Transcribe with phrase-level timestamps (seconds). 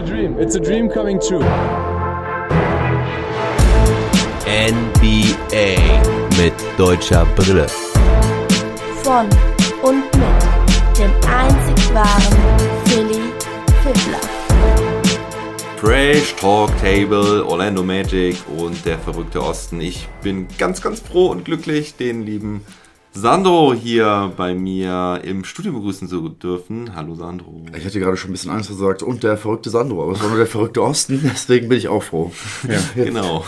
[0.00, 0.38] a dream.
[0.38, 1.44] It's a dream coming true.
[4.46, 5.76] NBA
[6.38, 7.66] mit deutscher Brille.
[9.02, 9.28] Von
[9.82, 12.38] und mit dem einzig wahren
[12.86, 13.20] Philly
[13.82, 14.20] Fiddler.
[15.78, 19.80] Trash Talk Table, Orlando Magic und der verrückte Osten.
[19.80, 22.64] Ich bin ganz, ganz froh und glücklich, den lieben
[23.12, 26.94] Sandro hier bei mir im Studio begrüßen zu dürfen.
[26.94, 27.66] Hallo Sandro.
[27.76, 30.28] Ich hatte gerade schon ein bisschen Angst gesagt, und der verrückte Sandro, aber es war
[30.28, 32.32] nur der verrückte Osten, deswegen bin ich auch froh.
[32.68, 33.44] Ja, genau.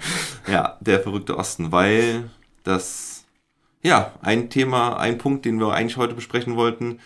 [0.50, 2.30] ja, der verrückte Osten, weil
[2.64, 3.24] das,
[3.82, 6.98] ja, ein Thema, ein Punkt, den wir eigentlich heute besprechen wollten,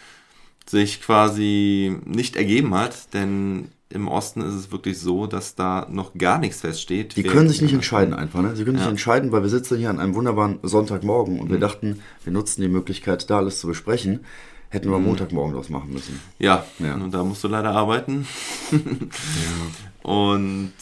[0.64, 6.14] sich quasi nicht ergeben hat, denn im Osten ist es wirklich so, dass da noch
[6.14, 7.16] gar nichts feststeht.
[7.16, 8.56] Die können sich nicht entscheiden einfach, ne?
[8.56, 8.82] Sie können ja.
[8.82, 11.52] nicht entscheiden, weil wir sitzen hier an einem wunderbaren Sonntagmorgen und mhm.
[11.52, 14.24] wir dachten, wir nutzen die Möglichkeit, da alles zu besprechen.
[14.68, 15.06] Hätten wir mhm.
[15.06, 16.20] Montagmorgen draus machen müssen.
[16.40, 18.26] Ja, ja, und da musst du leider arbeiten.
[18.72, 20.10] ja.
[20.10, 20.72] Und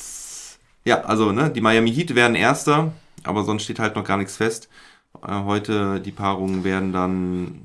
[0.86, 2.92] ja, also ne, die Miami Heat werden Erster,
[3.22, 4.70] aber sonst steht halt noch gar nichts fest.
[5.22, 7.60] Äh, heute die Paarungen werden dann,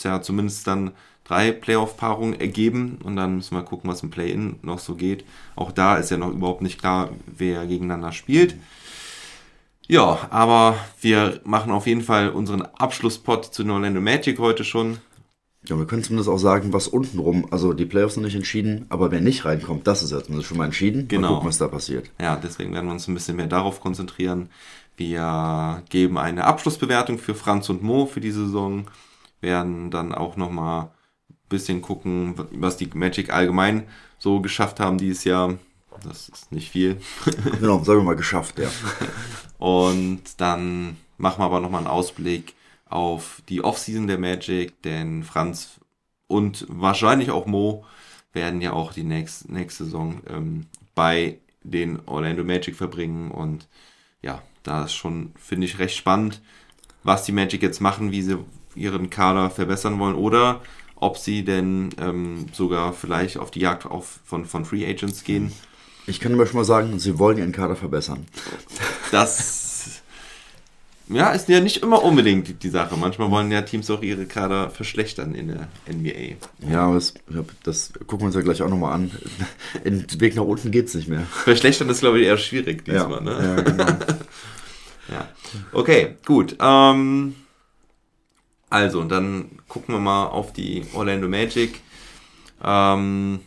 [0.00, 0.90] ja, zumindest dann
[1.24, 5.24] drei Playoff-Paarungen ergeben und dann müssen wir gucken, was im Play-In noch so geht.
[5.56, 8.56] Auch da ist ja noch überhaupt nicht klar, wer gegeneinander spielt.
[9.88, 14.98] Ja, aber wir machen auf jeden Fall unseren Abschlusspot zu Orlando Magic heute schon.
[15.68, 19.12] Ja, wir können zumindest auch sagen, was untenrum, also die Playoffs sind nicht entschieden, aber
[19.12, 21.06] wer nicht reinkommt, das ist ja zumindest schon mal entschieden.
[21.06, 21.28] Genau.
[21.28, 22.10] Mal gucken, was da passiert.
[22.20, 24.50] Ja, deswegen werden wir uns ein bisschen mehr darauf konzentrieren.
[24.96, 28.86] Wir geben eine Abschlussbewertung für Franz und Mo für die Saison,
[29.40, 30.90] werden dann auch nochmal
[31.52, 33.84] bisschen gucken, was die Magic allgemein
[34.18, 35.58] so geschafft haben dieses Jahr.
[36.02, 37.00] Das ist nicht viel.
[37.60, 38.68] genau, sagen wir mal geschafft, ja.
[39.58, 42.54] Und dann machen wir aber nochmal einen Ausblick
[42.86, 45.80] auf die Offseason der Magic, denn Franz
[46.26, 47.84] und wahrscheinlich auch Mo
[48.32, 53.30] werden ja auch die nächste, nächste Saison ähm, bei den Orlando Magic verbringen.
[53.30, 53.68] Und
[54.22, 56.40] ja, da ist schon, finde ich, recht spannend,
[57.02, 58.38] was die Magic jetzt machen, wie sie
[58.74, 60.60] ihren Kader verbessern wollen oder
[61.02, 65.52] ob sie denn ähm, sogar vielleicht auf die Jagd auf, von, von Free Agents gehen.
[66.06, 68.26] Ich kann aber schon mal sagen, sie wollen ihren Kader verbessern.
[69.10, 70.02] Das
[71.08, 72.96] ja, ist ja nicht immer unbedingt die Sache.
[72.96, 76.36] Manchmal wollen ja Teams auch ihre Kader verschlechtern in der NBA.
[76.70, 77.14] Ja, aber das,
[77.64, 79.10] das gucken wir uns ja gleich auch nochmal an.
[79.84, 81.22] Den Weg nach unten geht es nicht mehr.
[81.22, 83.24] Verschlechtern ist, glaube ich, eher schwierig diesmal.
[83.24, 83.56] Ja, ne?
[83.56, 83.84] ja genau.
[85.10, 85.28] ja.
[85.72, 86.56] Okay, gut.
[86.60, 87.34] Ähm,
[88.72, 91.80] also, und dann gucken wir mal auf die Orlando Magic.
[92.64, 93.40] Ähm,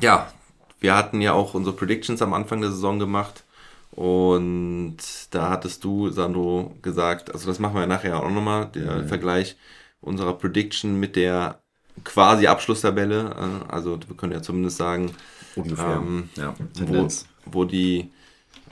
[0.00, 0.32] ja,
[0.80, 3.44] wir hatten ja auch unsere Predictions am Anfang der Saison gemacht.
[3.90, 4.96] Und
[5.32, 9.08] da hattest du, Sandro, gesagt, also das machen wir nachher auch nochmal, der mhm.
[9.08, 9.56] Vergleich
[10.00, 11.60] unserer Prediction mit der
[12.02, 13.36] quasi Abschlusstabelle.
[13.68, 15.10] Äh, also wir können ja zumindest sagen,
[15.56, 16.54] ungefähr, ähm, ja,
[16.86, 17.06] wo,
[17.44, 18.10] wo, die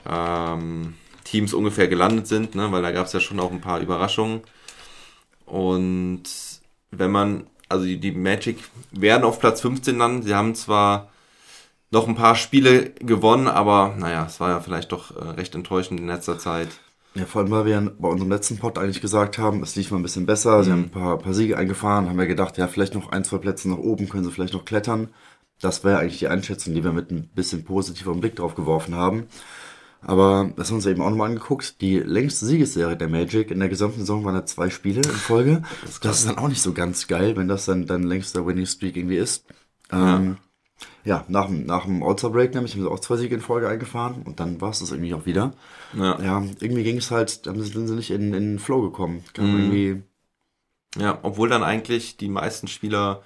[0.09, 2.71] ähm, Teams ungefähr gelandet sind, ne?
[2.71, 4.41] weil da gab es ja schon auch ein paar Überraschungen.
[5.51, 6.23] Und
[6.91, 8.57] wenn man, also die, die Magic
[8.91, 10.23] werden auf Platz 15 dann.
[10.23, 11.09] Sie haben zwar
[11.91, 15.99] noch ein paar Spiele gewonnen, aber naja, es war ja vielleicht doch äh, recht enttäuschend
[15.99, 16.69] in letzter Zeit.
[17.15, 19.97] Ja, vor allem, weil wir bei unserem letzten Pod eigentlich gesagt haben, es lief mal
[19.97, 20.63] ein bisschen besser, mhm.
[20.63, 23.39] sie haben ein paar, paar Siege eingefahren, haben wir gedacht, ja, vielleicht noch ein, zwei
[23.39, 25.09] Plätze nach oben können sie vielleicht noch klettern.
[25.59, 29.27] Das wäre eigentlich die Einschätzung, die wir mit ein bisschen positiverem Blick drauf geworfen haben.
[30.01, 31.79] Aber das haben wir uns eben auch nochmal angeguckt.
[31.81, 35.61] Die längste Siegesserie der Magic in der gesamten Saison waren da zwei Spiele in Folge.
[35.81, 38.45] Das ist, das ist dann auch nicht so ganz geil, wenn das dann dein längster
[38.45, 39.45] Winning Streak irgendwie ist.
[39.91, 40.37] Ja, ähm,
[41.03, 44.23] ja nach, nach dem All-Star Break nämlich haben sie auch zwei Siege in Folge eingefahren
[44.25, 45.53] und dann war es das irgendwie auch wieder.
[45.93, 49.23] Ja, ja irgendwie ging es halt, dann sind sie nicht in, in den Flow gekommen.
[49.37, 49.43] Mhm.
[49.43, 50.03] Irgendwie
[50.97, 53.23] ja, obwohl dann eigentlich die meisten Spieler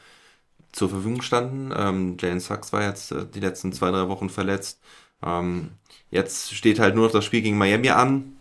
[0.71, 1.73] zur Verfügung standen.
[1.75, 4.81] Ähm, Jalen Sachs war jetzt äh, die letzten zwei, drei Wochen verletzt.
[5.23, 5.71] Ähm,
[6.15, 8.37] Jetzt steht halt nur noch das Spiel gegen Miami an.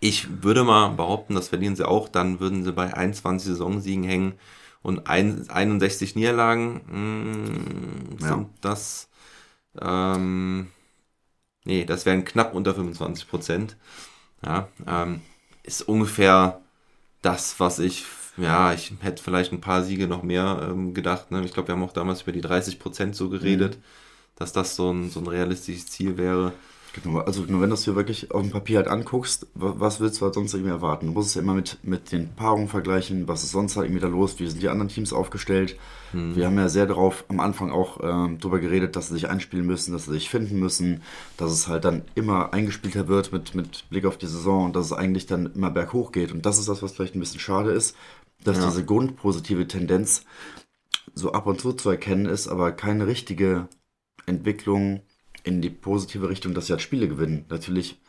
[0.00, 2.10] Ich würde mal behaupten, das verlieren sie auch.
[2.10, 4.34] Dann würden sie bei 21 Saisonsiegen hängen
[4.82, 6.82] und 61 Niederlagen.
[6.86, 8.50] Mh, hm, sind ja.
[8.60, 9.08] das.
[9.80, 10.68] Ähm,
[11.64, 13.76] nee, das wären knapp unter 25 Prozent.
[14.44, 15.22] Ja, ähm,
[15.62, 16.60] ist ungefähr
[17.22, 18.04] das, was ich,
[18.36, 21.30] ja, ich hätte vielleicht ein paar Siege noch mehr ähm, gedacht.
[21.30, 21.42] Ne?
[21.46, 23.78] Ich glaube, wir haben auch damals über die 30 Prozent so geredet.
[23.78, 23.82] Mhm
[24.36, 26.52] dass das so ein, so ein realistisches Ziel wäre.
[27.02, 30.20] Genau, also nur wenn du es dir wirklich auf dem Papier halt anguckst, was willst
[30.20, 31.06] du halt sonst irgendwie erwarten?
[31.06, 34.00] Du musst es ja immer mit, mit den Paarungen vergleichen, was ist sonst halt irgendwie
[34.00, 35.76] da los, wie sind die anderen Teams aufgestellt.
[36.12, 36.36] Hm.
[36.36, 39.66] Wir haben ja sehr darauf am Anfang auch äh, drüber geredet, dass sie sich einspielen
[39.66, 41.02] müssen, dass sie sich finden müssen,
[41.36, 44.86] dass es halt dann immer eingespielter wird mit, mit Blick auf die Saison und dass
[44.86, 46.30] es eigentlich dann immer berghoch geht.
[46.30, 47.96] Und das ist das, was vielleicht ein bisschen schade ist,
[48.44, 48.66] dass ja.
[48.66, 50.24] diese grundpositive Tendenz
[51.12, 53.68] so ab und zu zu erkennen ist, aber keine richtige
[54.26, 55.02] Entwicklung
[55.44, 57.44] in die positive Richtung, dass sie halt Spiele gewinnen.
[57.48, 58.00] Natürlich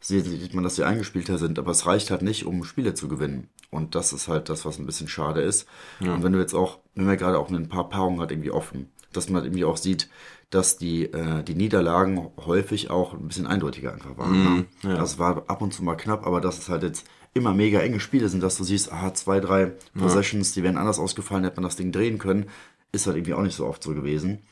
[0.00, 3.48] sieht man, dass sie eingespielter sind, aber es reicht halt nicht, um Spiele zu gewinnen.
[3.70, 5.66] Und das ist halt das, was ein bisschen schade ist.
[6.00, 6.14] Ja.
[6.14, 8.90] Und wenn du jetzt auch, wenn wir gerade auch ein paar Paarungen halt irgendwie offen,
[9.12, 10.08] dass man halt irgendwie auch sieht,
[10.50, 14.56] dass die, äh, die Niederlagen häufig auch ein bisschen eindeutiger einfach waren.
[14.56, 14.66] Ne?
[14.82, 14.96] ja.
[14.96, 17.98] Das war ab und zu mal knapp, aber dass es halt jetzt immer mega enge
[17.98, 20.60] Spiele sind, dass du siehst, aha, zwei, drei Possessions, ja.
[20.60, 22.46] die wären anders ausgefallen, hätte man das Ding drehen können,
[22.92, 24.42] ist halt irgendwie auch nicht so oft so gewesen,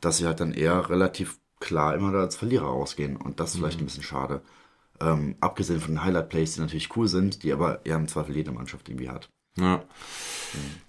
[0.00, 3.16] dass sie halt dann eher relativ klar immer da als Verlierer rausgehen.
[3.16, 3.84] Und das ist vielleicht mhm.
[3.84, 4.40] ein bisschen schade.
[5.00, 8.52] Ähm, abgesehen von den Highlight-Plays, die natürlich cool sind, die aber eher im Zweifel jede
[8.52, 9.28] Mannschaft irgendwie hat.
[9.58, 9.82] Ja.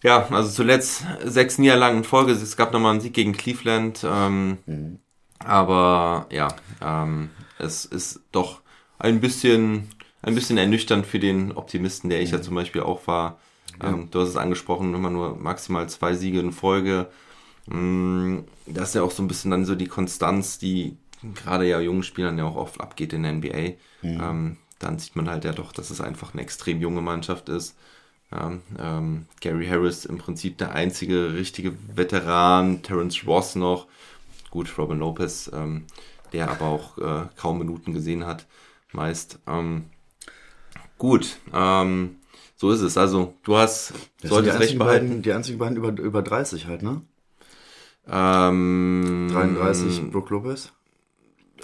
[0.03, 2.31] Ja, also zuletzt sechs Niederlagen in Folge.
[2.31, 4.06] Es gab nochmal einen Sieg gegen Cleveland.
[4.07, 5.00] Ähm, mhm.
[5.39, 6.50] Aber ja,
[6.81, 8.62] ähm, es ist doch
[9.00, 9.89] ein bisschen,
[10.21, 12.38] ein bisschen ernüchternd für den Optimisten, der ich mhm.
[12.38, 13.39] ja zum Beispiel auch war.
[13.81, 14.07] Ähm, ja.
[14.12, 17.07] Du hast es angesprochen, immer nur maximal zwei Siege in Folge.
[17.68, 20.98] Mm, das ist ja auch so ein bisschen dann so die Konstanz, die
[21.36, 23.75] gerade ja jungen Spielern ja auch oft abgeht in der NBA.
[24.02, 24.22] Mhm.
[24.22, 27.75] Ähm, dann sieht man halt ja doch, dass es einfach eine extrem junge Mannschaft ist.
[28.31, 33.88] Ja, ähm, Gary Harris im Prinzip der einzige richtige Veteran, Terence Ross noch,
[34.50, 35.86] gut, Robin Lopez, ähm,
[36.34, 38.46] der aber auch äh, kaum Minuten gesehen hat,
[38.92, 39.40] meist.
[39.48, 39.86] Ähm,
[40.98, 42.18] gut, ähm,
[42.58, 42.98] so ist es.
[42.98, 45.08] Also, du hast, das solltest recht behalten.
[45.08, 47.02] Beiden, die einzigen beiden über, über 30 halt, ne?
[48.09, 50.71] Ähm, 33 Brook Lopez.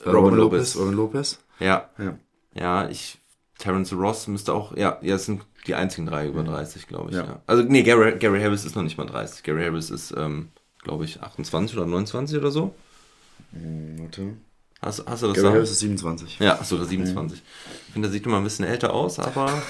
[0.03, 0.75] Äh, Robin, Robin Lopez.
[0.75, 1.39] Robin Lopez.
[1.59, 1.89] Ja.
[1.97, 2.17] ja.
[2.55, 3.19] Ja, ich,
[3.57, 7.15] Terence Ross müsste auch, ja, ja, es sind die einzigen drei über 30, glaube ich.
[7.15, 7.23] Ja.
[7.23, 7.41] ja.
[7.47, 9.43] Also, nee, Gary, Gary Harris ist noch nicht mal 30.
[9.43, 10.49] Gary Harris ist, ähm,
[10.83, 12.75] glaube ich, 28 oder 29 oder so.
[13.53, 14.33] Hm, warte.
[14.81, 16.39] Hast, hast du das Gary Harris ist 27.
[16.39, 17.39] Ja, achso, 27.
[17.39, 17.45] Mhm.
[17.87, 19.63] Ich finde, der sieht immer ein bisschen älter aus, aber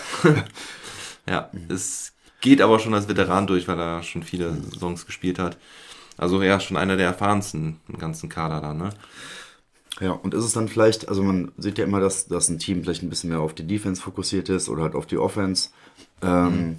[1.28, 1.66] ja, mhm.
[1.70, 5.58] es geht aber schon als Veteran durch, weil er schon viele Songs gespielt hat.
[6.18, 8.90] Also ja, schon einer der erfahrensten im ganzen Kader da, ne?
[10.00, 12.84] Ja, und ist es dann vielleicht, also man sieht ja immer, dass, dass ein Team
[12.84, 15.70] vielleicht ein bisschen mehr auf die Defense fokussiert ist oder halt auf die Offense.
[16.22, 16.78] Ähm, mhm.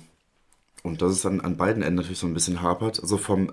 [0.83, 3.01] Und das ist dann an beiden Enden natürlich so ein bisschen hapert.
[3.01, 3.51] Also vom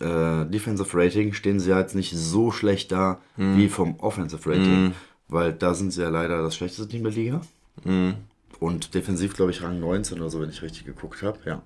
[0.00, 3.56] äh, Defensive Rating stehen sie ja jetzt nicht so schlecht da mhm.
[3.56, 4.92] wie vom Offensive Rating, mhm.
[5.28, 7.40] weil da sind sie ja leider das schlechteste Team der Liga.
[7.84, 8.14] Mhm.
[8.58, 11.62] Und defensiv, glaube ich, Rang 19 oder so, wenn ich richtig geguckt habe, ja.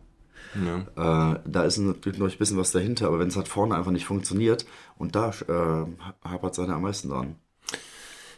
[0.54, 1.32] Ja.
[1.34, 3.92] Äh, da ist natürlich noch ein bisschen was dahinter, aber wenn es halt vorne einfach
[3.92, 4.66] nicht funktioniert
[4.98, 7.36] und da äh, hapert es halt am meisten dran.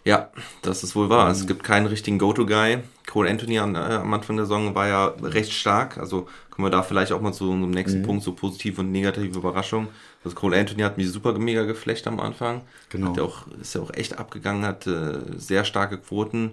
[0.04, 0.30] Ja,
[0.62, 1.26] das ist wohl wahr.
[1.26, 1.32] Mhm.
[1.32, 2.78] Es gibt keinen richtigen Go-To-Guy.
[3.06, 5.98] Cole Anthony an, äh, am Anfang der Saison war ja recht stark.
[5.98, 8.06] Also kommen wir da vielleicht auch mal zu unserem nächsten mhm.
[8.06, 9.88] Punkt, so positive und negative Überraschung.
[10.24, 12.62] Also Cole Anthony hat mich super mega geflecht am Anfang.
[12.88, 13.10] Genau.
[13.10, 16.52] Hat ja auch, ist ja auch echt abgegangen, hat äh, sehr starke Quoten.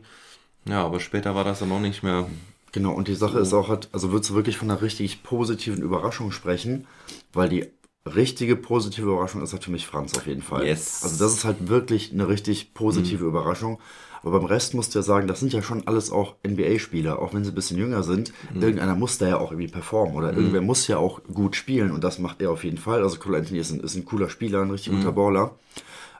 [0.65, 2.27] Ja, aber später war das dann auch nicht mehr.
[2.71, 3.39] Genau, und die Sache so.
[3.39, 6.87] ist auch, halt, also würdest du wirklich von einer richtig positiven Überraschung sprechen,
[7.33, 7.67] weil die
[8.05, 10.65] richtige positive Überraschung ist halt für mich Franz auf jeden Fall.
[10.65, 11.03] Yes.
[11.03, 13.29] Also das ist halt wirklich eine richtig positive mhm.
[13.29, 13.79] Überraschung.
[14.21, 17.33] Aber beim Rest musst du ja sagen, das sind ja schon alles auch NBA-Spieler, auch
[17.33, 18.33] wenn sie ein bisschen jünger sind.
[18.53, 18.61] Mhm.
[18.61, 20.39] Irgendeiner muss da ja auch irgendwie performen oder mhm.
[20.39, 23.01] irgendwer muss ja auch gut spielen und das macht er auf jeden Fall.
[23.01, 25.15] Also Cole Anthony ist ein, ist ein cooler Spieler, ein richtig guter mhm.
[25.15, 25.55] Baller.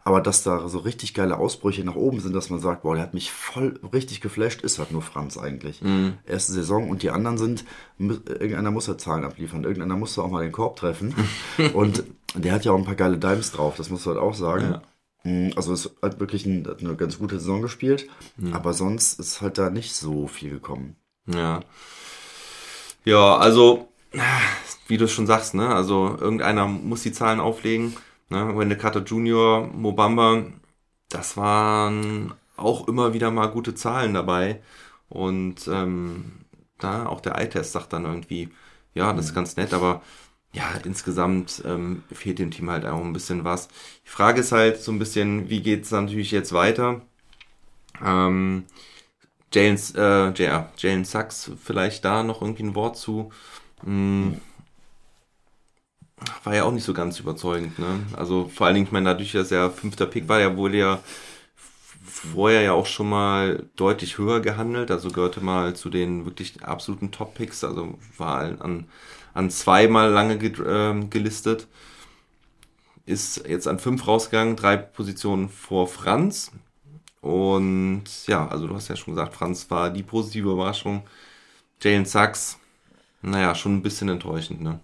[0.04, 3.04] Aber dass da so richtig geile Ausbrüche nach oben sind, dass man sagt, boah, der
[3.04, 5.82] hat mich voll richtig geflasht, ist halt nur Franz eigentlich.
[5.82, 6.14] Mhm.
[6.26, 7.66] Erste Saison und die anderen sind,
[7.98, 11.14] irgendeiner muss ja Zahlen abliefern, irgendeiner muss auch mal den Korb treffen.
[11.74, 12.04] und
[12.36, 14.72] der hat ja auch ein paar geile Dimes drauf, das muss du halt auch sagen.
[14.72, 14.82] Ja.
[15.24, 18.08] Mhm, also es hat wirklich ein, hat eine ganz gute Saison gespielt,
[18.38, 18.54] mhm.
[18.54, 20.96] aber sonst ist halt da nicht so viel gekommen.
[21.28, 21.62] Ja.
[23.06, 23.90] Ja, also,
[24.88, 25.74] wie du schon sagst, ne?
[25.74, 27.96] Also irgendeiner muss die Zahlen auflegen.
[28.30, 28.56] Ne?
[28.58, 30.44] Wendell Carter Jr., Mobamba,
[31.10, 34.62] das waren auch immer wieder mal gute Zahlen dabei.
[35.10, 36.46] Und ähm,
[36.78, 38.50] da auch der Eye-Test sagt dann irgendwie,
[38.94, 40.02] ja, das ist ganz nett, aber
[40.54, 43.68] ja, insgesamt ähm, fehlt dem Team halt auch ein bisschen was.
[44.06, 47.02] Die Frage ist halt so ein bisschen, wie geht es natürlich jetzt weiter?
[48.04, 48.66] Ähm,
[49.54, 50.34] Jalen, äh,
[50.78, 53.32] Jalen Sachs, vielleicht da noch irgendwie ein Wort zu.
[53.84, 54.40] Hm,
[56.44, 57.80] war ja auch nicht so ganz überzeugend.
[57.80, 58.02] Ne?
[58.16, 61.00] Also vor allen Dingen, ich meine, dadurch, dass er fünfter Pick war, ja wohl ja
[62.10, 67.12] vorher ja auch schon mal deutlich höher gehandelt, also gehörte mal zu den wirklich absoluten
[67.12, 68.86] Top-Picks, also war an,
[69.34, 71.68] an zweimal lange ge, äh, gelistet.
[73.06, 76.52] Ist jetzt an fünf rausgegangen, drei Positionen vor Franz.
[77.22, 81.04] Und ja, also du hast ja schon gesagt, Franz war die positive Überraschung.
[81.82, 82.58] Jalen Sachs,
[83.22, 84.80] naja, schon ein bisschen enttäuschend, ne?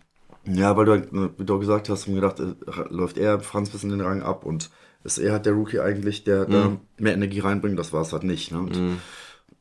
[0.48, 2.54] Ja, weil du, wie du gesagt hast, mir gedacht, äh,
[2.90, 4.70] läuft er Franz bis in den Rang ab und
[5.04, 6.52] ist er halt der Rookie eigentlich, der mhm.
[6.52, 8.52] da mehr Energie reinbringt, das war es halt nicht.
[8.52, 8.60] Ne?
[8.60, 8.98] Und, mhm.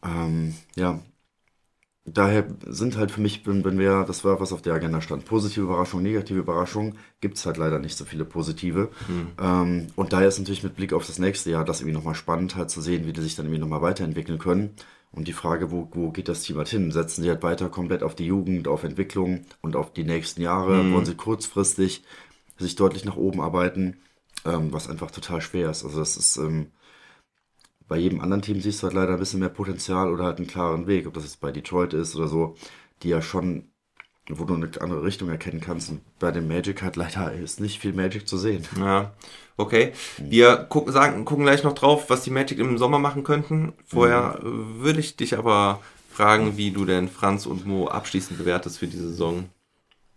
[0.02, 1.00] ähm, ja,
[2.04, 5.24] daher sind halt für mich, wenn, wenn wir, das war was auf der Agenda stand,
[5.24, 8.90] positive Überraschung, negative Überraschung, gibt es halt leider nicht so viele positive.
[9.08, 9.26] Mhm.
[9.40, 12.56] Ähm, und daher ist natürlich mit Blick auf das nächste Jahr das irgendwie nochmal spannend,
[12.56, 14.70] halt zu sehen, wie die sich dann irgendwie nochmal weiterentwickeln können.
[15.14, 16.90] Und die Frage, wo, wo geht das Team halt hin?
[16.90, 20.82] Setzen sie halt weiter komplett auf die Jugend, auf Entwicklung und auf die nächsten Jahre?
[20.82, 20.92] Mhm.
[20.92, 22.02] Wollen sie kurzfristig
[22.58, 23.98] sich deutlich nach oben arbeiten?
[24.44, 25.84] Ähm, was einfach total schwer ist.
[25.84, 26.72] Also das ist, ähm,
[27.86, 30.46] bei jedem anderen Team siehst du halt leider ein bisschen mehr Potenzial oder halt einen
[30.48, 32.56] klaren Weg, ob das jetzt bei Detroit ist oder so,
[33.02, 33.70] die ja schon,
[34.28, 35.90] wo du eine andere Richtung erkennen kannst.
[35.90, 38.66] Und bei dem Magic halt leider ist nicht viel Magic zu sehen.
[38.78, 39.14] Ja,
[39.56, 39.92] okay.
[40.18, 43.72] Wir gucken, sagen, gucken gleich noch drauf, was die Magic im Sommer machen könnten.
[43.86, 44.80] Vorher mhm.
[44.80, 45.80] würde ich dich aber
[46.10, 49.48] fragen, wie du denn Franz und Mo abschließend bewertest für diese Saison.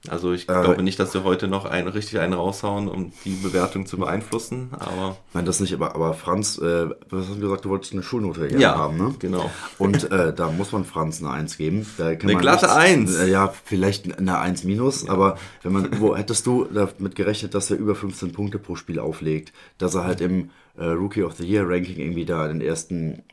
[0.09, 3.35] Also ich äh, glaube nicht, dass wir heute noch einen, richtig einen raushauen, um die
[3.35, 5.17] Bewertung zu beeinflussen, aber...
[5.33, 8.47] Nein, das nicht, aber, aber Franz, äh, was hast du gesagt, du wolltest eine Schulnote
[8.57, 9.15] ja, haben, ne?
[9.19, 9.49] genau.
[9.77, 11.85] Und äh, da muss man Franz eine 1 geben.
[11.97, 13.15] Da kann eine glatte 1?
[13.15, 15.11] Äh, ja, vielleicht eine 1 minus, ja.
[15.11, 18.99] aber wenn man, wo hättest du damit gerechnet, dass er über 15 Punkte pro Spiel
[18.99, 22.67] auflegt, dass er halt im äh, Rookie of the Year Ranking irgendwie da in den
[22.67, 23.23] ersten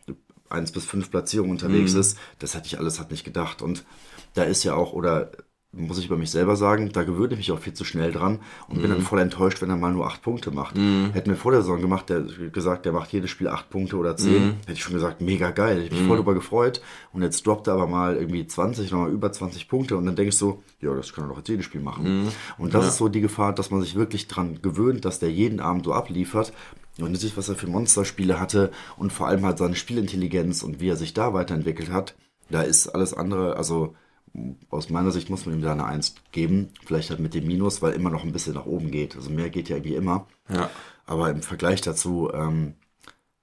[0.50, 2.00] 1 bis 5 Platzierungen unterwegs mhm.
[2.00, 3.84] ist, das hätte ich alles hat nicht gedacht und
[4.34, 5.30] da ist ja auch, oder
[5.76, 8.40] muss ich über mich selber sagen, da gewöhne ich mich auch viel zu schnell dran
[8.68, 8.80] und mm.
[8.80, 9.04] bin dann mhm.
[9.04, 10.76] voll enttäuscht, wenn er mal nur acht Punkte macht.
[10.76, 11.10] Mm.
[11.12, 14.16] Hätten wir vor der Saison gemacht, der gesagt, der macht jedes Spiel acht Punkte oder
[14.16, 14.56] zehn, mm.
[14.60, 15.78] hätte ich schon gesagt, mega geil.
[15.78, 16.80] Ich habe mich voll darüber gefreut
[17.12, 20.30] und jetzt droppt er aber mal irgendwie 20, nochmal über 20 Punkte und dann denke
[20.30, 22.28] ich so, ja, das kann er doch jetzt jedes Spiel machen.
[22.58, 22.88] Und das ja.
[22.88, 25.92] ist so die Gefahr, dass man sich wirklich dran gewöhnt, dass der jeden Abend so
[25.92, 26.52] abliefert
[26.98, 30.88] und sich, was er für Monsterspiele hatte und vor allem halt seine Spielintelligenz und wie
[30.88, 32.14] er sich da weiterentwickelt hat,
[32.50, 33.94] da ist alles andere, also
[34.70, 36.70] aus meiner Sicht muss man ihm da eine 1 geben.
[36.84, 39.16] Vielleicht halt mit dem Minus, weil immer noch ein bisschen nach oben geht.
[39.16, 40.26] Also mehr geht ja irgendwie immer.
[40.48, 40.70] Ja.
[41.06, 42.74] Aber im Vergleich dazu, ähm,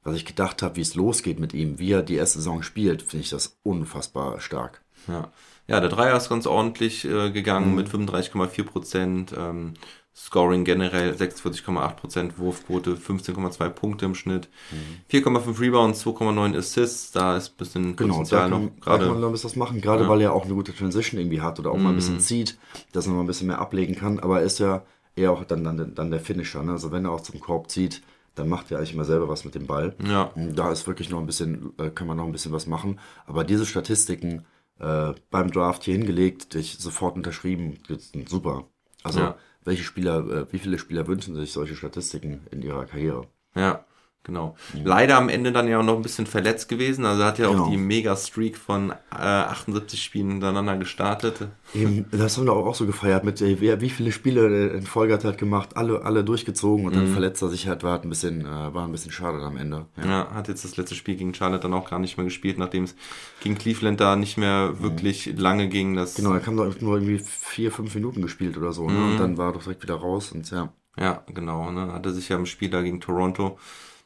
[0.03, 3.03] was ich gedacht habe, wie es losgeht mit ihm, wie er die erste Saison spielt,
[3.03, 4.81] finde ich das unfassbar stark.
[5.07, 5.31] Ja.
[5.67, 7.75] Ja, der Dreier ist ganz ordentlich äh, gegangen mhm.
[7.75, 9.33] mit 35,4 Prozent.
[9.37, 9.75] Ähm,
[10.13, 14.97] Scoring generell 46,8%, Wurfquote 15,2 Punkte im Schnitt, mhm.
[15.09, 18.81] 4,5 Rebounds, 2,9 Assists, da ist ein bisschen genau, Potenzial da kann, noch.
[18.81, 20.09] Gerade, da kann man noch ein bisschen was machen, gerade ja.
[20.09, 21.83] weil er auch eine gute Transition irgendwie hat oder auch mhm.
[21.83, 22.21] mal ein bisschen mhm.
[22.21, 22.57] zieht,
[22.91, 24.83] dass man mal ein bisschen mehr ablegen kann, aber er ist ja
[25.15, 26.73] eher auch dann, dann, dann der Finisher, ne?
[26.73, 28.01] also wenn er auch zum Korb zieht,
[28.35, 29.95] dann macht er eigentlich immer selber was mit dem Ball.
[30.05, 30.31] Ja.
[30.35, 33.45] Da ist wirklich noch ein bisschen, äh, kann man noch ein bisschen was machen, aber
[33.45, 34.45] diese Statistiken
[34.79, 37.77] äh, beim Draft hier hingelegt, ich sofort unterschrieben,
[38.27, 38.65] super.
[39.03, 43.27] Also ja welche Spieler, äh, wie viele Spieler wünschen sich solche Statistiken in ihrer Karriere?
[43.55, 43.85] Ja,
[44.23, 44.55] Genau.
[44.83, 47.05] Leider am Ende dann ja auch noch ein bisschen verletzt gewesen.
[47.05, 47.63] Also hat ja genau.
[47.63, 51.47] auch die Mega-Streak von äh, 78 Spielen hintereinander gestartet.
[51.73, 55.23] Eben, das haben wir auch so gefeiert mit, ey, wie viele Spiele in Folge hat
[55.23, 56.99] halt gemacht, alle, alle durchgezogen und mhm.
[56.99, 59.57] dann verletzt er sich halt, war halt ein bisschen, äh, war ein bisschen schade am
[59.57, 59.87] Ende.
[59.97, 60.05] Ja.
[60.05, 60.31] ja.
[60.31, 62.95] hat jetzt das letzte Spiel gegen Charlotte dann auch gar nicht mehr gespielt, nachdem es
[63.41, 64.83] gegen Cleveland da nicht mehr mhm.
[64.83, 65.37] wirklich mhm.
[65.37, 65.95] lange ging.
[65.95, 68.97] Das genau, er kam da nur irgendwie vier, fünf Minuten gespielt oder so, ne?
[68.97, 69.17] Und mhm.
[69.17, 70.71] dann war er doch direkt wieder raus und ja.
[70.97, 71.93] Ja, genau, ne?
[71.93, 73.57] Hatte sich ja im Spiel da gegen Toronto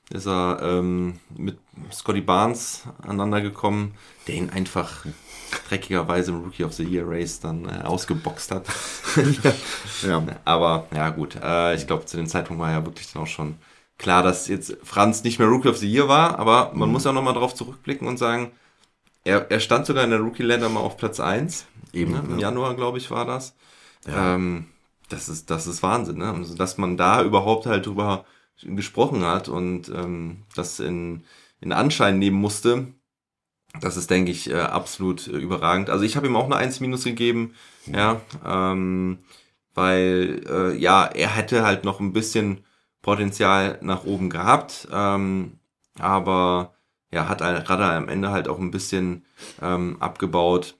[0.09, 1.57] ist er ähm, mit
[1.91, 3.95] Scotty Barnes aneinander gekommen,
[4.27, 5.05] der ihn einfach
[5.69, 8.65] dreckigerweise im Rookie of the Year Race dann äh, ausgeboxt hat.
[10.07, 10.23] ja.
[10.43, 13.55] Aber ja gut, äh, ich glaube zu dem Zeitpunkt war ja wirklich dann auch schon
[13.97, 16.93] klar, dass jetzt Franz nicht mehr Rookie of the Year war, aber man mhm.
[16.93, 18.51] muss ja nochmal drauf zurückblicken und sagen,
[19.23, 21.65] er, er stand sogar in der Rookie-Länder mal auf Platz 1.
[21.93, 22.11] Eben.
[22.11, 22.19] Ne?
[22.19, 22.49] Im ja.
[22.49, 23.55] Januar, glaube ich, war das.
[24.07, 24.35] Ja.
[24.35, 24.67] Ähm,
[25.09, 26.31] das ist, das ist Wahnsinn, ne?
[26.31, 28.25] Also, dass man da überhaupt halt drüber
[28.63, 31.23] gesprochen hat und ähm, das in,
[31.61, 32.87] in Anschein nehmen musste,
[33.81, 35.89] das ist, denke ich, äh, absolut äh, überragend.
[35.89, 39.19] Also ich habe ihm auch eine 1 minus gegeben, ja, ähm,
[39.73, 42.63] weil äh, ja, er hätte halt noch ein bisschen
[43.01, 45.59] Potenzial nach oben gehabt, ähm,
[45.99, 46.73] aber
[47.11, 49.25] ja, hat gerade am Ende halt auch ein bisschen
[49.61, 50.77] ähm, abgebaut.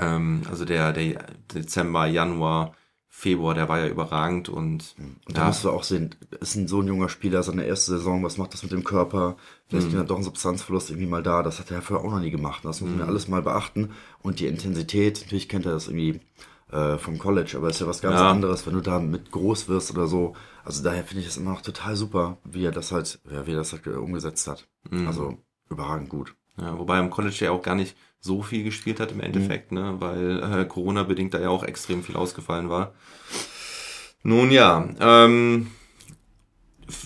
[0.00, 2.74] Ähm, also der, der Dezember, Januar
[3.16, 5.46] Februar, der war ja überragend und, und da ja.
[5.46, 8.52] musst du auch sehen, ist ein so ein junger Spieler, seine erste Saison, was macht
[8.52, 9.36] das mit dem Körper?
[9.68, 10.04] Vielleicht mhm.
[10.06, 12.64] doch ein Substanzverlust irgendwie mal da, das hat er ja vorher auch noch nie gemacht.
[12.64, 13.08] Das muss man mhm.
[13.08, 13.92] alles mal beachten.
[14.20, 16.20] Und die Intensität, natürlich kennt er das irgendwie
[16.72, 18.28] äh, vom College, aber ist ja was ganz ja.
[18.28, 20.34] anderes, wenn du da mit groß wirst oder so.
[20.64, 23.52] Also daher finde ich es immer noch total super, wie er das halt, ja, wie
[23.52, 24.66] er das halt umgesetzt hat.
[24.90, 25.06] Mhm.
[25.06, 25.38] Also
[25.70, 26.34] überragend gut.
[26.60, 29.78] Ja, wobei im College ja auch gar nicht so viel gespielt hat im Endeffekt, mhm.
[29.78, 32.94] ne, weil äh, Corona-bedingt da ja auch extrem viel ausgefallen war.
[34.22, 35.70] Nun ja, ähm,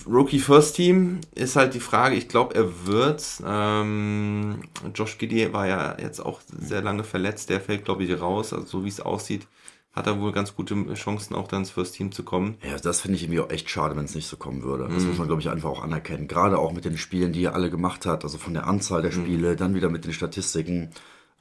[0.07, 3.21] Rookie First Team ist halt die Frage, ich glaube, er wird.
[3.45, 4.61] Ähm,
[4.95, 8.65] Josh Giddy war ja jetzt auch sehr lange verletzt, der fällt, glaube ich, raus, also
[8.65, 9.45] so wie es aussieht
[9.91, 12.57] hat er wohl ganz gute Chancen, auch dann ins First Team zu kommen.
[12.63, 14.87] Ja, das finde ich irgendwie auch echt schade, wenn es nicht so kommen würde.
[14.87, 15.07] Das mm.
[15.07, 16.27] muss man, glaube ich, einfach auch anerkennen.
[16.27, 19.11] Gerade auch mit den Spielen, die er alle gemacht hat, also von der Anzahl der
[19.11, 19.25] mhm.
[19.25, 19.57] Spiele, mm.
[19.57, 20.91] dann wieder mit den Statistiken.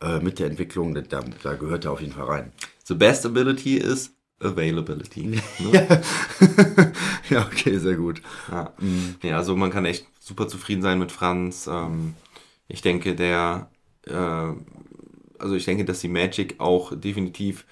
[0.01, 2.53] äh, mit der Entwicklung, da, da gehört er auf jeden Fall rein.
[2.85, 5.41] The best ability is availability.
[5.59, 6.03] Ne?
[7.31, 8.23] ja, okay, sehr gut.
[8.51, 8.73] Ja.
[9.23, 11.69] ja, also man kann echt super zufrieden sein mit Franz.
[11.71, 12.15] Ähm,
[12.69, 13.71] ich denke, der,
[14.07, 14.53] äh,
[15.39, 17.67] also ich denke, dass die Magic auch definitiv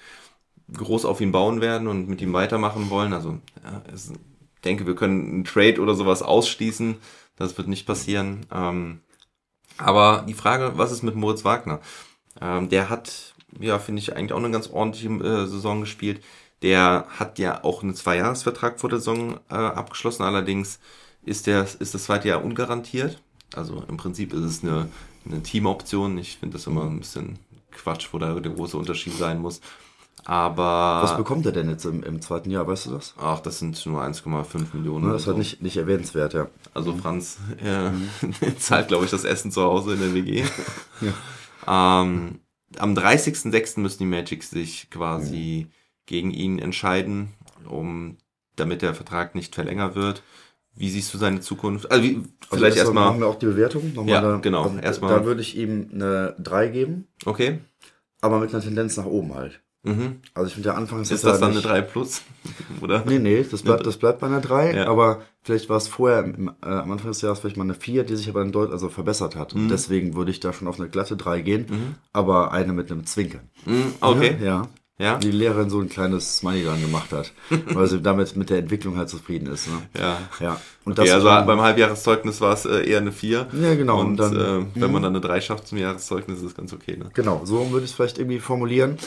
[0.73, 3.13] groß auf ihn bauen werden und mit ihm weitermachen wollen.
[3.13, 6.97] Also ja, ich denke, wir können einen Trade oder sowas ausschließen.
[7.35, 8.45] Das wird nicht passieren.
[8.51, 9.01] Ähm,
[9.77, 11.79] aber die Frage, was ist mit Moritz Wagner?
[12.41, 16.23] Ähm, der hat, ja, finde ich, eigentlich auch eine ganz ordentliche äh, Saison gespielt.
[16.63, 20.23] Der hat ja auch einen Zweijahresvertrag vor der Saison äh, abgeschlossen.
[20.23, 20.79] Allerdings
[21.23, 23.21] ist, der, ist das zweite Jahr ungarantiert.
[23.53, 24.89] Also im Prinzip ist es eine,
[25.25, 26.17] eine Teamoption.
[26.17, 27.37] Ich finde das immer ein bisschen
[27.71, 29.61] Quatsch, wo da der große Unterschied sein muss.
[30.29, 30.99] Aber.
[31.03, 33.13] Was bekommt er denn jetzt im, im zweiten Jahr, weißt du das?
[33.17, 35.05] Ach, das sind nur 1,5 Millionen.
[35.05, 36.49] Ja, das ist halt nicht, nicht erwähnenswert, ja.
[36.73, 38.09] Also Franz äh, mhm.
[38.59, 40.43] zahlt, glaube ich, das Essen zu Hause in der WG.
[41.65, 42.01] ja.
[42.01, 42.41] ähm,
[42.77, 43.79] am 30.06.
[43.79, 45.71] müssen die Magics sich quasi mhm.
[46.07, 47.29] gegen ihn entscheiden,
[47.65, 48.17] um
[48.57, 50.23] damit der Vertrag nicht verlängert wird.
[50.75, 51.89] Wie siehst du seine Zukunft?
[51.89, 53.05] Also, wie, also vielleicht erstmal.
[53.05, 53.93] Machen wir auch die Bewertung.
[53.93, 54.63] Nochmal ja, da, genau.
[54.63, 55.19] Also, erstmal.
[55.19, 57.07] Da würde ich ihm eine 3 geben.
[57.23, 57.59] Okay.
[58.19, 59.61] Aber mit einer Tendenz nach oben halt.
[59.87, 60.21] Mhm.
[60.33, 62.21] Also ich finde, der Anfang ist, ist das dann eine 3 plus?
[62.81, 63.03] Oder?
[63.05, 64.87] Nee, nee, das bleibt, das bleibt bei einer 3, ja.
[64.87, 68.03] aber vielleicht war es vorher im, äh, am Anfang des Jahres vielleicht mal eine 4,
[68.03, 69.55] die sich aber dann deutlich also verbessert hat.
[69.55, 69.63] Mhm.
[69.63, 71.95] Und deswegen würde ich da schon auf eine glatte 3 gehen, mhm.
[72.11, 73.49] aber eine mit einem Zwinkern.
[73.65, 74.37] Mhm, okay.
[74.43, 74.67] Ja.
[74.99, 75.17] Ja.
[75.17, 77.31] Die Lehrerin so ein kleines Smiley dann gemacht hat,
[77.67, 79.67] weil sie damit mit der Entwicklung halt zufrieden ist.
[79.67, 79.81] Ne?
[79.95, 80.17] Ja.
[80.39, 80.61] Ja.
[80.85, 83.47] Und okay, das also beim Halbjahreszeugnis war es äh, eher eine 4.
[83.61, 83.99] Ja, genau.
[83.99, 85.03] Und, und dann, äh, wenn man mhm.
[85.03, 86.97] dann eine 3 schafft zum Jahreszeugnis, ist es ganz okay.
[86.97, 87.11] Ne?
[87.13, 88.97] Genau, so würde ich es vielleicht irgendwie formulieren.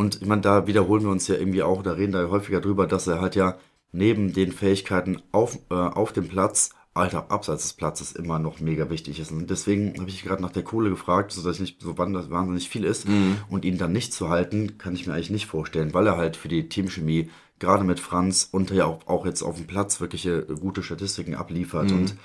[0.00, 2.86] Und ich meine, da wiederholen wir uns ja irgendwie auch, da reden da häufiger drüber,
[2.86, 3.58] dass er halt ja
[3.92, 8.88] neben den Fähigkeiten auf, äh, auf dem Platz, alter abseits des Platzes immer noch mega
[8.88, 9.30] wichtig ist.
[9.30, 12.70] Und deswegen habe ich gerade nach der Kohle gefragt, so dass ich nicht so wahnsinnig
[12.70, 13.06] viel ist.
[13.06, 13.36] Mhm.
[13.50, 16.38] Und ihn dann nicht zu halten, kann ich mir eigentlich nicht vorstellen, weil er halt
[16.38, 17.28] für die Teamchemie
[17.58, 21.90] gerade mit Franz und ja auch, auch jetzt auf dem Platz wirkliche gute Statistiken abliefert
[21.90, 21.98] mhm.
[21.98, 22.16] und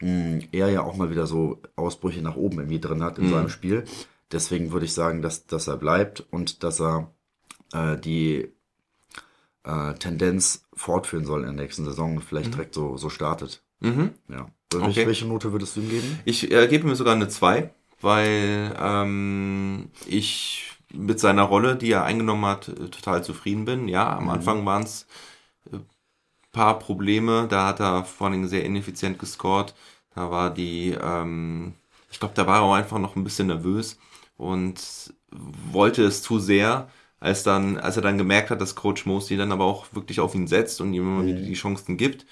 [0.00, 3.26] mh, mm, er ja auch mal wieder so Ausbrüche nach oben irgendwie drin hat in
[3.26, 3.30] mhm.
[3.30, 3.84] seinem Spiel.
[4.32, 7.12] Deswegen würde ich sagen, dass, dass er bleibt und dass er
[7.72, 8.48] äh, die
[9.64, 12.52] äh, Tendenz fortführen soll in der nächsten Saison und vielleicht mhm.
[12.52, 13.62] direkt so, so startet.
[13.80, 14.12] Mhm.
[14.28, 14.48] Ja.
[14.74, 15.06] Okay.
[15.06, 16.20] Welche Note würdest du ihm geben?
[16.24, 22.04] Ich äh, gebe ihm sogar eine 2, weil ähm, ich mit seiner Rolle, die er
[22.04, 23.88] eingenommen hat, äh, total zufrieden bin.
[23.88, 24.30] Ja, am mhm.
[24.30, 25.06] Anfang waren es
[25.72, 25.78] äh,
[26.52, 27.46] paar Probleme.
[27.48, 29.74] Da hat er vor allem sehr ineffizient gescored.
[30.14, 31.74] Da war die, ähm,
[32.10, 33.98] ich glaube, da war er auch einfach noch ein bisschen nervös
[34.36, 36.88] und wollte es zu sehr,
[37.20, 40.34] als dann, als er dann gemerkt hat, dass Coach Mosley dann aber auch wirklich auf
[40.34, 42.26] ihn setzt und ihm immer wieder die Chancen gibt,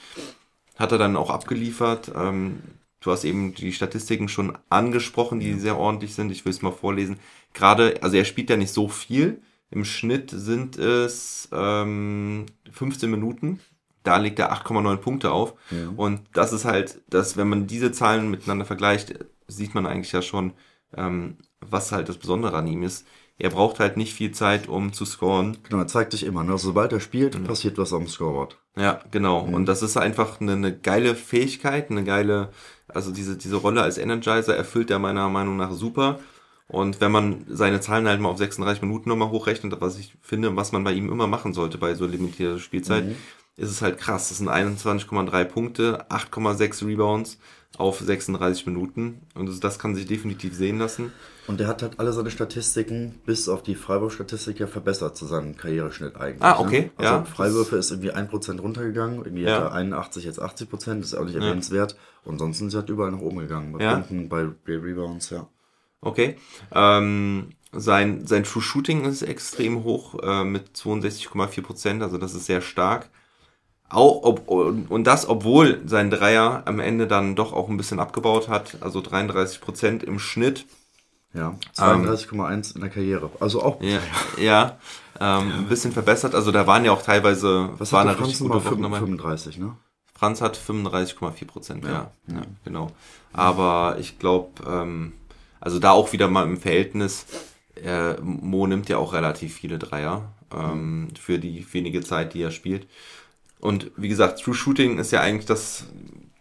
[0.76, 2.10] hat er dann auch abgeliefert.
[2.16, 2.60] Ähm,
[3.00, 6.32] du hast eben die Statistiken schon angesprochen, die sehr ordentlich sind.
[6.32, 7.18] Ich will es mal vorlesen.
[7.52, 9.42] Gerade, also er spielt ja nicht so viel.
[9.70, 13.60] Im Schnitt sind es ähm, 15 Minuten.
[14.04, 15.54] Da legt er 8,9 Punkte auf.
[15.70, 15.92] Ja.
[15.96, 19.14] Und das ist halt, dass wenn man diese Zahlen miteinander vergleicht,
[19.48, 20.54] sieht man eigentlich ja schon,
[20.96, 23.06] ähm, was halt das Besondere an ihm ist.
[23.40, 25.58] Er braucht halt nicht viel Zeit, um zu scoren.
[25.62, 26.42] Genau, er zeigt sich immer.
[26.42, 26.58] Ne?
[26.58, 27.44] Sobald er spielt, mhm.
[27.44, 28.58] passiert was am Scoreboard.
[28.76, 29.46] Ja, genau.
[29.46, 29.54] Mhm.
[29.54, 32.50] Und das ist einfach eine, eine, geile Fähigkeit, eine geile,
[32.88, 36.18] also diese, diese Rolle als Energizer erfüllt er meiner Meinung nach super.
[36.66, 40.54] Und wenn man seine Zahlen halt mal auf 36 Minuten nochmal hochrechnet, was ich finde,
[40.54, 43.16] was man bei ihm immer machen sollte bei so limitierter Spielzeit, mhm.
[43.56, 44.28] ist es halt krass.
[44.30, 47.38] Das sind 21,3 Punkte, 8,6 Rebounds,
[47.78, 49.22] auf 36 Minuten.
[49.34, 51.12] Und das kann sich definitiv sehen lassen.
[51.46, 55.56] Und er hat halt alle seine Statistiken bis auf die Freiwurfstatistik ja verbessert zu seinem
[55.56, 56.42] Karriereschnitt eigentlich.
[56.42, 56.82] Ah, okay.
[56.82, 56.90] Ne?
[56.96, 59.54] Also ja, Freiwürfe ist irgendwie 1% runtergegangen, irgendwie ja.
[59.54, 61.92] hat er 81, jetzt 80%, das ist auch nicht erwähnenswert.
[61.92, 61.98] Ja.
[62.30, 63.72] Und sonst sind sie halt überall nach oben gegangen.
[63.72, 63.94] Bei ja.
[63.94, 65.48] Punkten, bei Rebounds, ja.
[66.00, 66.36] Okay.
[66.72, 72.60] Ähm, sein, sein True Shooting ist extrem hoch äh, mit 62,4%, also das ist sehr
[72.60, 73.08] stark.
[73.90, 78.48] Auch ob, und das, obwohl sein Dreier am Ende dann doch auch ein bisschen abgebaut
[78.48, 80.66] hat, also 33 Prozent im Schnitt.
[81.34, 83.30] Ja, 32,1 ähm, in der Karriere.
[83.40, 83.80] Also auch.
[83.82, 84.00] Ja,
[84.38, 84.78] ja
[85.20, 86.34] ähm, ein bisschen verbessert.
[86.34, 87.70] Also da waren ja auch teilweise.
[87.78, 89.76] Was war eine richtig gute 35, ne?
[90.14, 91.90] Franz hat 35,4 Prozent, ja.
[91.90, 92.90] Ja, ja, genau.
[93.32, 95.12] Aber ich glaube, ähm,
[95.60, 97.26] also da auch wieder mal im Verhältnis,
[97.76, 102.50] äh, Mo nimmt ja auch relativ viele Dreier ähm, für die wenige Zeit, die er
[102.50, 102.88] spielt.
[103.60, 105.86] Und wie gesagt, True Shooting ist ja eigentlich das,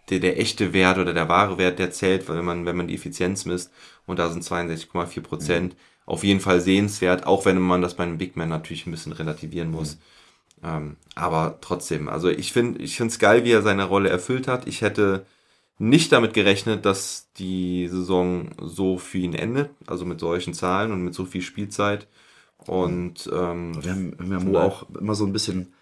[0.10, 2.96] der, der echte Wert oder der wahre Wert, der zählt, wenn man, wenn man die
[2.96, 3.72] Effizienz misst.
[4.06, 5.78] Und da sind 62,4 Prozent mhm.
[6.06, 9.14] auf jeden Fall sehenswert, auch wenn man das bei einem Big Man natürlich ein bisschen
[9.14, 9.96] relativieren muss.
[9.96, 10.00] Mhm.
[10.64, 14.48] Ähm, aber trotzdem, also ich finde, ich finde es geil, wie er seine Rolle erfüllt
[14.48, 14.68] hat.
[14.68, 15.26] Ich hätte
[15.80, 21.04] nicht damit gerechnet, dass die Saison so für ihn endet, also mit solchen Zahlen und
[21.04, 22.08] mit so viel Spielzeit.
[22.66, 25.74] Und ähm, wir haben, wir haben auch immer so ein bisschen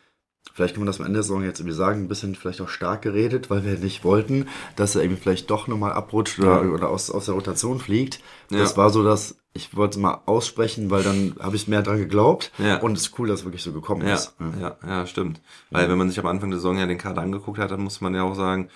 [0.54, 2.70] vielleicht kann man das am Ende der Saison jetzt irgendwie sagen, ein bisschen vielleicht auch
[2.70, 6.70] stark geredet, weil wir nicht wollten, dass er irgendwie vielleicht doch nochmal abrutscht oder, ja.
[6.70, 8.20] oder aus, aus der Rotation fliegt.
[8.50, 8.60] Ja.
[8.60, 11.98] Das war so, dass ich wollte es mal aussprechen, weil dann habe ich mehr dran
[11.98, 12.78] geglaubt ja.
[12.82, 14.14] und es ist cool, dass es wirklich so gekommen ja.
[14.14, 14.36] ist.
[14.60, 15.42] Ja, ja, stimmt.
[15.72, 18.02] Weil wenn man sich am Anfang der Saison ja den Kader angeguckt hat, dann muss
[18.02, 18.70] man ja auch sagen,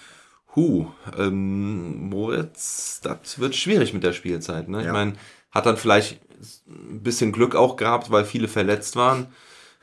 [0.56, 4.70] hu, ähm, Moritz, das wird schwierig mit der Spielzeit.
[4.70, 4.82] Ne?
[4.86, 5.14] Ich meine,
[5.52, 6.22] hat dann vielleicht
[6.68, 9.28] ein bisschen Glück auch gehabt, weil viele verletzt waren.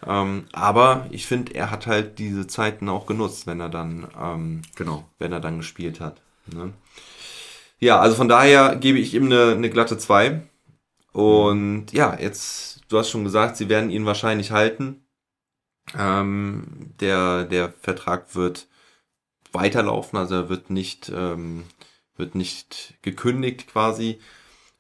[0.05, 4.63] Ähm, aber ich finde, er hat halt diese Zeiten auch genutzt, wenn er dann, ähm,
[4.75, 5.09] genau.
[5.19, 6.21] wenn er dann gespielt hat.
[6.47, 6.73] Ne?
[7.79, 10.43] Ja, also von daher gebe ich ihm eine, eine glatte 2.
[11.13, 11.87] Und mhm.
[11.93, 15.07] ja, jetzt, du hast schon gesagt, sie werden ihn wahrscheinlich halten.
[15.97, 18.67] Ähm, der, der Vertrag wird
[19.53, 21.65] weiterlaufen, also er wird nicht, ähm,
[22.17, 24.21] wird nicht gekündigt quasi.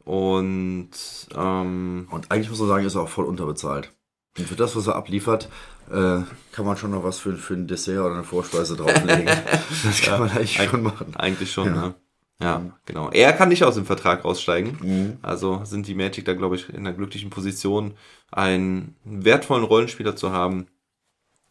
[0.04, 0.90] Und,
[1.34, 3.92] ähm, und eigentlich muss man sagen, ist er auch voll unterbezahlt.
[4.38, 5.48] Und für das, was er abliefert,
[5.90, 6.20] äh,
[6.52, 9.26] kann man schon noch was für, für ein Dessert oder eine Vorspeise drauflegen.
[9.84, 11.16] das kann ja, man eigentlich schon machen.
[11.16, 11.74] Eigentlich schon, ja.
[11.74, 11.94] ne?
[12.40, 13.10] Ja, genau.
[13.10, 14.78] Er kann nicht aus dem Vertrag raussteigen.
[14.82, 15.16] Mhm.
[15.22, 17.94] Also sind die Magic da, glaube ich, in einer glücklichen Position,
[18.30, 20.66] einen wertvollen Rollenspieler zu haben,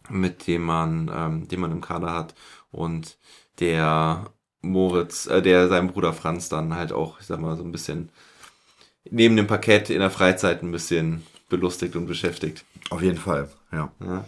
[0.09, 2.35] mit dem man, ähm, den man im Kader hat
[2.71, 3.17] und
[3.59, 4.29] der
[4.61, 8.09] Moritz, äh, der seinem Bruder Franz dann halt auch, ich sag mal, so ein bisschen
[9.09, 12.65] neben dem Parkett in der Freizeit ein bisschen belustigt und beschäftigt.
[12.89, 13.91] Auf jeden Fall, ja.
[14.03, 14.25] Ja,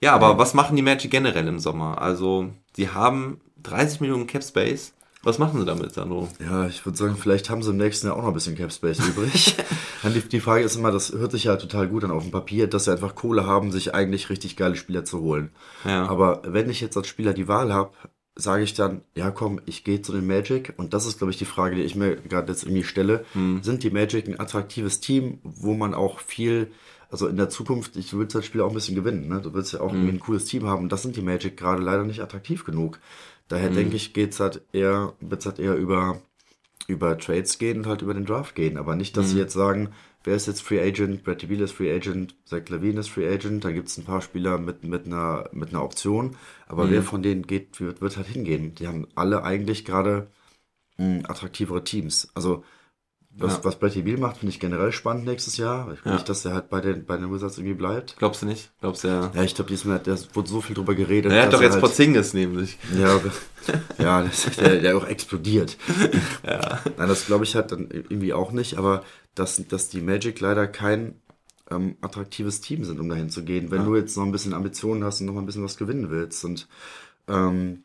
[0.00, 0.38] ja aber ja.
[0.38, 2.00] was machen die Magic generell im Sommer?
[2.00, 4.94] Also, die haben 30 Millionen Cap Space.
[5.24, 6.28] Was machen sie damit, Sandro?
[6.38, 8.70] Ja, ich würde sagen, vielleicht haben sie im nächsten Jahr auch noch ein bisschen Cap
[8.70, 9.56] Space übrig.
[10.04, 12.66] die, die Frage ist immer, das hört sich ja total gut an auf dem Papier,
[12.66, 15.50] dass sie einfach Kohle haben, sich eigentlich richtig geile Spieler zu holen.
[15.86, 16.06] Ja.
[16.08, 17.92] Aber wenn ich jetzt als Spieler die Wahl habe,
[18.36, 21.38] sage ich dann, ja komm, ich gehe zu den Magic und das ist, glaube ich,
[21.38, 23.24] die Frage, die ich mir gerade jetzt irgendwie stelle.
[23.32, 23.62] Hm.
[23.62, 26.70] Sind die Magic ein attraktives Team, wo man auch viel
[27.14, 29.28] also in der Zukunft, ich würde das Spiel auch ein bisschen gewinnen.
[29.28, 29.40] Ne?
[29.40, 30.08] Du willst ja auch mhm.
[30.08, 30.82] ein cooles Team haben.
[30.82, 32.98] Und das sind die Magic gerade leider nicht attraktiv genug.
[33.46, 33.76] Daher mhm.
[33.76, 36.20] denke ich, geht's halt eher, wird's halt eher über,
[36.88, 38.76] über Trades gehen und halt über den Draft gehen.
[38.76, 39.30] Aber nicht, dass mhm.
[39.30, 39.90] sie jetzt sagen,
[40.24, 43.64] wer ist jetzt Free Agent, Brad Beal ist Free Agent, Zach Levine ist Free Agent,
[43.64, 46.36] da gibt's ein paar Spieler mit, mit, einer, mit einer Option.
[46.66, 47.04] Aber wer mhm.
[47.04, 48.74] von denen geht, wird, wird halt hingehen.
[48.74, 50.28] Die haben alle eigentlich gerade
[50.96, 52.28] attraktivere Teams.
[52.34, 52.64] Also
[53.36, 53.64] was, ja.
[53.64, 55.90] was Bradley Beal macht, finde ich generell spannend nächstes Jahr.
[55.92, 56.14] Ich glaube ja.
[56.14, 58.16] nicht, dass er halt bei den, bei den Wizards irgendwie bleibt.
[58.16, 58.70] Glaubst du nicht?
[58.80, 59.32] Glaubst du ja?
[59.34, 61.32] Ja, ich glaube, diesmal da wurde so viel drüber geredet.
[61.32, 62.78] Er hat doch jetzt halt, Porzingis nämlich.
[62.96, 63.20] Ja,
[63.98, 65.76] ja der, der auch explodiert.
[66.46, 66.78] ja.
[66.96, 69.02] Nein, das glaube ich halt dann irgendwie auch nicht, aber
[69.34, 71.20] dass, dass die Magic leider kein
[71.70, 73.70] ähm, attraktives Team sind, um dahin zu gehen.
[73.70, 73.86] Wenn ja.
[73.86, 76.44] du jetzt noch ein bisschen Ambitionen hast und noch mal ein bisschen was gewinnen willst
[76.44, 76.68] und
[77.28, 77.84] ähm,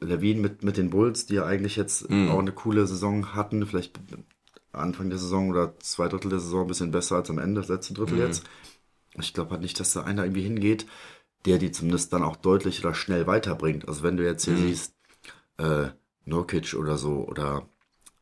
[0.00, 2.30] Levine mit, mit den Bulls, die ja eigentlich jetzt mm.
[2.30, 3.98] auch eine coole Saison hatten, vielleicht
[4.72, 7.68] Anfang der Saison oder zwei Drittel der Saison ein bisschen besser als am Ende, das
[7.68, 8.22] letzte Drittel mhm.
[8.22, 8.44] jetzt.
[9.20, 10.86] Ich glaube halt nicht, dass da einer irgendwie hingeht,
[11.44, 13.86] der die zumindest dann auch deutlich oder schnell weiterbringt.
[13.88, 14.68] Also wenn du jetzt hier mhm.
[14.68, 14.94] siehst,
[15.58, 15.88] äh,
[16.24, 17.68] Nurkic oder so, oder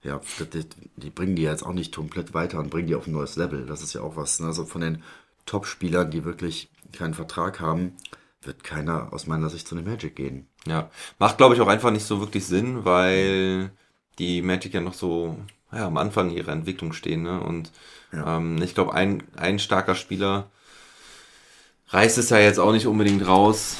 [0.02, 0.20] ja,
[0.52, 3.36] die, die, bringen die jetzt auch nicht komplett weiter und bringen die auf ein neues
[3.36, 3.66] Level.
[3.66, 4.40] Das ist ja auch was.
[4.40, 4.46] Ne?
[4.46, 5.02] Also von den
[5.46, 7.92] Top-Spielern, die wirklich keinen Vertrag haben,
[8.42, 10.48] wird keiner aus meiner Sicht zu den Magic gehen.
[10.66, 13.70] Ja, macht glaube ich auch einfach nicht so wirklich Sinn, weil
[14.18, 15.36] die Magic ja noch so
[15.72, 17.22] ja, am Anfang ihrer Entwicklung stehen.
[17.22, 17.40] Ne?
[17.40, 17.70] Und
[18.12, 18.36] ja.
[18.36, 20.50] ähm, ich glaube, ein, ein starker Spieler
[21.88, 23.76] reißt es ja jetzt auch nicht unbedingt raus.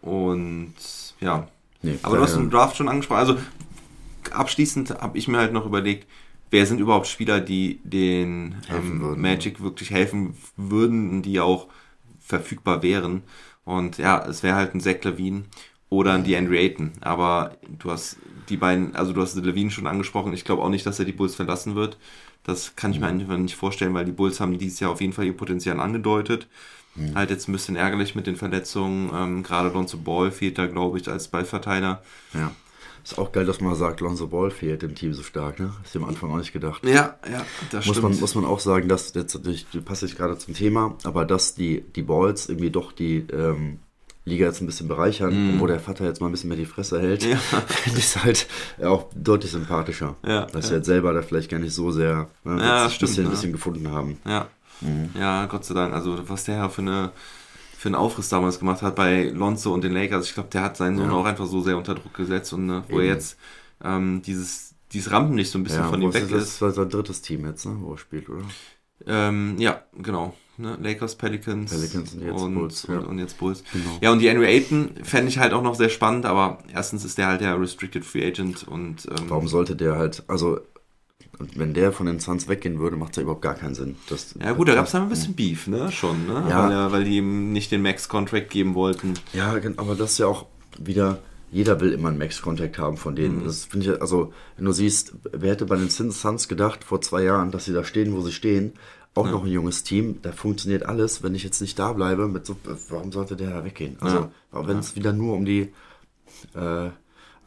[0.00, 0.74] Und
[1.20, 1.48] ja.
[1.82, 3.18] Nee, Aber du hast den Draft schon angesprochen.
[3.18, 3.36] Also
[4.32, 6.06] abschließend habe ich mir halt noch überlegt,
[6.50, 11.68] wer sind überhaupt Spieler, die den ähm, Magic wirklich helfen würden, die auch
[12.20, 13.22] verfügbar wären.
[13.64, 15.44] Und ja, es wäre halt ein Zach Levine
[15.90, 16.92] oder ein DeAndre Ayton.
[17.00, 18.16] Aber du hast
[18.48, 21.12] die beiden, also du hast Levine schon angesprochen, ich glaube auch nicht, dass er die
[21.12, 21.98] Bulls verlassen wird.
[22.44, 23.20] Das kann ich mir mhm.
[23.20, 26.48] einfach nicht vorstellen, weil die Bulls haben dieses Jahr auf jeden Fall ihr Potenzial angedeutet.
[26.94, 27.14] Mhm.
[27.14, 29.10] Halt jetzt ein bisschen ärgerlich mit den Verletzungen.
[29.14, 32.02] Ähm, Gerade Lonzo Ball fehlt da, glaube ich, als Ballverteiler.
[32.32, 32.52] Ja.
[33.08, 35.72] Ist auch geil, dass man sagt, Lonzo Ball fehlt dem Team so stark, ne?
[35.82, 36.84] Ist am Anfang auch nicht gedacht.
[36.84, 38.12] Ja, ja, das muss stimmt.
[38.12, 41.54] Man, muss man auch sagen, dass, jetzt, du passt jetzt gerade zum Thema, aber dass
[41.54, 43.78] die, die Balls irgendwie doch die, ähm,
[44.26, 45.58] Liga jetzt ein bisschen bereichern, mm.
[45.58, 47.36] wo der Vater jetzt mal ein bisschen mehr die Fresse hält, ja.
[47.66, 48.46] finde ich halt
[48.84, 50.16] auch deutlich sympathischer.
[50.22, 50.68] Ja, dass ja.
[50.68, 53.30] sie jetzt selber da vielleicht gar nicht so sehr ne, ja, stimmt, ein, bisschen, ein
[53.30, 54.18] bisschen gefunden haben.
[54.26, 54.48] Ja.
[54.82, 55.10] Mhm.
[55.18, 55.94] ja, Gott sei Dank.
[55.94, 57.10] Also was der ja für eine
[57.78, 60.26] für einen Aufriss damals gemacht hat bei Lonzo und den Lakers.
[60.26, 62.82] Ich glaube, der hat seinen Sohn auch einfach so sehr unter Druck gesetzt und ne,
[62.88, 63.02] wo Eben.
[63.02, 63.38] er jetzt
[63.84, 66.32] ähm, dieses, dieses Rampenlicht so ein bisschen von ihm weg ist.
[66.60, 68.42] Das ist sein drittes Team jetzt, ne, wo er spielt, oder?
[69.06, 70.34] Ähm, ja, genau.
[70.56, 70.76] ne?
[70.82, 72.98] Lakers, Pelicans, Pelicans und jetzt und, Bulls, ja.
[72.98, 73.62] und, und jetzt Bulls.
[73.72, 73.98] Genau.
[74.00, 77.16] Ja, und die Andrew Ayton fände ich halt auch noch sehr spannend, aber erstens ist
[77.16, 80.58] der halt der Restricted Free Agent und ähm, Warum sollte der halt, also
[81.54, 83.96] wenn der von den Suns weggehen würde, macht es ja überhaupt gar keinen Sinn.
[84.08, 85.90] Das, ja gut, da gab es dann ein bisschen Beef, ne?
[85.92, 86.46] Schon, ne?
[86.48, 86.64] Ja.
[86.64, 89.14] Weil, er- weil die ihm nicht den Max-Contract geben wollten.
[89.32, 90.46] Ja, aber das ist ja auch
[90.78, 91.18] wieder,
[91.50, 93.16] jeder will immer einen Max-Contact haben von Mhm.
[93.16, 93.44] denen.
[93.44, 97.00] Das finde ich, ja- also, wenn du siehst, wer hätte bei den Suns gedacht vor
[97.00, 98.72] zwei Jahren, dass sie da stehen, wo sie stehen,
[99.14, 101.22] auch noch ein junges Team, da funktioniert alles.
[101.24, 102.56] Wenn ich jetzt nicht da bleibe, mit so,
[102.88, 103.96] warum sollte der da weggehen?
[104.00, 105.72] Also, auch wenn es wieder nur um die
[106.54, 106.90] äh,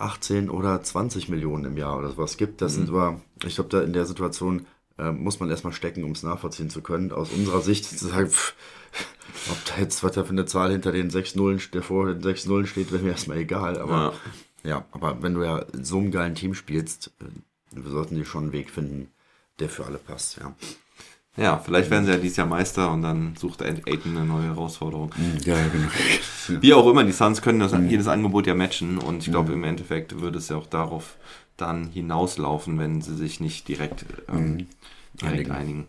[0.01, 3.81] 18 oder 20 Millionen im Jahr oder sowas gibt, das sind aber, ich glaube, da
[3.81, 4.65] in der Situation
[4.97, 7.11] äh, muss man erstmal stecken, um es nachvollziehen zu können.
[7.11, 8.53] Aus unserer Sicht zu sagen, pff,
[9.49, 12.21] ob da jetzt, was da für eine Zahl hinter den sechs Nullen, der vor den
[12.21, 13.79] sechs Nullen steht, wäre mir erstmal egal.
[13.79, 14.13] Aber
[14.63, 14.85] ja.
[14.91, 17.25] aber wenn du ja in so einem geilen Team spielst, äh,
[17.71, 19.09] wir sollten die schon einen Weg finden,
[19.59, 20.53] der für alle passt, ja.
[21.37, 25.11] Ja, vielleicht werden sie ja dieses Jahr Meister und dann sucht Ayton eine neue Herausforderung.
[25.45, 26.61] Ja, ja, genau.
[26.61, 29.63] Wie auch immer, die Suns können das, jedes Angebot ja matchen und ich glaube, im
[29.63, 31.15] Endeffekt würde es ja auch darauf
[31.55, 34.67] dann hinauslaufen, wenn sie sich nicht direkt, ähm,
[35.13, 35.51] direkt Einigen.
[35.51, 35.87] einigen.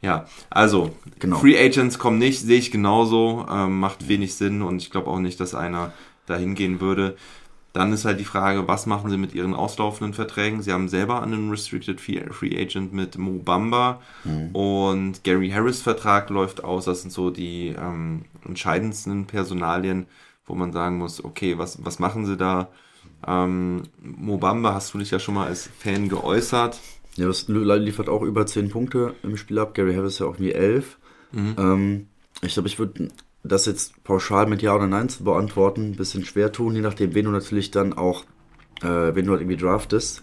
[0.00, 1.38] Ja, also Genau.
[1.38, 5.18] Free Agents kommen nicht, sehe ich genauso, ähm, macht wenig Sinn und ich glaube auch
[5.18, 5.92] nicht, dass einer
[6.26, 7.16] dahin gehen würde.
[7.78, 10.62] Dann ist halt die Frage, was machen sie mit ihren auslaufenden Verträgen?
[10.62, 14.00] Sie haben selber einen Restricted Free Agent mit Mo Bamba
[14.52, 16.86] und Gary Harris Vertrag läuft aus.
[16.86, 20.06] Das sind so die ähm, entscheidendsten Personalien,
[20.44, 22.66] wo man sagen muss, okay, was, was machen sie da?
[23.24, 26.80] Ähm, Mo Bamba hast du dich ja schon mal als Fan geäußert.
[27.14, 29.74] Ja, das liefert auch über 10 Punkte im Spiel ab.
[29.74, 30.98] Gary Harris ja auch wie 11.
[31.56, 32.08] Ähm,
[32.42, 33.10] ich glaube, ich würde
[33.48, 37.14] das jetzt pauschal mit Ja oder Nein zu beantworten, ein bisschen schwer tun, je nachdem,
[37.14, 38.24] wen du natürlich dann auch,
[38.82, 40.22] äh, wen du halt irgendwie draftest,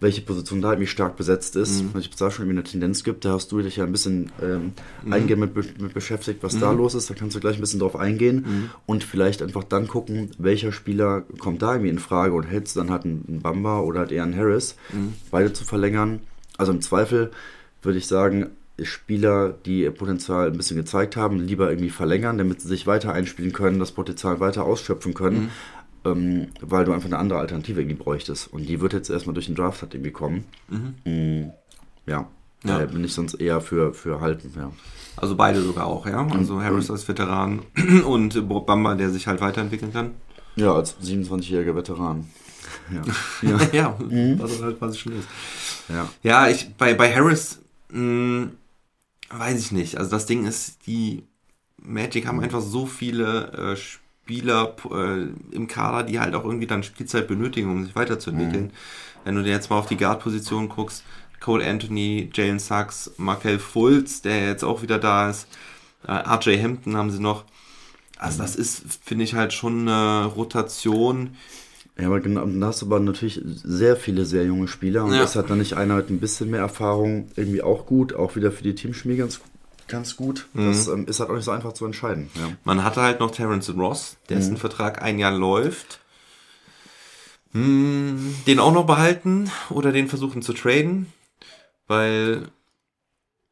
[0.00, 1.84] welche Position da irgendwie stark besetzt ist.
[1.94, 4.32] Weil ich da schon irgendwie eine Tendenz gibt, da hast du dich ja ein bisschen
[4.42, 4.72] ähm,
[5.08, 7.08] eingehend mit, mit beschäftigt, was da los ist.
[7.08, 11.22] Da kannst du gleich ein bisschen drauf eingehen und vielleicht einfach dann gucken, welcher Spieler
[11.38, 14.10] kommt da irgendwie in Frage und hältst du dann halt einen einen Bamba oder halt
[14.10, 14.74] eher einen Harris,
[15.30, 16.18] beide zu verlängern.
[16.58, 17.30] Also im Zweifel
[17.82, 18.50] würde ich sagen,
[18.86, 23.12] Spieler, die ihr Potenzial ein bisschen gezeigt haben, lieber irgendwie verlängern, damit sie sich weiter
[23.12, 25.50] einspielen können, das Potenzial weiter ausschöpfen können,
[26.04, 28.52] ähm, weil du einfach eine andere Alternative irgendwie bräuchtest.
[28.52, 30.44] Und die wird jetzt erstmal durch den Draft halt irgendwie kommen.
[30.68, 31.50] Mm,
[32.06, 32.28] ja, Ja.
[32.64, 34.70] daher bin ich sonst eher für, für halten, ja.
[35.16, 36.26] Also beide sogar auch, ja.
[36.28, 37.60] Also Harris als Veteran
[38.06, 40.12] und Bamba, der sich halt weiterentwickeln kann.
[40.56, 42.26] Ja, als 27-jähriger Veteran.
[42.92, 43.02] Ja.
[43.72, 43.96] ja.
[44.10, 45.28] Ja, was er halt quasi schon ist.
[45.88, 46.08] ja.
[46.22, 48.48] Ja, ich bei, bei Harris mh,
[49.32, 49.98] weiß ich nicht.
[49.98, 51.24] Also das Ding ist, die
[51.78, 56.82] Magic haben einfach so viele äh, Spieler äh, im Kader, die halt auch irgendwie dann
[56.82, 58.72] Spielzeit benötigen, um sich weiterzuentwickeln.
[59.24, 61.04] Wenn du dir jetzt mal auf die Guard-Position guckst,
[61.40, 65.48] Cole Anthony, Jalen Sachs, Markel Fultz, der jetzt auch wieder da ist,
[66.06, 67.44] äh, RJ Hampton haben sie noch.
[68.18, 71.36] Also das ist, finde ich, halt schon eine Rotation.
[71.98, 75.20] Ja, aber genau, dann hast du aber natürlich sehr viele sehr junge Spieler und Ja.
[75.20, 78.50] das hat dann nicht einer mit ein bisschen mehr Erfahrung irgendwie auch gut, auch wieder
[78.50, 79.40] für die Teamchemie ganz,
[79.88, 80.46] ganz gut.
[80.54, 82.30] Das ähm, ist halt auch nicht so einfach zu entscheiden.
[82.34, 82.50] Ja.
[82.64, 86.00] Man hatte halt noch Terrence Ross, dessen Vertrag ein Jahr läuft.
[87.52, 91.12] Hm, den auch noch behalten oder den versuchen zu traden,
[91.86, 92.48] weil,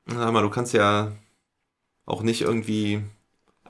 [0.07, 1.12] sag mal, du kannst ja
[2.07, 3.03] auch nicht irgendwie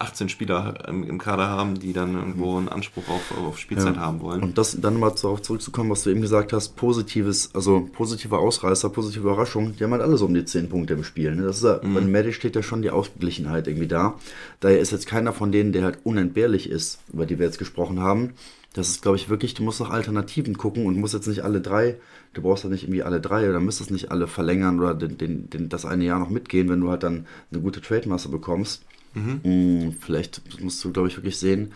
[0.00, 4.00] 18 Spieler im, im Kader haben, die dann irgendwo einen Anspruch auf, auf Spielzeit Ja.
[4.02, 4.42] haben wollen.
[4.42, 8.88] Und das dann mal darauf zurückzukommen, was du eben gesagt hast, positives, also positive Ausreißer,
[8.90, 11.34] positive Überraschung, die haben halt alle so um die 10 Punkte im Spiel.
[11.34, 11.42] Ne?
[11.42, 14.14] Das ist ja, Bei Magic steht ja schon die Ausgeglichenheit irgendwie da.
[14.60, 18.00] Daher ist jetzt keiner von denen, der halt unentbehrlich ist, über die wir jetzt gesprochen
[18.00, 18.30] haben.
[18.72, 21.60] Das ist, glaube ich, wirklich, du musst nach Alternativen gucken und musst jetzt nicht alle
[21.60, 21.96] drei,
[22.34, 25.50] du brauchst ja nicht irgendwie alle drei oder müsstest nicht alle verlängern oder den, den,
[25.50, 28.84] den, das eine Jahr noch mitgehen, wenn du halt dann eine gute Trade-Masse bekommst.
[29.14, 31.72] Mm, Vielleicht musst du, glaube ich, wirklich sehen,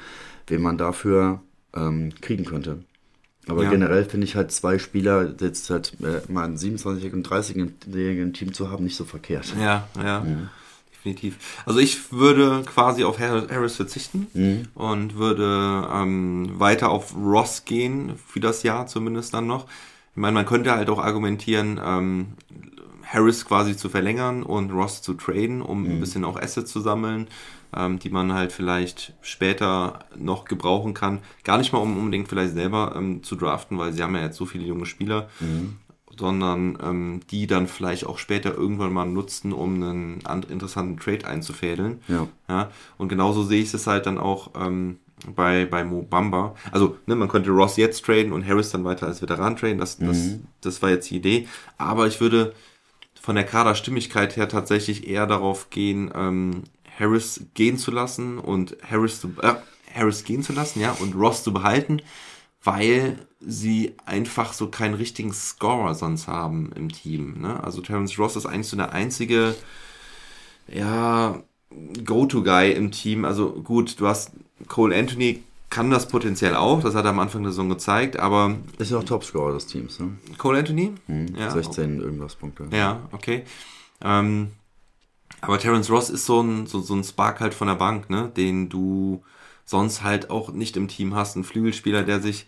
[0.47, 1.41] wen man dafür
[1.75, 2.79] ähm, kriegen könnte.
[3.47, 3.71] Aber Ja.
[3.71, 8.55] generell finde ich halt zwei Spieler, jetzt halt äh, mal einen 27-jährigen und 30-jährigen Team
[8.55, 9.53] zu haben, nicht so verkehrt.
[9.61, 10.25] Ja, ja.
[10.93, 11.37] Definitiv.
[11.67, 14.69] Also ich würde quasi auf Har- Harris verzichten Mhm.
[14.75, 19.67] und würde ähm, weiter auf Ross gehen, für das Jahr zumindest dann noch.
[20.13, 22.27] Ich meine, man könnte halt auch argumentieren, ähm,
[23.15, 25.91] Harris quasi zu verlängern und Ross zu traden, um Mhm.
[25.93, 27.29] ein bisschen auch Assets zu sammeln,
[27.77, 31.21] ähm, die man halt vielleicht später noch gebrauchen kann.
[31.45, 34.37] Gar nicht mal um unbedingt vielleicht selber ähm, zu draften, weil sie haben ja jetzt
[34.37, 35.77] so viele junge Spieler Mhm.
[36.17, 42.01] sondern ähm, die dann vielleicht auch später irgendwann mal nutzen, um einen interessanten Trade einzufädeln.
[42.07, 42.29] Ja.
[42.49, 44.99] Ja, und genauso sehe ich es halt dann auch ähm,
[45.35, 46.55] bei, bei Mo Bamba.
[46.71, 49.79] Also, ne, man könnte Ross jetzt traden und Harris dann weiter als Veteran traden.
[49.79, 51.49] Das, das, das war jetzt die Idee.
[51.79, 52.53] Aber ich würde
[53.25, 56.65] von der Kaderstimmigkeit her tatsächlich eher darauf gehen, ähm,
[56.99, 59.55] Harris gehen zu lassen und Harris zu, äh,
[59.95, 62.03] Harris gehen zu lassen, ja, und Ross zu behalten,
[62.63, 67.41] weil sie einfach so keinen richtigen Scorer sonst haben im Team.
[67.41, 67.65] Ne?
[67.65, 69.55] Also Terence Ross ist eigentlich so der einzige,
[70.69, 71.43] ja,
[72.05, 73.25] Go-To-Guy im Team.
[73.25, 74.33] Also gut, du hast
[74.69, 75.43] Cole Anthony
[75.75, 78.57] kann das potenziell auch, das hat er am Anfang der Saison gezeigt, aber.
[78.79, 80.17] Ist ja auch Topscorer des Teams, ne?
[80.39, 80.93] Cole Anthony?
[81.07, 82.69] Hm, ja, 16 irgendwas Punkte.
[82.71, 83.43] Ja, okay.
[84.01, 84.53] Ähm,
[85.41, 88.31] aber Terence Ross ist so ein, so, so ein Spark halt von der Bank, ne?
[88.37, 89.25] Den du
[89.65, 91.35] sonst halt auch nicht im Team hast.
[91.35, 92.47] Ein Flügelspieler, der sich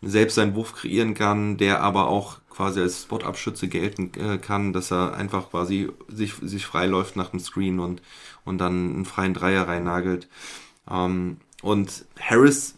[0.00, 4.90] selbst seinen Wurf kreieren kann, der aber auch quasi als Spot-Abschütze gelten äh, kann, dass
[4.90, 8.00] er einfach quasi sich, sich freiläuft nach dem Screen und,
[8.46, 10.28] und dann einen freien Dreier reinnagelt.
[10.90, 12.74] Ähm, und Harris,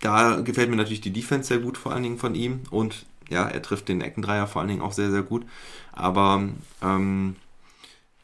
[0.00, 2.60] da gefällt mir natürlich die Defense sehr gut, vor allen Dingen von ihm.
[2.70, 5.46] Und ja, er trifft den Eckendreier vor allen Dingen auch sehr, sehr gut.
[5.92, 6.48] Aber
[6.82, 7.36] ähm,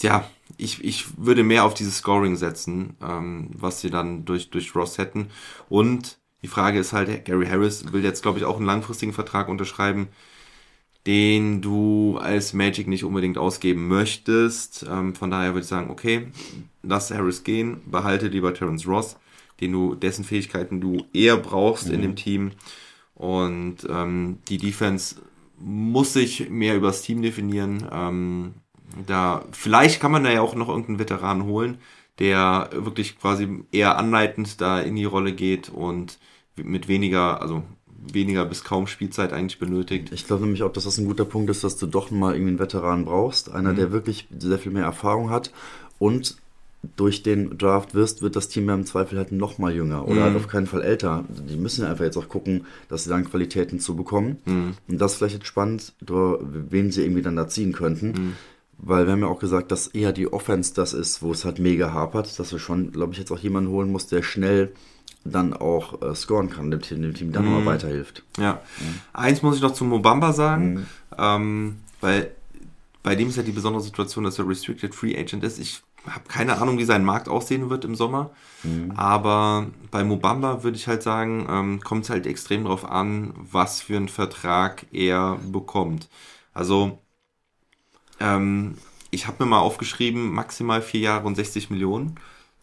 [0.03, 4.75] ja, ich, ich würde mehr auf dieses Scoring setzen, ähm, was sie dann durch, durch
[4.75, 5.29] Ross hätten.
[5.69, 9.49] Und die Frage ist halt, Gary Harris will jetzt, glaube ich, auch einen langfristigen Vertrag
[9.49, 10.09] unterschreiben,
[11.07, 14.87] den du als Magic nicht unbedingt ausgeben möchtest.
[14.89, 16.29] Ähm, von daher würde ich sagen, okay,
[16.83, 19.17] lass Harris gehen, behalte lieber Terence Ross,
[19.61, 21.95] den du, dessen Fähigkeiten du eher brauchst mhm.
[21.95, 22.51] in dem Team.
[23.15, 25.17] Und ähm, die Defense
[25.59, 27.87] muss sich mehr übers Team definieren.
[27.93, 28.55] Ähm,
[29.07, 31.79] da, vielleicht kann man da ja auch noch irgendeinen Veteran holen,
[32.19, 36.19] der wirklich quasi eher anleitend da in die Rolle geht und
[36.57, 40.11] mit weniger, also weniger bis kaum Spielzeit eigentlich benötigt.
[40.13, 42.51] Ich glaube nämlich auch, dass das ein guter Punkt ist, dass du doch mal irgendwie
[42.51, 43.77] einen Veteran brauchst, einer, mhm.
[43.77, 45.53] der wirklich sehr viel mehr Erfahrung hat
[45.99, 46.37] und
[46.97, 50.21] durch den Draft wirst, wird das Team ja im Zweifel halt noch mal jünger oder
[50.21, 50.25] mhm.
[50.25, 51.25] halt auf keinen Fall älter.
[51.29, 54.39] Die müssen einfach jetzt auch gucken, dass sie dann Qualitäten zu bekommen.
[54.47, 54.75] Mhm.
[54.89, 58.07] Und das ist vielleicht jetzt spannend, wen sie irgendwie dann da ziehen könnten.
[58.09, 58.37] Mhm.
[58.79, 61.59] Weil wir haben ja auch gesagt, dass eher die Offense das ist, wo es halt
[61.59, 64.73] mega hapert, dass du schon, glaube ich, jetzt auch jemanden holen musst, der schnell
[65.23, 67.51] dann auch äh, scoren kann, dem Team, dem Team dann mhm.
[67.51, 68.23] nochmal weiterhilft.
[68.39, 68.63] Ja.
[68.79, 69.01] Mhm.
[69.13, 70.87] Eins muss ich noch zu Mobamba sagen, mhm.
[71.19, 72.31] ähm, weil
[73.03, 75.59] bei dem ist ja die besondere Situation, dass er Restricted Free Agent ist.
[75.59, 78.31] Ich habe keine Ahnung, wie sein Markt aussehen wird im Sommer.
[78.63, 78.93] Mhm.
[78.97, 83.83] Aber bei Mobamba würde ich halt sagen, ähm, kommt es halt extrem darauf an, was
[83.83, 86.09] für einen Vertrag er bekommt.
[86.55, 86.99] Also
[88.19, 88.77] ähm,
[89.11, 92.17] ich habe mir mal aufgeschrieben, maximal vier Jahre und 60 Millionen.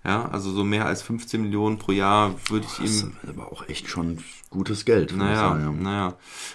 [0.03, 2.85] Ja, also so mehr als 15 Millionen pro Jahr würde ich ihm.
[2.85, 5.13] Das ist aber auch echt schon gutes Geld.
[5.13, 6.13] Naja, naja.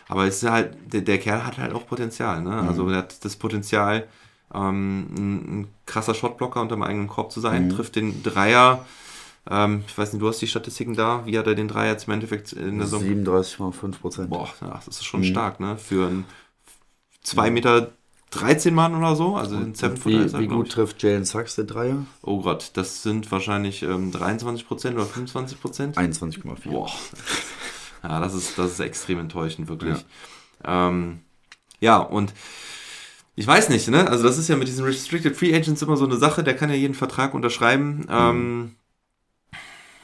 [0.08, 2.62] Aber es ist halt, der, der Kerl hat halt auch Potenzial, ne?
[2.62, 2.68] Mhm.
[2.68, 4.08] Also er hat das Potenzial,
[4.54, 7.70] ähm, ein, ein, krasser Shotblocker unter dem eigenen Korb zu sein, mhm.
[7.70, 8.84] trifft den Dreier.
[9.50, 11.26] Ähm, ich weiß nicht, du hast die Statistiken da.
[11.26, 13.02] Wie hat er den Dreier jetzt im Endeffekt in der Saison?
[13.02, 14.30] 37,5 Prozent.
[14.30, 15.24] Boah, das ist schon mhm.
[15.24, 15.76] stark, ne?
[15.76, 16.24] Für einen
[17.22, 17.92] 2 Meter
[18.32, 19.36] 13 Mann oder so.
[19.36, 22.04] Also in Seven wie, wie gut trifft Jalen Sachs den Dreier?
[22.22, 25.98] Oh Gott, das sind wahrscheinlich ähm, 23 Prozent oder 25 Prozent.
[25.98, 26.70] 21,4.
[26.70, 26.90] Boah.
[28.04, 30.04] Ja, das ist, das ist extrem enttäuschend, wirklich.
[30.64, 30.88] Ja.
[30.88, 31.20] Ähm,
[31.78, 32.32] ja, und
[33.34, 34.08] ich weiß nicht, ne?
[34.08, 36.70] Also das ist ja mit diesen Restricted Free Agents immer so eine Sache, der kann
[36.70, 38.00] ja jeden Vertrag unterschreiben.
[38.00, 38.06] Mhm.
[38.08, 38.70] Ähm,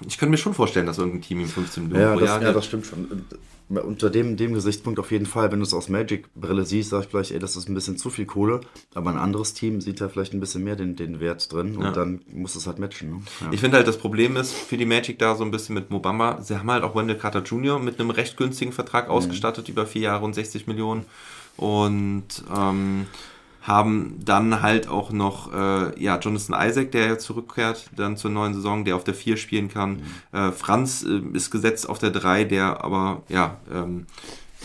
[0.06, 2.42] ich könnte mir schon vorstellen, dass irgendein Team ihm 15 Millionen ja, pro das, Jahr
[2.42, 3.24] Ja, das stimmt schon
[3.68, 7.10] unter dem, dem Gesichtspunkt auf jeden Fall, wenn du es aus Magic-Brille siehst, sagst du
[7.10, 8.62] vielleicht, ey, das ist ein bisschen zu viel Kohle,
[8.94, 11.84] aber ein anderes Team sieht da vielleicht ein bisschen mehr den, den Wert drin und
[11.84, 11.92] ja.
[11.92, 13.10] dann muss es halt matchen.
[13.10, 13.20] Ne?
[13.42, 13.48] Ja.
[13.52, 16.40] Ich finde halt, das Problem ist für die Magic da so ein bisschen mit Mobamba,
[16.40, 17.78] sie haben halt auch Wendell Carter Jr.
[17.78, 19.12] mit einem recht günstigen Vertrag mhm.
[19.12, 21.04] ausgestattet, über vier Jahre und 60 Millionen
[21.58, 23.06] und ähm,
[23.60, 28.54] haben dann halt auch noch äh, ja, Jonathan Isaac, der ja zurückkehrt dann zur neuen
[28.54, 30.02] Saison, der auf der 4 spielen kann.
[30.32, 30.38] Mhm.
[30.38, 34.06] Äh, Franz äh, ist gesetzt auf der 3, der aber ja, ähm,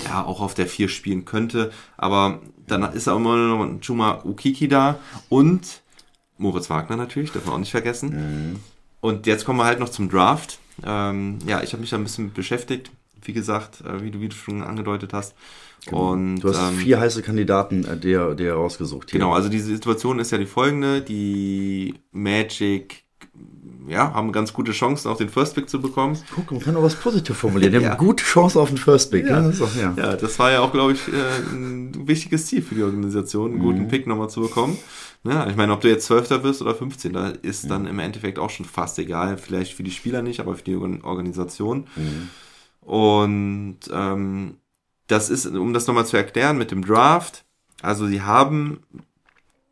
[0.06, 1.72] ja auch auf der 4 spielen könnte.
[1.98, 5.82] Aber dann ist auch immer noch Chuma Ukiki da und
[6.38, 8.52] Moritz Wagner natürlich, darf man auch nicht vergessen.
[8.52, 8.60] Mhm.
[9.02, 10.60] Und jetzt kommen wir halt noch zum Draft.
[10.86, 12.90] Ähm, ja, ich habe mich da ein bisschen beschäftigt.
[13.22, 15.36] Wie gesagt, äh, wie, du, wie du schon angedeutet hast.
[15.86, 16.12] Genau.
[16.12, 19.12] Und, du hast ähm, vier heiße Kandidaten äh, der, der rausgesucht.
[19.12, 19.20] Hier.
[19.20, 21.02] Genau, also die Situation ist ja die folgende.
[21.02, 23.04] Die Magic
[23.88, 26.18] ja, haben ganz gute Chancen, auch den First Pick zu bekommen.
[26.34, 27.74] Guck, man kann auch was positiv formulieren.
[27.74, 27.92] Die ja.
[27.92, 29.28] haben gute Chance auf den First Pick.
[29.28, 29.50] Ja, ne?
[29.50, 29.94] das, auch, ja.
[29.98, 33.60] ja das war ja auch, glaube ich, äh, ein wichtiges Ziel für die Organisation, einen
[33.60, 33.64] mhm.
[33.64, 34.78] guten Pick nochmal zu bekommen.
[35.26, 37.16] Ja, ich meine, ob du jetzt Zwölfter wirst oder 15.
[37.42, 37.70] ist mhm.
[37.70, 39.38] dann im Endeffekt auch schon fast egal.
[39.38, 41.88] Vielleicht für die Spieler nicht, aber für die Organisation.
[41.96, 42.30] Mhm.
[42.88, 44.58] Und ähm,
[45.08, 47.46] das ist, um das nochmal zu erklären, mit dem Draft,
[47.82, 48.82] also sie haben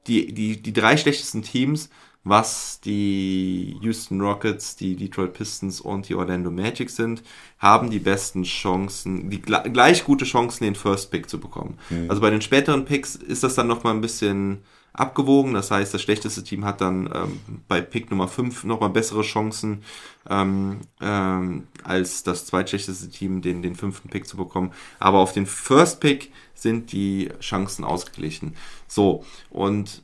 [0.07, 1.89] die, die, die drei schlechtesten Teams,
[2.23, 7.23] was die Houston Rockets, die Detroit Pistons und die Orlando Magic sind,
[7.57, 11.79] haben die besten Chancen, die gleich gute Chancen, den First Pick zu bekommen.
[11.89, 12.09] Mhm.
[12.09, 14.59] Also bei den späteren Picks ist das dann nochmal ein bisschen
[14.93, 15.53] abgewogen.
[15.53, 19.83] Das heißt, das schlechteste Team hat dann ähm, bei Pick Nummer 5 nochmal bessere Chancen
[20.29, 24.71] ähm, ähm, als das zweitschlechteste Team, den, den fünften Pick zu bekommen.
[24.99, 28.55] Aber auf den First Pick sind die Chancen ausgeglichen.
[28.87, 30.03] So, und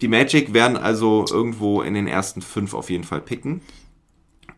[0.00, 3.62] die Magic werden also irgendwo in den ersten fünf auf jeden Fall picken.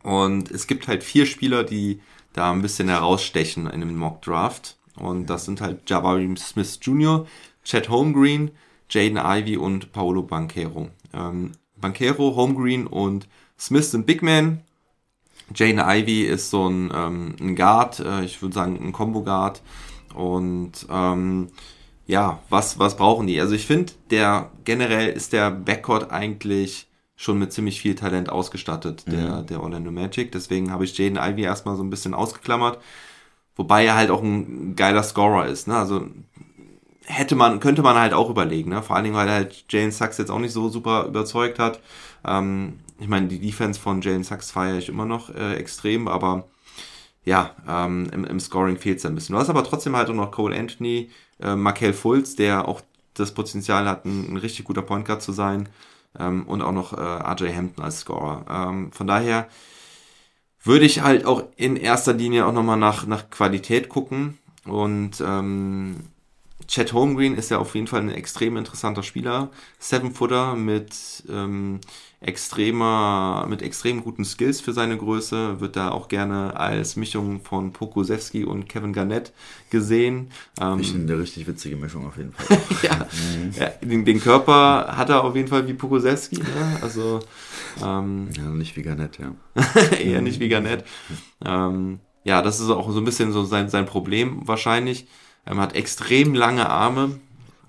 [0.02, 2.00] Und es gibt halt vier Spieler, die
[2.32, 4.76] da ein bisschen herausstechen in einem Mock Draft.
[4.96, 7.26] Und das sind halt Jabari Smith Jr.,
[7.64, 8.50] Chad Holmgreen,
[8.88, 10.88] Jaden Ivy und Paolo Banquero.
[11.12, 13.28] Ähm, Banquero, Holmgreen und
[13.58, 14.62] Smith sind Big Man.
[15.54, 19.62] Jaden Ivy ist so ein, ähm, ein Guard, äh, ich würde sagen ein Combo Guard.
[20.14, 21.48] Und ähm,
[22.06, 23.40] ja, was, was brauchen die?
[23.40, 29.04] Also ich finde, der generell ist der Backcourt eigentlich schon mit ziemlich viel Talent ausgestattet,
[29.06, 29.46] der, mhm.
[29.46, 30.32] der Orlando Magic.
[30.32, 32.78] Deswegen habe ich Jaden Ivy erstmal so ein bisschen ausgeklammert.
[33.56, 35.68] Wobei er halt auch ein geiler Scorer ist.
[35.68, 35.76] Ne?
[35.76, 36.08] Also
[37.06, 38.70] hätte man, könnte man halt auch überlegen.
[38.70, 38.82] Ne?
[38.82, 41.80] Vor allen Dingen, weil halt Jalen Sachs jetzt auch nicht so super überzeugt hat.
[42.24, 46.48] Ähm, ich meine, die Defense von Jalen Sachs feiere ich immer noch äh, extrem, aber
[47.24, 49.34] ja, ähm, im, im Scoring fehlt es ein bisschen.
[49.34, 52.82] Du hast aber trotzdem halt auch noch Cole Anthony, äh, Markel Fultz, der auch
[53.14, 55.68] das Potenzial hat, ein, ein richtig guter Point Guard zu sein
[56.18, 58.44] ähm, und auch noch äh, RJ Hampton als Scorer.
[58.48, 59.48] Ähm, von daher
[60.62, 65.96] würde ich halt auch in erster Linie auch nochmal nach, nach Qualität gucken und ähm,
[66.66, 69.50] Chad Holmgreen ist ja auf jeden Fall ein extrem interessanter Spieler.
[69.78, 70.94] Seven-Footer mit
[71.30, 71.80] ähm,
[72.20, 77.72] extremer, mit extrem guten Skills für seine Größe, wird da auch gerne als Mischung von
[77.72, 79.32] Pokusewski und Kevin Garnett
[79.70, 80.30] gesehen.
[80.60, 82.58] Ähm, ich eine richtig witzige Mischung auf jeden Fall.
[82.82, 83.50] ja, mhm.
[83.58, 86.78] ja den, den, Körper hat er auf jeden Fall wie Pokusewski, ne?
[86.80, 87.20] also
[87.84, 89.34] ähm, ja, nicht wie Garnett, ja.
[89.98, 90.84] eher nicht wie Garnett.
[91.44, 95.06] Ähm, ja, das ist auch so ein bisschen so sein, sein Problem wahrscheinlich.
[95.44, 97.20] Er hat extrem lange Arme.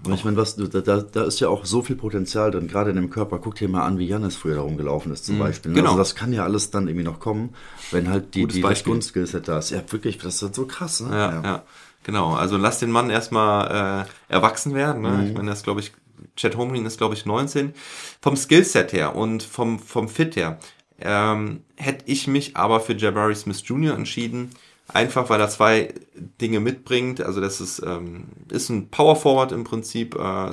[0.06, 2.96] Und ich meine, was, da, da ist ja auch so viel Potenzial drin, gerade in
[2.96, 3.40] dem Körper.
[3.40, 5.72] Guck dir mal an, wie Janis früher darum gelaufen ist, zum mhm, Beispiel.
[5.72, 5.78] Ne?
[5.78, 5.92] Genau.
[5.92, 7.56] Also das kann ja alles dann irgendwie noch kommen,
[7.92, 9.72] wenn halt die, die das Grundskillset da ist.
[9.72, 11.02] Ja, wirklich, das ist so krass.
[11.02, 11.10] Ne?
[11.10, 11.64] Ja, ja, ja.
[12.04, 15.02] Genau, also lass den Mann erstmal äh, erwachsen werden.
[15.02, 15.10] Ne?
[15.10, 15.28] Mhm.
[15.28, 15.92] Ich meine, das glaube ich,
[16.36, 17.74] Chad Holmgren ist, glaube ich, 19.
[18.22, 20.60] Vom Skillset her und vom, vom Fit her
[21.00, 23.96] ähm, hätte ich mich aber für Jabari Smith Jr.
[23.96, 24.52] entschieden,
[24.88, 25.94] Einfach weil er zwei
[26.42, 27.22] Dinge mitbringt.
[27.22, 30.16] Also das ist, ähm, ist ein Power Forward im Prinzip.
[30.16, 30.52] Äh,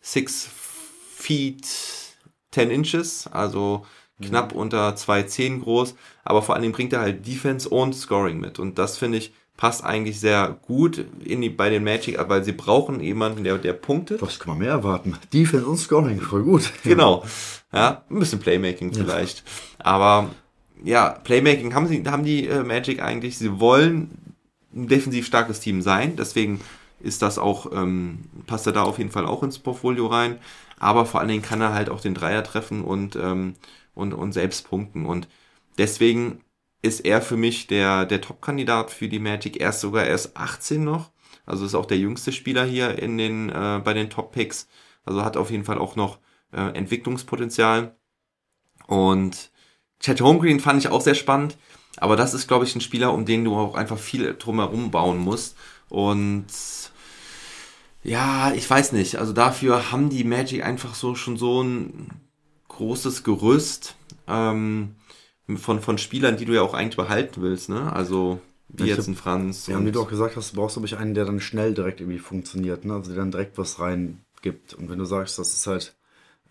[0.00, 0.48] six
[1.16, 1.66] feet
[2.52, 3.84] 10 inches, also
[4.22, 4.60] knapp mhm.
[4.60, 5.94] unter 2,10 groß.
[6.24, 8.58] Aber vor allen Dingen bringt er halt Defense und Scoring mit.
[8.58, 12.52] Und das finde ich passt eigentlich sehr gut in die, bei den Magic, weil sie
[12.52, 14.22] brauchen jemanden, der, der punktet.
[14.22, 15.18] Was kann man mehr erwarten?
[15.32, 16.72] Defense und Scoring, voll gut.
[16.84, 17.24] Genau.
[17.70, 19.40] Ja, ein bisschen Playmaking vielleicht.
[19.40, 19.84] Ja.
[19.84, 20.30] Aber
[20.84, 23.38] ja, Playmaking haben sie, haben die äh, Magic eigentlich.
[23.38, 24.10] Sie wollen
[24.74, 26.60] ein defensiv starkes Team sein, deswegen
[27.00, 30.38] ist das auch, ähm, passt er da auf jeden Fall auch ins Portfolio rein.
[30.78, 33.54] Aber vor allen Dingen kann er halt auch den Dreier treffen und, ähm,
[33.94, 35.06] und, und selbst punkten.
[35.06, 35.28] Und
[35.76, 36.40] deswegen
[36.82, 39.60] ist er für mich der, der Top-Kandidat für die Magic.
[39.60, 41.10] Er ist sogar erst 18 noch.
[41.46, 44.68] Also ist auch der jüngste Spieler hier in den, äh, bei den Top-Picks.
[45.04, 46.18] Also hat auf jeden Fall auch noch
[46.52, 47.96] äh, Entwicklungspotenzial.
[48.86, 49.50] Und
[50.00, 51.56] Chad Holmgreen fand ich auch sehr spannend,
[51.96, 55.18] aber das ist, glaube ich, ein Spieler, um den du auch einfach viel drumherum bauen
[55.18, 55.56] musst.
[55.88, 56.46] Und
[58.04, 59.16] ja, ich weiß nicht.
[59.16, 62.08] Also dafür haben die Magic einfach so schon so ein
[62.68, 63.96] großes Gerüst
[64.28, 64.94] ähm,
[65.56, 67.92] von, von Spielern, die du ja auch eigentlich behalten willst, ne?
[67.92, 69.66] Also wie ich jetzt ein Franz.
[69.66, 71.74] Ja, und wie du auch gesagt hast, du brauchst, glaube ich, einen, der dann schnell
[71.74, 72.94] direkt irgendwie funktioniert, ne?
[72.94, 74.74] Also der dann direkt was reingibt.
[74.74, 75.96] Und wenn du sagst, das ist halt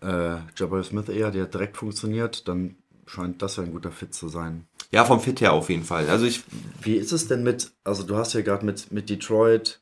[0.00, 2.76] äh, Jabbar Smith eher, der direkt funktioniert, dann
[3.08, 4.66] scheint das ja ein guter Fit zu sein.
[4.90, 6.08] Ja, vom Fit her auf jeden Fall.
[6.08, 6.44] Also ich.
[6.82, 9.80] Wie ist es denn mit, also du hast ja gerade mit, mit Detroit,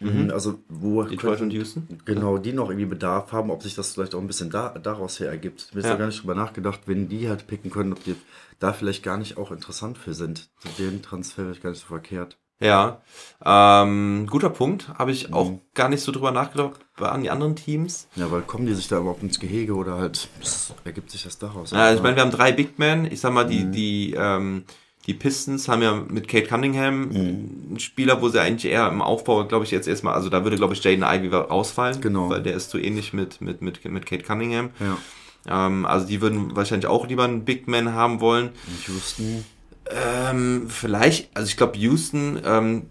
[0.00, 0.30] mhm.
[0.30, 1.98] also wo Detroit könnten, und Houston?
[2.04, 5.20] Genau, die noch irgendwie Bedarf haben, ob sich das vielleicht auch ein bisschen da, daraus
[5.20, 5.74] her ergibt.
[5.74, 5.96] Mir ist ja.
[5.96, 8.16] gar nicht drüber nachgedacht, wenn die halt picken können, ob die
[8.58, 10.50] da vielleicht gar nicht auch interessant für sind.
[10.78, 12.39] Den Transfer wäre ich gar nicht so verkehrt.
[12.60, 13.00] Ja,
[13.44, 14.88] ähm, guter Punkt.
[14.98, 15.60] Habe ich auch mhm.
[15.74, 18.08] gar nicht so drüber nachgedacht an die anderen Teams.
[18.16, 20.28] Ja, weil kommen die sich da überhaupt ins Gehege oder halt
[20.84, 21.70] ergibt sich das daraus?
[21.70, 23.10] Ja, ich meine, wir haben drei Big Men.
[23.10, 23.72] Ich sag mal, die, mhm.
[23.72, 24.64] die, ähm,
[25.06, 27.14] die Pistons haben ja mit Kate Cunningham mhm.
[27.14, 30.56] einen Spieler, wo sie eigentlich eher im Aufbau, glaube ich, jetzt erstmal, also da würde,
[30.56, 32.02] glaube ich, Jaden Ivy ausfallen.
[32.02, 32.28] Genau.
[32.28, 34.70] Weil der ist so ähnlich mit, mit, mit, mit Kate Cunningham.
[34.80, 35.66] Ja.
[35.66, 38.50] Ähm, also die würden wahrscheinlich auch lieber einen Big Man haben wollen.
[38.86, 39.46] Houston.
[39.90, 42.90] Ähm, vielleicht, also ich glaube, Houston ähm,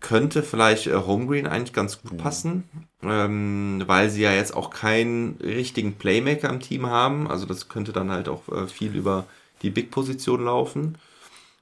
[0.00, 2.16] könnte vielleicht äh, Homegreen eigentlich ganz gut mhm.
[2.16, 2.64] passen,
[3.02, 7.30] ähm, weil sie ja jetzt auch keinen richtigen Playmaker im Team haben.
[7.30, 9.26] Also das könnte dann halt auch äh, viel über
[9.62, 10.98] die Big-Position laufen.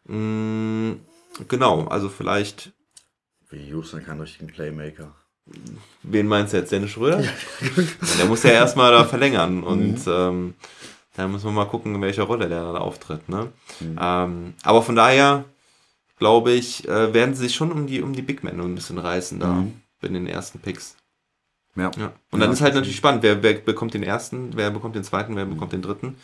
[0.05, 0.93] Mm,
[1.49, 2.73] genau, also vielleicht.
[3.51, 5.15] Wie Houston keinen richtigen Playmaker.
[6.03, 6.71] wen meinst du jetzt?
[6.71, 7.21] Dennis Schröder?
[7.61, 8.17] Ja.
[8.19, 10.13] der muss ja erstmal da verlängern und mhm.
[10.13, 10.55] ähm,
[11.19, 13.29] da müssen wir mal gucken, in welcher Rolle der da auftritt.
[13.29, 13.49] Ne?
[13.81, 13.99] Mhm.
[14.01, 15.45] Ähm, aber von daher
[16.19, 18.99] glaube ich, äh, werden sie sich schon um die, um die Big Men ein bisschen
[18.99, 19.83] reißen da mhm.
[20.01, 20.97] in den ersten Picks.
[21.75, 21.91] Ja.
[21.99, 22.13] ja.
[22.31, 25.03] Und dann ja, ist halt natürlich spannend, wer, wer bekommt den ersten, wer bekommt den
[25.03, 26.17] zweiten, wer bekommt den dritten.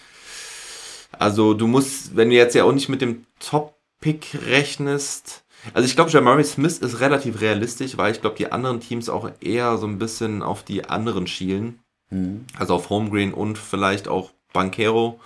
[1.19, 5.97] Also du musst, wenn du jetzt ja auch nicht mit dem Top-Pick rechnest, also ich
[5.97, 9.89] glaube, Jamari Smith ist relativ realistisch, weil ich glaube, die anderen Teams auch eher so
[9.89, 11.81] ein bisschen auf die anderen schielen.
[12.11, 12.45] Mhm.
[12.57, 15.21] Also auf Homegreen und vielleicht auch Banquero.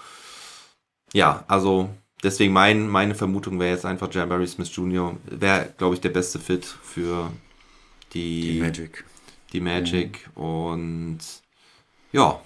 [1.12, 1.90] Ja, also
[2.24, 5.16] deswegen mein, meine Vermutung wäre jetzt einfach Jamari Smith Jr.
[5.26, 7.30] wäre, glaube ich, der beste Fit für
[8.12, 9.04] die, die Magic.
[9.52, 10.28] Die Magic.
[10.34, 10.42] Mhm.
[10.42, 11.18] Und
[12.10, 12.40] ja,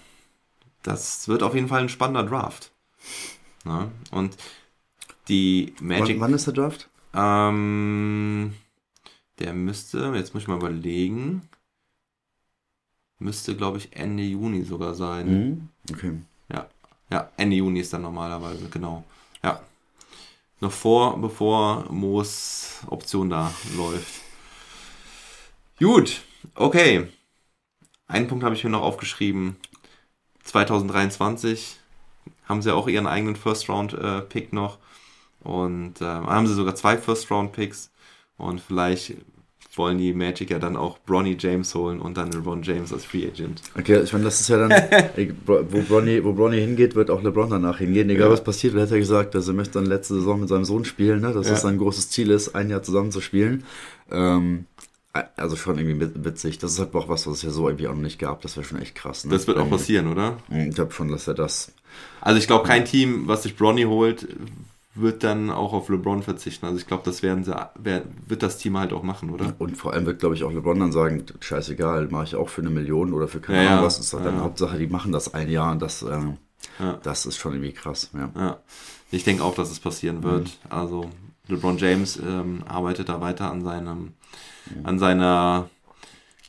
[0.83, 2.71] das wird auf jeden Fall ein spannender Draft.
[3.65, 3.85] Na?
[3.85, 3.93] Ne?
[4.11, 4.37] Und
[5.29, 6.17] die Magic.
[6.17, 6.89] Wann, wann ist der Draft?
[7.15, 8.55] Ähm,
[9.39, 11.49] der müsste, jetzt muss ich mal überlegen,
[13.19, 15.27] müsste, glaube ich, Ende Juni sogar sein.
[15.29, 15.69] Mhm.
[15.91, 16.13] Okay.
[17.13, 19.05] Ja, Ende Juni ist dann normalerweise, genau.
[19.45, 19.61] Ja.
[20.61, 24.23] Noch vor, bevor Moos Option da läuft.
[25.79, 26.23] Gut,
[26.55, 27.07] okay.
[28.07, 29.57] Einen Punkt habe ich mir noch aufgeschrieben.
[30.45, 31.77] 2023
[32.49, 34.79] haben sie auch ihren eigenen First-Round-Pick noch.
[35.41, 37.91] Und äh, haben sie sogar zwei First-Round-Picks.
[38.39, 39.17] Und vielleicht
[39.75, 43.27] wollen die Magic ja dann auch Bronny James holen und dann LeBron James als Free
[43.27, 43.63] Agent.
[43.79, 44.71] Okay, ich meine, das ist ja dann,
[45.47, 48.11] wo Bronny, wo Bronny hingeht, wird auch LeBron danach hingehen.
[48.11, 48.33] Egal ja.
[48.33, 50.85] was passiert, er hat ja gesagt, dass er möchte dann letzte Saison mit seinem Sohn
[50.85, 51.33] spielen, ne?
[51.33, 51.53] dass ja.
[51.53, 53.65] das sein großes Ziel ist, ein Jahr zusammen zu spielen.
[54.11, 54.67] Ähm,
[55.37, 56.59] also schon irgendwie witzig.
[56.59, 58.41] Das ist halt auch was, was es ja so irgendwie auch noch nicht gab.
[58.43, 59.25] Das wäre schon echt krass.
[59.25, 59.33] Ne?
[59.33, 60.39] Das wird auch passieren, oder?
[60.51, 61.73] Ich glaube schon, dass er das.
[62.21, 64.27] Also ich glaube, kein Team, was sich Bronny holt,
[64.95, 66.67] wird dann auch auf LeBron verzichten.
[66.67, 67.55] Also ich glaube, das werden sie,
[68.27, 69.55] wird das Team halt auch machen, oder?
[69.59, 72.61] Und vor allem wird, glaube ich, auch LeBron dann sagen, scheißegal, mache ich auch für
[72.61, 73.99] eine Million oder für keine Ahnung ja, was.
[73.99, 74.41] Ist dann ja.
[74.41, 76.19] Hauptsache, die machen das ein Jahr und das, äh,
[76.79, 76.99] ja.
[77.03, 78.11] das ist schon irgendwie krass.
[78.15, 78.59] Ja.
[79.11, 80.45] Ich denke auch, dass es passieren wird.
[80.45, 80.71] Mhm.
[80.71, 81.11] Also
[81.49, 84.85] LeBron James ähm, arbeitet da weiter an seinem, mhm.
[84.85, 85.71] an seiner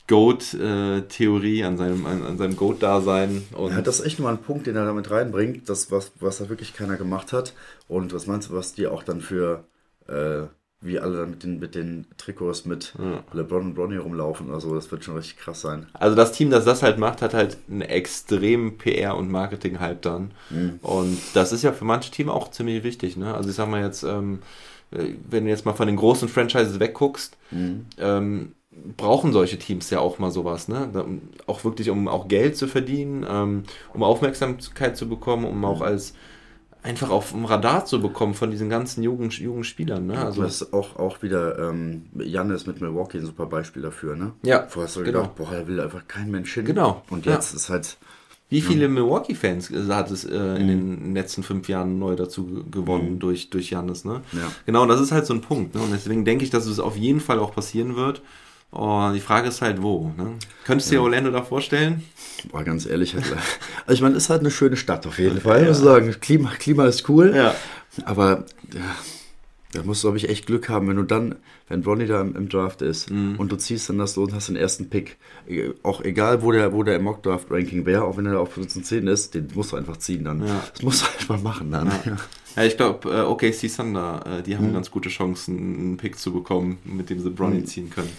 [0.06, 3.42] Goat-Theorie, an seinem, an, an seinem Goat-Dasein.
[3.56, 6.48] Ja, das ist echt mal ein Punkt, den er damit reinbringt, das, was, was da
[6.48, 7.54] wirklich keiner gemacht hat.
[7.88, 9.64] Und was meinst du, was die auch dann für,
[10.06, 10.42] äh,
[10.82, 13.24] wie alle dann mit den, mit den Trikots mit ja.
[13.32, 15.86] LeBron und Bronny rumlaufen Also Das wird schon richtig krass sein.
[15.94, 20.32] Also das Team, das das halt macht, hat halt einen extremen PR- und Marketing-Hype dann.
[20.50, 20.80] Mhm.
[20.82, 23.16] Und das ist ja für manche Teams auch ziemlich wichtig.
[23.16, 23.34] Ne?
[23.34, 24.40] Also ich sag mal jetzt, ähm,
[24.90, 27.86] äh, wenn du jetzt mal von den großen Franchises wegguckst, mhm.
[27.96, 28.52] ähm,
[28.96, 30.90] brauchen solche Teams ja auch mal sowas, ne?
[31.46, 33.62] Auch wirklich, um auch Geld zu verdienen, ähm,
[33.92, 36.14] um Aufmerksamkeit zu bekommen, um auch als
[36.84, 40.06] einfach auf dem Radar zu bekommen von diesen ganzen jungen, jungen Spielern.
[40.06, 40.18] Ne?
[40.18, 44.16] Also das ist auch, auch wieder, ähm, Janis mit Milwaukee ein super Beispiel dafür.
[44.16, 44.32] Ne?
[44.42, 44.66] Ja.
[44.68, 45.20] Vorher hast du genau.
[45.20, 46.66] gedacht, boah, er will einfach kein Mensch hin.
[46.66, 47.02] Genau.
[47.08, 47.56] Und jetzt ja.
[47.56, 47.96] ist halt.
[48.50, 50.68] Wie viele Milwaukee-Fans hat es äh, in mhm.
[51.00, 53.18] den letzten fünf Jahren neu dazu gewonnen mhm.
[53.18, 54.20] durch, durch Janis, ne?
[54.32, 54.52] Ja.
[54.66, 55.74] Genau, und das ist halt so ein Punkt.
[55.74, 55.80] Ne?
[55.80, 58.22] Und deswegen denke ich, dass es auf jeden Fall auch passieren wird.
[58.70, 60.12] Oh, die Frage ist halt, wo.
[60.16, 60.34] Ne?
[60.64, 61.00] Könntest du ja.
[61.00, 62.02] dir Orlando da vorstellen?
[62.50, 63.14] Boah, ganz ehrlich.
[63.16, 63.34] also
[63.88, 65.62] ich meine, ist halt eine schöne Stadt auf jeden Fall.
[65.62, 65.68] Ja.
[65.68, 67.32] muss sagen, Klima, Klima ist cool.
[67.34, 67.54] Ja.
[68.04, 68.80] Aber ja,
[69.74, 71.36] da musst du, glaube ich, echt Glück haben, wenn du dann,
[71.68, 73.36] wenn Bronny da im, im Draft ist mhm.
[73.38, 75.16] und du ziehst dann das so und hast den ersten Pick.
[75.48, 78.84] Äh, auch egal, wo der, wo der im Mock-Draft-Ranking wäre, auch wenn er auf 15
[78.84, 80.40] 10 ist, den musst du einfach ziehen dann.
[80.40, 81.90] Das musst du einfach machen dann.
[82.56, 82.62] Ja.
[82.62, 84.74] Ja, ich glaube, äh, OKC Thunder, äh, die haben mhm.
[84.74, 87.66] ganz gute Chancen, einen Pick zu bekommen, mit dem sie Bronny mhm.
[87.66, 88.10] ziehen können.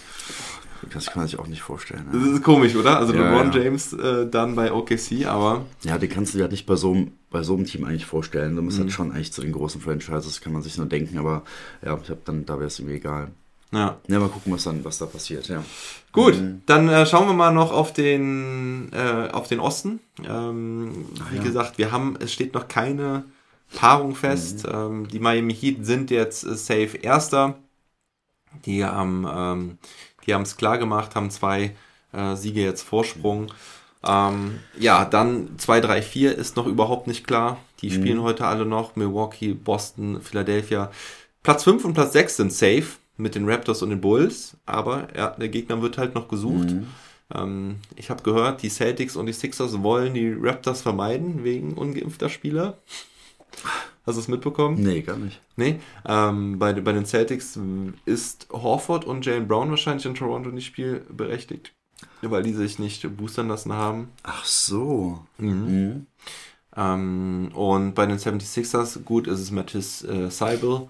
[0.92, 2.06] Das kann man sich auch nicht vorstellen.
[2.12, 2.18] Ne?
[2.18, 2.98] Das ist komisch, oder?
[2.98, 3.64] Also ja, LeBron ja.
[3.64, 5.64] James äh, dann bei OKC, aber.
[5.82, 8.04] Ja, den kannst du dir halt nicht bei so, einem, bei so einem Team eigentlich
[8.06, 8.56] vorstellen.
[8.56, 8.82] Du musst mhm.
[8.82, 11.42] halt schon eigentlich zu den großen Franchises, kann man sich nur denken, aber
[11.84, 13.28] ja, ich hab dann, da wäre es irgendwie egal.
[13.72, 13.96] Ja.
[14.06, 15.64] ja, mal gucken, was dann, was da passiert, ja.
[16.12, 16.62] Gut, mhm.
[16.66, 19.98] dann äh, schauen wir mal noch auf den, äh, auf den Osten.
[20.24, 21.42] Ähm, Ach, wie ja.
[21.42, 23.24] gesagt, wir haben, es steht noch keine
[23.74, 24.66] Paarung fest.
[24.66, 24.72] Mhm.
[24.72, 27.58] Ähm, die Miami Heat sind jetzt äh, safe Erster.
[28.64, 29.78] Die haben ähm,
[30.26, 31.74] die haben es klar gemacht, haben zwei
[32.12, 33.52] äh, Siege jetzt Vorsprung.
[34.06, 37.58] Ähm, ja, dann 2, 3, 4 ist noch überhaupt nicht klar.
[37.80, 37.94] Die mhm.
[37.94, 38.96] spielen heute alle noch.
[38.96, 40.90] Milwaukee, Boston, Philadelphia.
[41.42, 42.86] Platz 5 und Platz 6 sind safe
[43.16, 44.56] mit den Raptors und den Bulls.
[44.66, 46.70] Aber ja, der Gegner wird halt noch gesucht.
[46.70, 46.86] Mhm.
[47.34, 52.28] Ähm, ich habe gehört, die Celtics und die Sixers wollen die Raptors vermeiden wegen ungeimpfter
[52.28, 52.78] Spieler.
[54.06, 54.80] Hast du es mitbekommen?
[54.80, 55.40] Nee, gar nicht.
[55.56, 57.58] Nee, ähm, bei, bei den Celtics
[58.04, 61.72] ist Horford und Jalen Brown wahrscheinlich in Toronto nicht spielberechtigt,
[62.22, 64.08] weil die sich nicht boostern lassen haben.
[64.22, 65.24] Ach so.
[65.38, 65.48] Mhm.
[65.48, 66.06] Mhm.
[66.76, 70.88] Ähm, und bei den 76ers, gut, ist es Mattis äh, Seibel,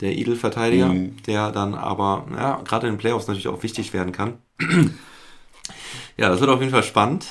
[0.00, 1.16] der Idel-Verteidiger, mhm.
[1.26, 4.38] der dann aber, ja, gerade in den Playoffs natürlich auch wichtig werden kann.
[6.16, 7.26] Ja, das wird auf jeden Fall spannend.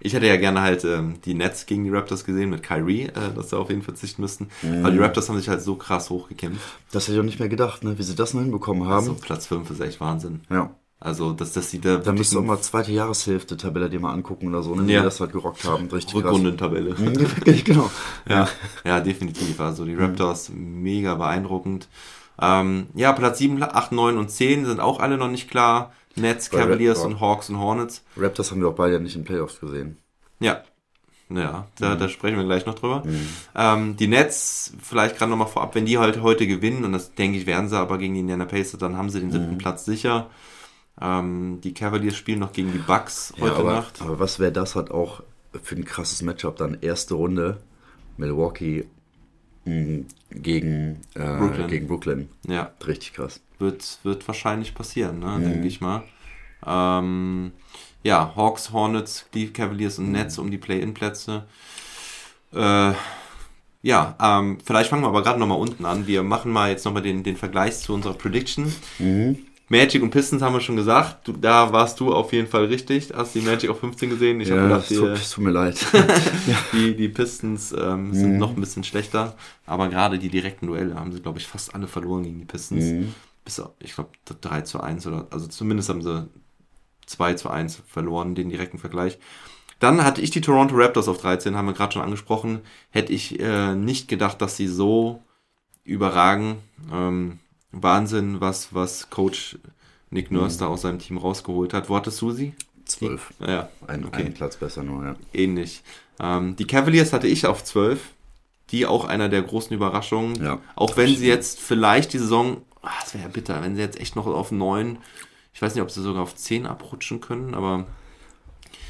[0.00, 3.34] Ich hätte ja gerne halt ähm, die Nets gegen die Raptors gesehen mit Kyrie, äh,
[3.34, 4.48] dass sie auf jeden Fall verzichten müssten.
[4.62, 4.84] Mhm.
[4.84, 6.60] Aber die Raptors haben sich halt so krass hochgekämpft.
[6.92, 7.98] Das hätte ich auch nicht mehr gedacht, ne?
[7.98, 8.94] wie sie das noch hinbekommen haben.
[9.08, 10.42] Also Platz 5 ist echt Wahnsinn.
[10.50, 10.70] Ja.
[11.00, 11.98] Also, dass das sie da.
[11.98, 14.84] Da müsst du auch mal zweite Jahreshälfte Tabelle dir mal angucken oder so, ne?
[14.88, 14.98] Wie Ja.
[15.00, 15.86] die das halt gerockt haben.
[15.88, 16.90] Richtig Rückrundentabelle.
[16.90, 17.00] krass.
[17.00, 17.88] Mhm, Wirklich, genau.
[18.28, 18.48] Ja,
[18.84, 19.60] ja, definitiv.
[19.60, 21.86] Also die Raptors mega beeindruckend.
[22.40, 25.92] Ähm, ja, Platz 7, 8, 9 und 10 sind auch alle noch nicht klar.
[26.18, 27.12] Nets, Bei Cavaliers Raptor.
[27.12, 28.02] und Hawks und Hornets.
[28.16, 29.98] Raptors haben wir auch beide nicht in Playoffs gesehen.
[30.40, 30.62] Ja.
[31.30, 33.02] Ja, da, da sprechen wir gleich noch drüber.
[33.54, 37.36] Ähm, die Nets, vielleicht gerade nochmal vorab, wenn die halt heute gewinnen, und das denke
[37.36, 40.30] ich werden sie aber gegen die Indiana Pacers, dann haben sie den siebten Platz sicher.
[41.00, 44.00] Ähm, die Cavaliers spielen noch gegen die Bucks heute aber, Nacht.
[44.00, 45.22] aber was wäre das halt auch
[45.62, 46.78] für ein krasses Matchup dann?
[46.80, 47.58] Erste Runde
[48.16, 48.88] Milwaukee
[49.64, 51.68] gegen, äh, Brooklyn.
[51.68, 52.28] gegen Brooklyn.
[52.46, 53.40] Ja, Richtig krass.
[53.58, 56.02] wird, wird wahrscheinlich passieren, ne, denke ich mal.
[56.66, 57.52] Ähm,
[58.02, 61.44] ja, Hawks, Hornets, Cleveland Cavaliers und Nets um die Play-In-Plätze.
[62.54, 62.92] Äh,
[63.82, 66.06] ja, ähm, vielleicht fangen wir aber gerade nochmal unten an.
[66.06, 68.72] Wir machen mal jetzt nochmal den, den Vergleich zu unserer Prediction.
[69.70, 71.28] Magic und Pistons haben wir schon gesagt.
[71.28, 73.12] Du, da warst du auf jeden Fall richtig.
[73.14, 74.40] Hast die Magic auf 15 gesehen?
[74.40, 75.84] Ich habe Ja, gedacht, es tut, mir leid.
[76.72, 79.36] die, die Pistons ähm, sind noch ein bisschen schlechter.
[79.66, 82.84] Aber gerade die direkten Duelle haben sie, glaube ich, fast alle verloren gegen die Pistons.
[83.44, 84.10] Bis, auf, ich glaube,
[84.40, 86.28] 3 zu 1 oder, also zumindest haben sie
[87.06, 89.18] 2 zu 1 verloren, den direkten Vergleich.
[89.80, 92.60] Dann hatte ich die Toronto Raptors auf 13, haben wir gerade schon angesprochen.
[92.90, 95.22] Hätte ich äh, nicht gedacht, dass sie so
[95.84, 96.56] überragen.
[96.92, 97.38] Ähm,
[97.72, 99.58] Wahnsinn, was, was Coach
[100.10, 101.88] Nick Nurse da aus seinem Team rausgeholt hat.
[101.88, 102.54] Wo hattest du sie?
[102.84, 103.32] Zwölf.
[103.40, 104.22] Ja, Ein, okay.
[104.22, 105.16] Einen Platz besser nur, ja.
[105.34, 105.82] ähnlich.
[106.18, 108.00] Ähm, die Cavaliers hatte ich auf 12.
[108.70, 110.42] Die auch einer der großen Überraschungen.
[110.42, 113.80] Ja, auch wenn sie jetzt vielleicht die Saison, ah, das wäre ja bitter, wenn sie
[113.80, 114.98] jetzt echt noch auf 9,
[115.54, 117.86] ich weiß nicht, ob sie sogar auf 10 abrutschen können, aber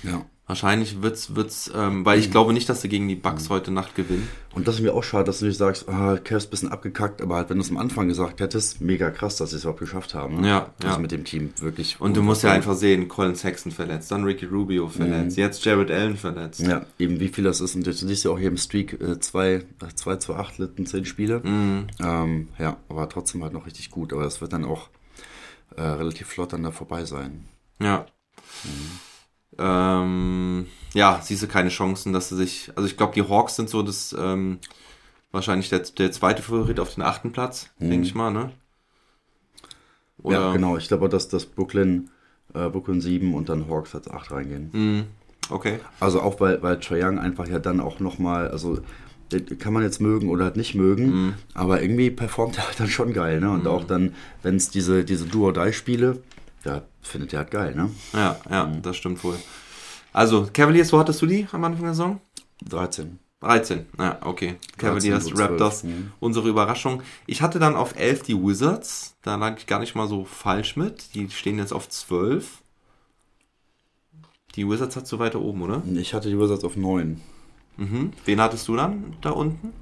[0.03, 0.25] ja.
[0.49, 2.25] Wahrscheinlich wird's, wird's, ähm, weil Mhm.
[2.25, 4.29] ich glaube nicht, dass sie gegen die Bucks heute Nacht gewinnen.
[4.55, 7.23] Und das ist mir auch schade, dass du nicht sagst, ah, Cavs ein bisschen abgekackt,
[7.23, 9.79] aber halt, wenn du es am Anfang gesagt hättest, mega krass, dass sie es überhaupt
[9.79, 10.41] geschafft haben.
[10.41, 10.49] Ne?
[10.49, 10.99] Ja, Also ja.
[10.99, 12.01] mit dem Team wirklich.
[12.01, 15.91] Und du musst ja einfach sehen, Colin Sexton verletzt, dann Ricky Rubio verletzt, jetzt Jared
[15.93, 16.63] Allen verletzt.
[16.63, 16.71] Mhm.
[16.71, 17.77] Ja, eben wie viel das ist.
[17.77, 19.63] Und jetzt siehst du auch hier im Streak 2
[19.95, 21.41] 2 zu 8 letzten 10 Spiele.
[21.45, 21.87] Mhm.
[22.03, 24.13] Ähm, ja, aber trotzdem halt noch richtig gut.
[24.13, 24.89] Aber das wird dann auch
[25.77, 27.45] äh, relativ flott dann da vorbei sein.
[27.81, 28.07] Ja.
[29.59, 32.71] Ähm, ja, siehst du keine Chancen, dass sie sich.
[32.77, 34.59] Also ich glaube, die Hawks sind so das ähm,
[35.33, 38.51] wahrscheinlich der, der zweite Favorit auf den achten Platz, denke ich mal, ne?
[40.23, 40.77] Oder, Ja, genau.
[40.77, 42.11] Ich glaube, dass das Brooklyn,
[42.55, 44.71] äh, Brooklyn 7 und dann Hawks als 8 reingehen.
[44.73, 45.05] Mhm.
[45.51, 45.81] Okay.
[46.01, 48.79] Also auch weil, weil Trae Young einfach ja dann auch nochmal, also
[49.59, 51.35] kann man jetzt mögen oder halt nicht mögen, Mhm.
[51.55, 53.51] aber irgendwie performt er halt dann schon geil, ne?
[53.51, 56.23] Und auch dann, wenn es diese, diese Duo-Die-Spiele,
[56.65, 57.91] ja, findet er halt geil, ne?
[58.13, 59.39] Ja, ja, das stimmt wohl.
[60.13, 62.21] Also, Cavaliers, wo hattest du die am Anfang der Saison?
[62.69, 63.19] 13.
[63.41, 63.87] 13.
[63.99, 64.57] Ja, okay.
[64.77, 66.13] Cavaliers, 13 und 12, Raptors, mhm.
[66.19, 67.03] unsere Überraschung.
[67.27, 69.17] Ich hatte dann auf 11 die Wizards.
[69.23, 71.15] Da lag ich gar nicht mal so falsch mit.
[71.15, 72.63] Die stehen jetzt auf 12.
[74.57, 75.83] Die Wizards hast du weiter oben, oder?
[75.95, 77.21] Ich hatte die Wizards auf 9.
[77.77, 78.13] Mhm.
[78.25, 79.73] Wen hattest du dann da unten?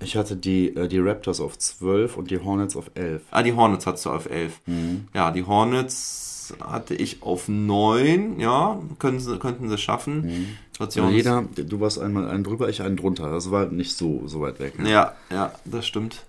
[0.00, 3.22] Ich hatte die, äh, die Raptors auf 12 und die Hornets auf 11.
[3.30, 4.60] Ah, die Hornets hattest du auf 11.
[4.66, 5.08] Mhm.
[5.14, 8.38] Ja, die Hornets hatte ich auf 9.
[8.38, 10.56] Ja, können sie, könnten sie schaffen.
[10.78, 13.30] Also Situations- jeder, du warst einmal einen drüber, ich einen drunter.
[13.30, 14.78] Das war nicht so, so weit weg.
[14.78, 14.90] Ne?
[14.90, 16.24] Ja, ja, das stimmt.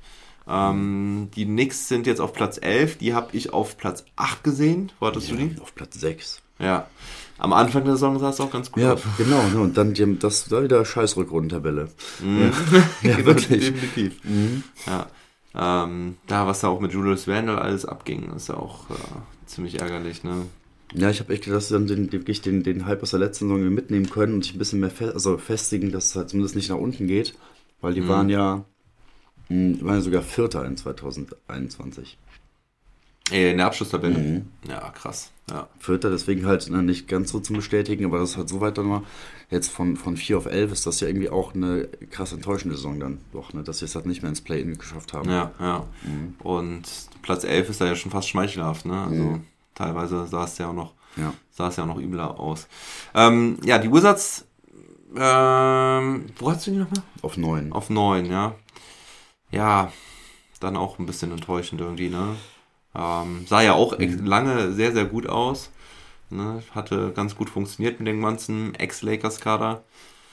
[0.48, 2.98] Ähm, die Knicks sind jetzt auf Platz 11.
[2.98, 4.92] Die habe ich auf Platz 8 gesehen.
[5.00, 5.56] Wo hattest du die?
[5.62, 6.42] Auf Platz 6.
[6.60, 6.88] Ja.
[7.40, 9.02] Am Anfang der Saison sah es auch ganz gut Ja, aus.
[9.18, 9.42] genau.
[9.50, 9.60] Ne?
[9.60, 11.90] Und dann die, das da wieder scheiß Rückrundentabelle.
[12.24, 12.52] Mhm.
[13.04, 13.72] Ja, wirklich.
[13.74, 14.20] Definitiv.
[14.86, 15.08] Ja.
[15.56, 18.94] Ähm, da, was da auch mit Julius Randle alles abging, ist ja auch äh,
[19.46, 20.44] ziemlich ärgerlich, ne?
[20.94, 23.20] Ja, ich habe echt gedacht, dass sie dann den, wirklich den, den Hype aus der
[23.20, 26.30] letzten Saison mitnehmen können und sich ein bisschen mehr fe also festigen, dass es halt
[26.30, 27.34] zumindest nicht nach unten geht.
[27.82, 28.64] Weil die waren ja,
[29.50, 32.18] mh, waren ja sogar Vierter in 2021.
[33.32, 34.18] Äh, in der Abschlusstabelle.
[34.18, 34.46] Mhm.
[34.68, 35.32] Ja, krass.
[35.50, 35.68] Ja.
[35.80, 38.78] Vierter, deswegen halt ne, nicht ganz so zum Bestätigen, aber das ist halt so weit
[38.78, 39.04] dann mal.
[39.50, 43.00] Jetzt von, von 4 auf 11 ist das ja irgendwie auch eine krass enttäuschende Saison
[43.00, 45.30] dann doch, ne, dass sie es halt nicht mehr ins Play-In geschafft haben.
[45.30, 45.86] Ja, ja.
[46.44, 46.84] Und
[47.22, 49.02] Platz 11 ist da ja schon fast schmeichelhaft, ne?
[49.02, 49.40] Also
[49.74, 51.34] teilweise sah es ja auch noch, Ja.
[51.52, 52.68] sah es ja auch noch übler aus.
[53.16, 54.46] Ähm, ja, die Wizards,
[55.16, 57.04] ähm, wo hast du die nochmal?
[57.22, 57.72] Auf 9.
[57.72, 58.56] Auf 9, ja.
[59.52, 59.92] Ja,
[60.60, 62.36] dann auch ein bisschen enttäuschend irgendwie, ne?
[62.98, 65.70] Ähm, sah ja auch ex- lange sehr, sehr gut aus.
[66.30, 66.64] Ne?
[66.72, 69.84] Hatte ganz gut funktioniert mit dem ganzen Ex-Lakers-Kader.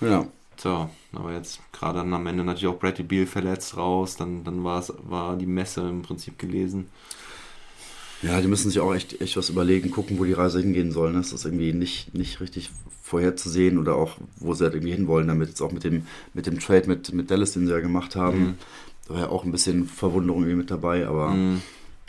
[0.00, 0.26] Ja.
[0.56, 4.64] So, aber jetzt gerade dann am Ende natürlich auch Bradley Beal verletzt raus, dann, dann
[4.64, 6.88] war es, war die Messe im Prinzip gelesen.
[8.22, 11.10] Ja, die müssen sich auch echt, echt was überlegen, gucken, wo die Reise hingehen soll.
[11.12, 11.18] Ne?
[11.18, 12.70] Das ist irgendwie nicht, nicht richtig
[13.02, 16.58] vorherzusehen oder auch, wo sie halt irgendwie hinwollen, damit jetzt auch mit dem, mit dem
[16.58, 18.38] Trade mit, mit Dallas, den sie ja gemacht haben.
[18.38, 18.54] Mhm.
[19.08, 21.60] Da war ja auch ein bisschen Verwunderung irgendwie mit dabei, aber mhm.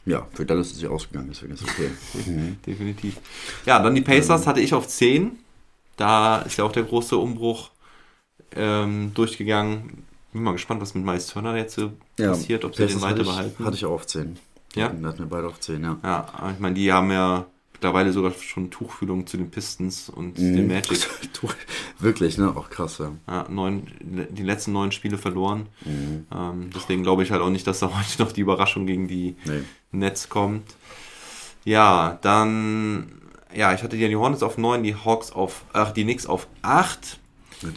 [0.06, 1.90] Ja, für Dallas ist sie ausgegangen, deswegen ist es okay.
[2.30, 2.58] mhm.
[2.66, 3.18] Definitiv.
[3.66, 4.48] Ja, dann die Pacers ähm.
[4.48, 5.38] hatte ich auf 10.
[5.98, 7.72] Da ist ja auch der große Umbruch
[8.56, 10.04] ähm, durchgegangen.
[10.34, 13.24] Bin mal gespannt, was mit Miles Turner jetzt so ja, passiert, ob sie den weiter
[13.24, 13.66] behalten.
[13.66, 14.38] Hatte ich auch auf 10.
[14.76, 14.86] Ja.
[14.88, 15.98] Hatten wir beide auf 10, ja.
[16.04, 17.46] Ja, ich meine, die haben ja
[17.76, 20.56] mittlerweile sogar schon Tuchfühlung zu den Pistons und mhm.
[20.56, 21.08] den Magic.
[22.00, 22.56] Wirklich, ne?
[22.56, 23.12] Auch krass, ja.
[23.28, 25.68] ja neun, die letzten neun Spiele verloren.
[25.84, 26.26] Mhm.
[26.34, 29.36] Ähm, deswegen glaube ich halt auch nicht, dass da heute noch die Überraschung gegen die
[29.46, 29.64] nee.
[29.92, 30.76] Nets kommt.
[31.66, 33.12] Ja, dann,
[33.54, 37.20] ja, ich hatte die Hornets auf 9, die Hawks auf, ach, die Knicks auf 8.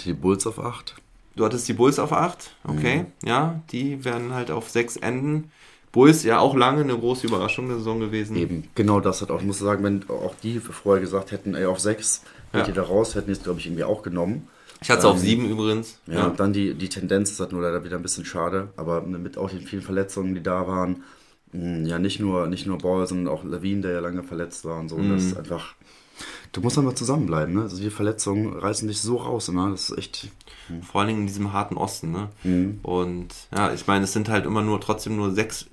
[0.04, 0.94] Die Bulls auf 8.
[1.34, 2.98] Du hattest die Bulls auf 8, okay.
[2.98, 3.28] Mhm.
[3.28, 5.50] Ja, die werden halt auf 6 enden.
[5.92, 8.36] Bulls ja auch lange eine große Überraschung der Saison gewesen.
[8.36, 11.66] Eben, genau das hat auch, ich muss sagen, wenn auch die vorher gesagt hätten, ey,
[11.66, 12.22] auf 6
[12.52, 12.60] ja.
[12.60, 14.48] geht ihr da raus, hätten die es, glaube ich, irgendwie auch genommen.
[14.80, 15.98] Ich hatte es ähm, auf 7 übrigens.
[16.06, 19.00] Ja, ja, dann die, die Tendenz ist halt nur leider wieder ein bisschen schade, aber
[19.02, 21.02] mit auch den vielen Verletzungen, die da waren,
[21.52, 24.78] mh, ja, nicht nur, nicht nur Ball, sondern auch Lawine, der ja lange verletzt war
[24.78, 25.10] und so, mhm.
[25.10, 25.74] das ist einfach
[26.52, 27.62] Du musst einfach zusammenbleiben, ne?
[27.62, 29.70] Also die Verletzungen reißen dich so raus immer.
[29.70, 30.28] Das ist echt.
[30.68, 30.82] Hm.
[30.82, 32.30] Vor allen Dingen in diesem harten Osten, ne?
[32.42, 32.80] Mhm.
[32.82, 35.66] Und ja, ich meine, es sind halt immer nur trotzdem nur sechs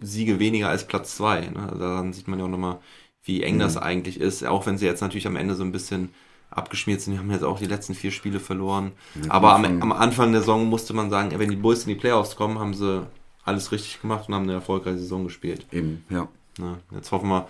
[0.00, 1.40] Siege weniger als Platz zwei.
[1.40, 1.62] Ne?
[1.62, 2.78] Also daran sieht man ja auch nochmal,
[3.22, 3.60] wie eng mhm.
[3.60, 4.44] das eigentlich ist.
[4.44, 6.10] Auch wenn sie jetzt natürlich am Ende so ein bisschen
[6.50, 7.14] abgeschmiert sind.
[7.14, 8.92] Die haben jetzt auch die letzten vier Spiele verloren.
[9.22, 11.96] Ja, Aber am, am, Anfang der Saison musste man sagen, wenn die Bulls in die
[11.96, 13.06] Playoffs kommen, haben sie
[13.44, 15.66] alles richtig gemacht und haben eine erfolgreiche Saison gespielt.
[15.72, 16.28] Eben, ja.
[16.58, 17.48] Na, jetzt hoffen wir,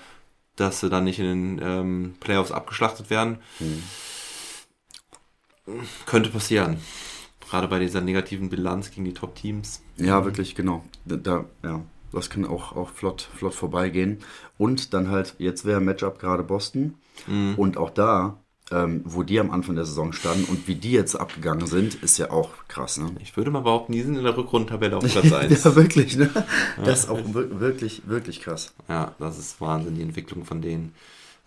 [0.56, 3.38] dass sie dann nicht in den ähm, Playoffs abgeschlachtet werden.
[3.60, 3.82] Mhm.
[6.06, 6.78] Könnte passieren.
[7.48, 9.82] Gerade bei dieser negativen Bilanz gegen die Top-Teams.
[9.96, 10.84] Ja, wirklich, genau.
[11.04, 11.82] Da, ja,
[12.16, 14.18] das kann auch, auch flott, flott vorbeigehen.
[14.58, 16.94] Und dann halt, jetzt wäre Matchup gerade Boston.
[17.26, 17.54] Mhm.
[17.56, 18.38] Und auch da
[18.72, 22.18] ähm, wo die am Anfang der Saison standen und wie die jetzt abgegangen sind, ist
[22.18, 22.98] ja auch krass.
[22.98, 23.10] Ne?
[23.20, 25.64] Ich würde mal behaupten, die sind in der Rückrundentabelle auf Platz 1.
[25.64, 26.16] ja, wirklich.
[26.16, 26.30] Ne?
[26.84, 28.74] Das ist auch wirklich, wirklich krass.
[28.88, 30.94] Ja, das ist Wahnsinn, die Entwicklung von denen.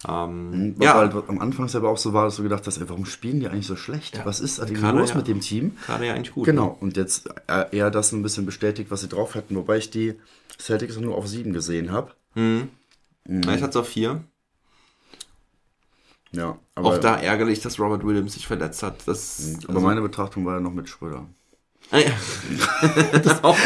[0.08, 0.94] Ähm, ja.
[0.94, 3.50] Halt am Anfang selber auch so war, dass du gedacht hast, ey, warum spielen die
[3.50, 4.16] eigentlich so schlecht?
[4.16, 4.26] Ja.
[4.26, 5.18] Was ist eigentlich los ja.
[5.18, 5.76] mit dem Team?
[5.86, 6.46] Gerade ja eigentlich gut.
[6.46, 6.76] Genau, ne?
[6.80, 10.16] und jetzt äh, eher das ein bisschen bestätigt, was sie drauf hatten, wobei ich die
[10.60, 12.12] Celtics nur auf sieben gesehen habe.
[12.36, 12.70] Mhm.
[13.26, 13.42] Mhm.
[13.42, 14.24] Ich hatte es auf vier.
[16.32, 16.90] Ja, aber.
[16.90, 19.08] Auch da ärgerlich, dass Robert Williams sich verletzt hat.
[19.08, 19.56] Das, mhm.
[19.64, 21.28] aber also, meine Betrachtung war ja noch mit Schröder.
[21.92, 22.12] Ah, ja.
[23.24, 23.58] das auch.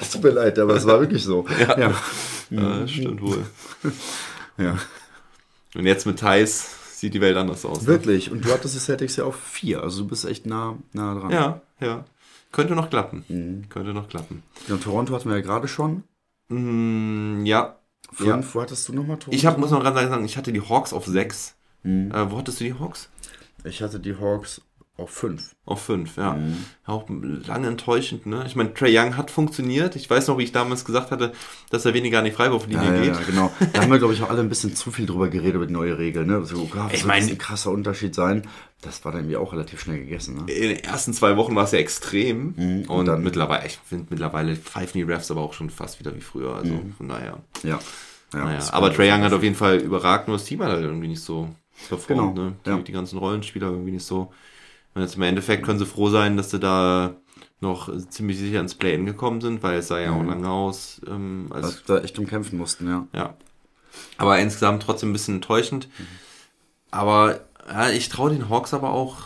[0.00, 1.46] Es tut mir leid, aber es war wirklich so.
[1.60, 1.94] Ja, ja.
[2.50, 3.46] ja stimmt wohl.
[4.58, 4.76] ja.
[5.74, 7.82] Und jetzt mit Thais sieht die Welt anders aus.
[7.82, 7.86] Ne?
[7.86, 8.28] Wirklich.
[8.28, 8.34] Ne?
[8.34, 9.82] Und du hattest die Celtics ja auf vier.
[9.82, 11.30] Also du bist echt nah, nah dran.
[11.30, 12.04] Ja, ja.
[12.50, 13.24] Könnte noch klappen.
[13.28, 13.68] Mhm.
[13.68, 14.42] Könnte noch klappen.
[14.68, 16.02] Ja, Toronto hatten wir ja gerade schon.
[16.52, 17.78] Mm, ja.
[18.12, 18.54] Fünf, ja.
[18.54, 19.36] wo hattest du nochmal Toronto?
[19.36, 21.56] Ich hab, muss noch dran sagen, ich hatte die Hawks auf sechs.
[21.82, 22.10] Mhm.
[22.12, 23.08] Äh, wo hattest du die Hawks?
[23.64, 24.60] Ich hatte die Hawks
[24.98, 25.54] auf 5.
[25.64, 26.34] Auf 5, ja.
[26.34, 26.64] Mhm.
[26.84, 28.44] Auch lange enttäuschend, ne?
[28.46, 29.96] Ich meine, Trey Young hat funktioniert.
[29.96, 31.32] Ich weiß noch, wie ich damals gesagt hatte,
[31.70, 33.14] dass er weniger an die Freiwurflinie ja, geht.
[33.14, 33.50] Ja, genau.
[33.72, 35.72] Da haben wir, glaube ich, auch alle ein bisschen zu viel drüber geredet, über die
[35.72, 36.44] neue Regel, ne?
[36.44, 38.42] So, oh ich meine, ein krasser Unterschied sein.
[38.82, 40.52] Das war dann irgendwie auch relativ schnell gegessen, ne?
[40.52, 42.54] In den ersten zwei Wochen war es ja extrem.
[42.56, 42.80] Mhm.
[42.82, 46.14] Und, und dann, mittlerweile, ich finde mittlerweile pfeifen die Refs aber auch schon fast wieder
[46.16, 46.56] wie früher.
[46.56, 46.92] Also, mhm.
[46.92, 47.38] von daher.
[47.62, 47.78] Ja.
[48.34, 48.60] ja naja.
[48.72, 51.22] Aber Trey Young hat auf jeden Fall überragt, nur das Team hat halt irgendwie nicht
[51.22, 51.48] so
[51.88, 52.34] performt.
[52.34, 52.48] Genau.
[52.48, 52.54] Ne?
[52.66, 52.78] Die, ja.
[52.78, 54.32] die ganzen Rollenspieler irgendwie nicht so.
[54.94, 57.14] Und jetzt im Endeffekt können sie froh sein, dass sie da
[57.60, 60.28] noch ziemlich sicher ins Play-In gekommen sind, weil es sah ja auch mhm.
[60.28, 61.00] lange aus.
[61.06, 63.06] Ähm, als also da echt umkämpfen mussten, ja.
[63.14, 63.34] Ja.
[64.18, 65.88] Aber insgesamt trotzdem ein bisschen enttäuschend.
[65.98, 66.06] Mhm.
[66.90, 69.16] Aber ja, ich traue den Hawks aber auch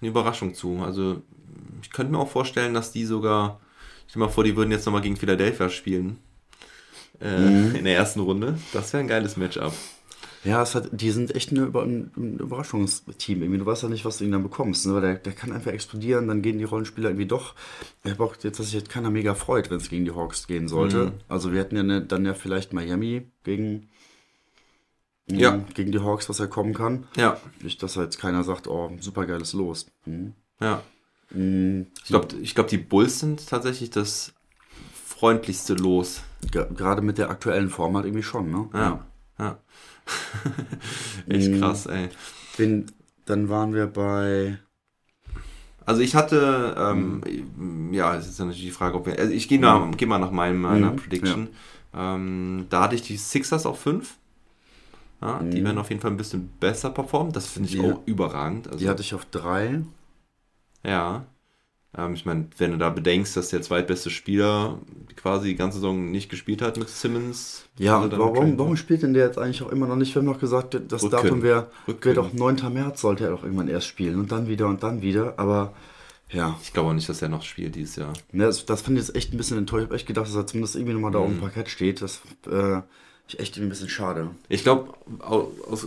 [0.00, 0.78] eine Überraschung zu.
[0.84, 1.22] Also
[1.82, 3.60] ich könnte mir auch vorstellen, dass die sogar,
[4.06, 6.18] ich stell mal vor, die würden jetzt nochmal gegen Philadelphia spielen.
[7.20, 7.74] Äh, mhm.
[7.74, 8.58] In der ersten Runde.
[8.72, 9.74] Das wäre ein geiles Matchup.
[10.42, 13.42] Ja, es hat, die sind echt eine, ein, ein Überraschungsteam.
[13.42, 13.58] Irgendwie.
[13.58, 14.86] Du weißt ja nicht, was du ihn dann bekommst.
[14.86, 14.98] Ne?
[15.00, 17.54] Der, der kann einfach explodieren, dann gehen die Rollenspieler irgendwie doch.
[18.04, 20.46] Ich habe auch jetzt, dass sich jetzt keiner mega freut, wenn es gegen die Hawks
[20.46, 21.06] gehen sollte.
[21.06, 21.12] Mhm.
[21.28, 23.90] Also wir hätten ja ne, dann ja vielleicht Miami gegen,
[25.38, 25.60] ja.
[25.74, 27.06] gegen die Hawks, was er kommen kann.
[27.16, 27.36] Ja.
[27.62, 29.86] Nicht, dass jetzt keiner sagt, oh, super geiles Los.
[30.06, 30.34] Mhm.
[30.60, 30.82] Ja.
[31.30, 31.86] Mhm.
[32.02, 34.32] Ich glaube, ich glaub, die Bulls sind tatsächlich das
[35.20, 36.22] freundlichste Los.
[36.50, 38.68] Gerade mit der aktuellen Form halt irgendwie schon, ne?
[38.72, 39.06] Ja.
[39.38, 39.58] ja.
[41.28, 41.60] Echt mm.
[41.60, 42.08] krass, ey.
[42.56, 42.86] Bin,
[43.26, 44.58] dann waren wir bei.
[45.84, 47.22] Also ich hatte, ähm,
[47.56, 47.92] mhm.
[47.92, 49.18] ja, es ist ja natürlich die Frage, ob wir.
[49.18, 49.96] Also ich gehe mhm.
[49.96, 50.96] geh mal nach meinem, meiner mhm.
[50.96, 51.48] Prediction.
[51.92, 52.14] Ja.
[52.14, 54.16] Ähm, da hatte ich die Sixers auf 5.
[55.20, 55.64] Ja, Die mhm.
[55.64, 57.32] werden auf jeden Fall ein bisschen besser performen.
[57.32, 57.82] Das finde ich ja.
[57.92, 58.66] auch überragend.
[58.68, 59.82] Also, die hatte ich auf 3.
[60.84, 61.26] Ja.
[61.96, 64.78] Ähm, ich meine, wenn du da bedenkst, dass der zweitbeste Spieler
[65.16, 67.64] quasi die ganze Saison nicht gespielt hat mit Simmons.
[67.78, 70.14] Ja, also warum, warum spielt denn der jetzt eigentlich auch immer noch nicht?
[70.14, 71.10] Wir haben noch gesagt, das Rücken.
[71.10, 72.72] Datum wäre wär doch 9.
[72.72, 74.18] März, sollte er doch irgendwann erst spielen.
[74.20, 75.34] Und dann wieder und dann wieder.
[75.38, 75.74] Aber
[76.30, 78.12] ja, Ich glaube auch nicht, dass er noch spielt dieses Jahr.
[78.30, 79.82] ne, das, das finde ich jetzt echt ein bisschen enttäuscht.
[79.82, 81.34] Ich habe echt gedacht, dass er zumindest irgendwie nochmal da auf Mhm.
[81.34, 82.00] dem Parkett steht.
[82.02, 82.82] Das äh,
[83.38, 84.28] echt ein bisschen schade.
[84.48, 84.94] Ich glaube,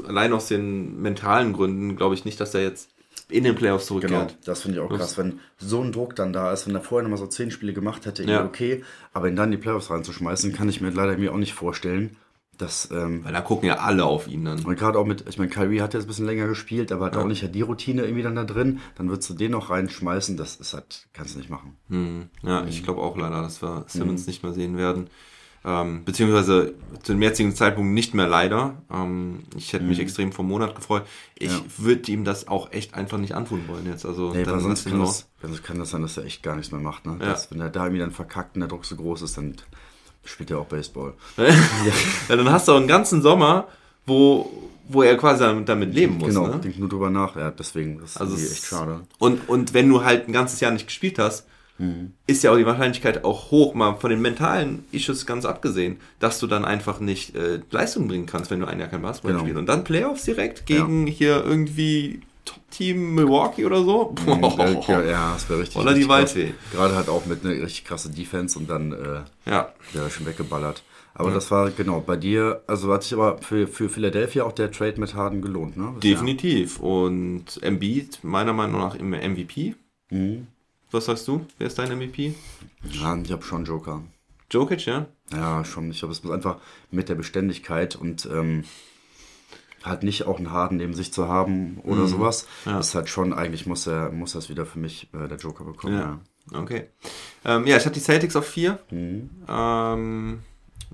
[0.08, 2.90] allein aus den mentalen Gründen glaube ich nicht, dass er jetzt
[3.30, 4.38] in den Playoffs Genau, zurückkehrt.
[4.46, 6.82] das finde ich auch Das- krass, wenn so ein Druck dann da ist, wenn er
[6.82, 8.44] vorher nochmal so zehn Spiele gemacht hätte, Ja.
[8.46, 8.84] okay,
[9.14, 12.16] aber ihn dann in die Playoffs reinzuschmeißen, kann ich mir leider mir auch nicht vorstellen.
[12.60, 14.64] Das, ähm, Weil da gucken ja alle auf ihn dann.
[14.64, 17.18] und gerade auch mit, ich meine, Kyrie hat jetzt ein bisschen länger gespielt, aber hat
[17.18, 20.38] auch nicht ja die Routine irgendwie dann da drin, dann würdest du den noch reinschmeißen,
[20.38, 21.76] das ist halt, kannst du nicht machen.
[21.90, 22.68] Hm, ja, Mhm.
[22.68, 25.08] ich glaube auch leider, dass wir Simmons nicht mehr sehen werden.
[25.66, 28.82] Ähm, beziehungsweise zu dem jetzigen Zeitpunkt nicht mehr leider.
[28.92, 31.04] Ähm, ich hätte mich extrem vom Monat gefreut.
[31.40, 31.56] Ich Mhm.
[31.56, 31.62] Ja.
[31.78, 34.06] würde ihm das auch echt einfach nicht antun wollen jetzt.
[34.06, 36.72] Also Nee, dann sonst kann das, also kann das sein, dass er echt gar nichts
[36.74, 37.06] mehr macht.
[37.06, 37.18] Ne?
[37.20, 37.28] Ja.
[37.28, 39.56] Das, wenn er da irgendwie dann verkackt und der Druck so groß ist, dann
[40.26, 41.14] spielt er auch Baseball.
[41.38, 43.68] ja, dann hast du auch einen ganzen Sommer,
[44.06, 44.52] wo,
[44.90, 46.28] wo er quasi damit, leben muss.
[46.28, 46.60] genau, ne?
[46.60, 47.38] denk nur drüber nach.
[47.38, 49.02] Ja, deswegen, das ist Also echt schade.
[49.18, 51.48] Und, und wenn du halt ein ganzes Jahr nicht gespielt hast,
[52.28, 56.40] ist ja auch die Wahrscheinlichkeit auch hoch, mal von den mentalen Issues ganz abgesehen, dass
[56.40, 59.44] du dann einfach nicht äh, Leistung bringen kannst, wenn du ein Jahr kein Basketball Genau.
[59.44, 59.60] spielst.
[59.60, 64.14] Und dann Playoffs direkt gegen hier irgendwie Top-Team Milwaukee oder so.
[64.28, 65.76] Ja, ja, ja, das wäre richtig.
[65.78, 66.10] Oder die richtig.
[66.10, 66.54] Waldfee.
[66.72, 70.84] Gerade halt auch mit einer richtig krasse Defense und dann äh, Ja, ja, schon weggeballert.
[71.16, 74.72] Aber das war genau bei dir, also hat sich aber für, für Philadelphia auch der
[74.72, 75.94] Trade mit Harden gelohnt, ne?
[76.02, 76.80] definitiv.
[76.80, 79.76] Und Embiid, meiner Meinung nach, im MVP.
[80.10, 80.48] Mhm.
[80.94, 81.46] Was sagst du?
[81.58, 82.36] Wer ist dein MVP?
[82.92, 84.04] Ja, ich habe schon Joker.
[84.52, 85.08] Jokic, ja?
[85.32, 85.90] Ja, schon.
[85.90, 86.58] Ich glaube, es muss einfach
[86.92, 88.64] mit der Beständigkeit und ähm,
[89.84, 92.48] halt nicht auch einen Harden neben sich zu haben oder sowas.
[92.66, 92.72] Mhm.
[92.72, 92.80] Ja.
[92.80, 95.98] Ist halt schon, eigentlich muss er, muss das wieder für mich äh, der Joker bekommen.
[95.98, 96.20] Ja.
[96.52, 96.60] Ja.
[96.60, 96.90] Okay.
[97.46, 98.78] Ähm, ja, ich hatte die Celtics auf 4.
[98.92, 100.40] Ähm,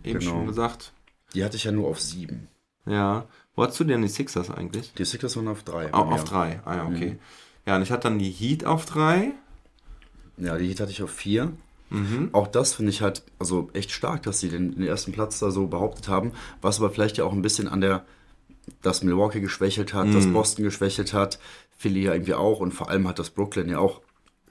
[0.04, 0.32] eben Genau.
[0.32, 0.94] schon gesagt.
[1.34, 2.48] Die hatte ich ja nur auf sieben.
[2.86, 3.26] Ja.
[3.56, 4.94] Wo hast du denn die Sixers eigentlich?
[4.94, 5.94] Die Sixers waren auf drei.
[5.94, 6.16] Au- bei mir.
[6.16, 6.62] auf 3.
[6.66, 7.18] Ah ja, okay.
[7.66, 9.34] Ja, und ich hatte dann die Heat auf 3.
[10.40, 11.52] Ja, die Heat hatte ich auf vier.
[11.90, 12.30] Mhm.
[12.34, 15.50] Auch das finde ich halt also echt stark, dass sie den, den ersten Platz da
[15.52, 16.32] so behauptet haben.
[16.62, 18.06] Was aber vielleicht ja auch ein bisschen an der,
[18.82, 20.14] dass Milwaukee geschwächelt hat, Mhm.
[20.14, 21.40] dass Boston geschwächelt hat,
[21.78, 24.02] Philly ja irgendwie auch und vor allem hat das Brooklyn ja auch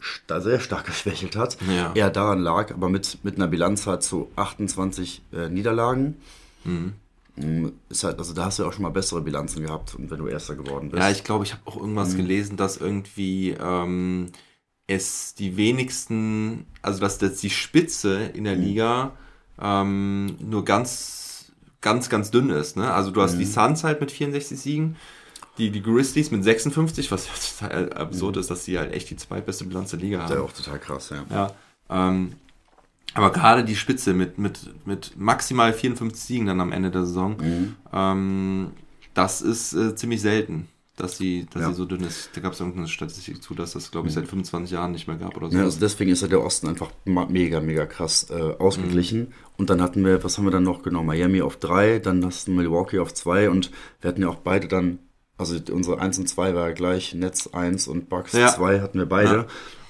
[0.00, 1.56] sta- sehr stark geschwächelt hat.
[1.74, 1.92] Ja.
[1.94, 6.16] Eher daran lag, aber mit, mit einer Bilanz halt zu 28 äh, Niederlagen.
[6.64, 6.94] Mhm.
[7.36, 10.10] Mm, Ist halt, also da hast du ja auch schon mal bessere Bilanzen gehabt, und
[10.10, 11.00] wenn du Erster geworden bist.
[11.00, 14.26] Ja, ich glaube, ich habe auch irgendwas gelesen, dass irgendwie ähm,
[14.88, 19.12] es die wenigsten, also dass das die Spitze in der Liga
[19.60, 22.76] ähm, nur ganz, ganz, ganz dünn ist.
[22.76, 22.92] Ne?
[22.92, 24.96] Also du hast die Suns halt mit 64 Siegen,
[25.58, 27.32] die, die Grizzlies mit 56, was ja
[27.68, 30.32] total absurd ist, dass sie halt echt die zweitbeste Bilanz der Liga Das haben.
[30.32, 31.24] ist ja auch total krass, ja.
[31.30, 31.52] Ja,
[32.08, 32.32] ähm,
[33.14, 37.36] aber gerade die Spitze mit, mit, mit maximal 54 Siegen dann am Ende der Saison,
[37.38, 37.74] Mhm.
[37.92, 38.70] ähm,
[39.14, 40.68] das ist äh, ziemlich selten,
[40.98, 41.68] dass sie, dass Ja.
[41.68, 41.72] Mhm.
[41.72, 42.30] sie so dünn ist.
[42.34, 45.16] Da gab es irgendeine Statistik zu, dass das, glaube ich, seit 25 Jahren nicht mehr
[45.16, 45.56] gab oder so.
[45.56, 49.32] Ja, also deswegen ist ja der Osten einfach mega, mega krass äh, ausgeglichen.
[49.56, 51.02] Und dann hatten wir, was haben wir dann noch genau?
[51.02, 53.70] Miami auf drei, dann hast du Milwaukee auf zwei und
[54.00, 54.98] wir hatten ja auch beide dann,
[55.36, 58.48] also unsere 1 und 2 war ja gleich, Netz 1 und Bucks Ja.
[58.48, 59.46] 2 hatten wir beide.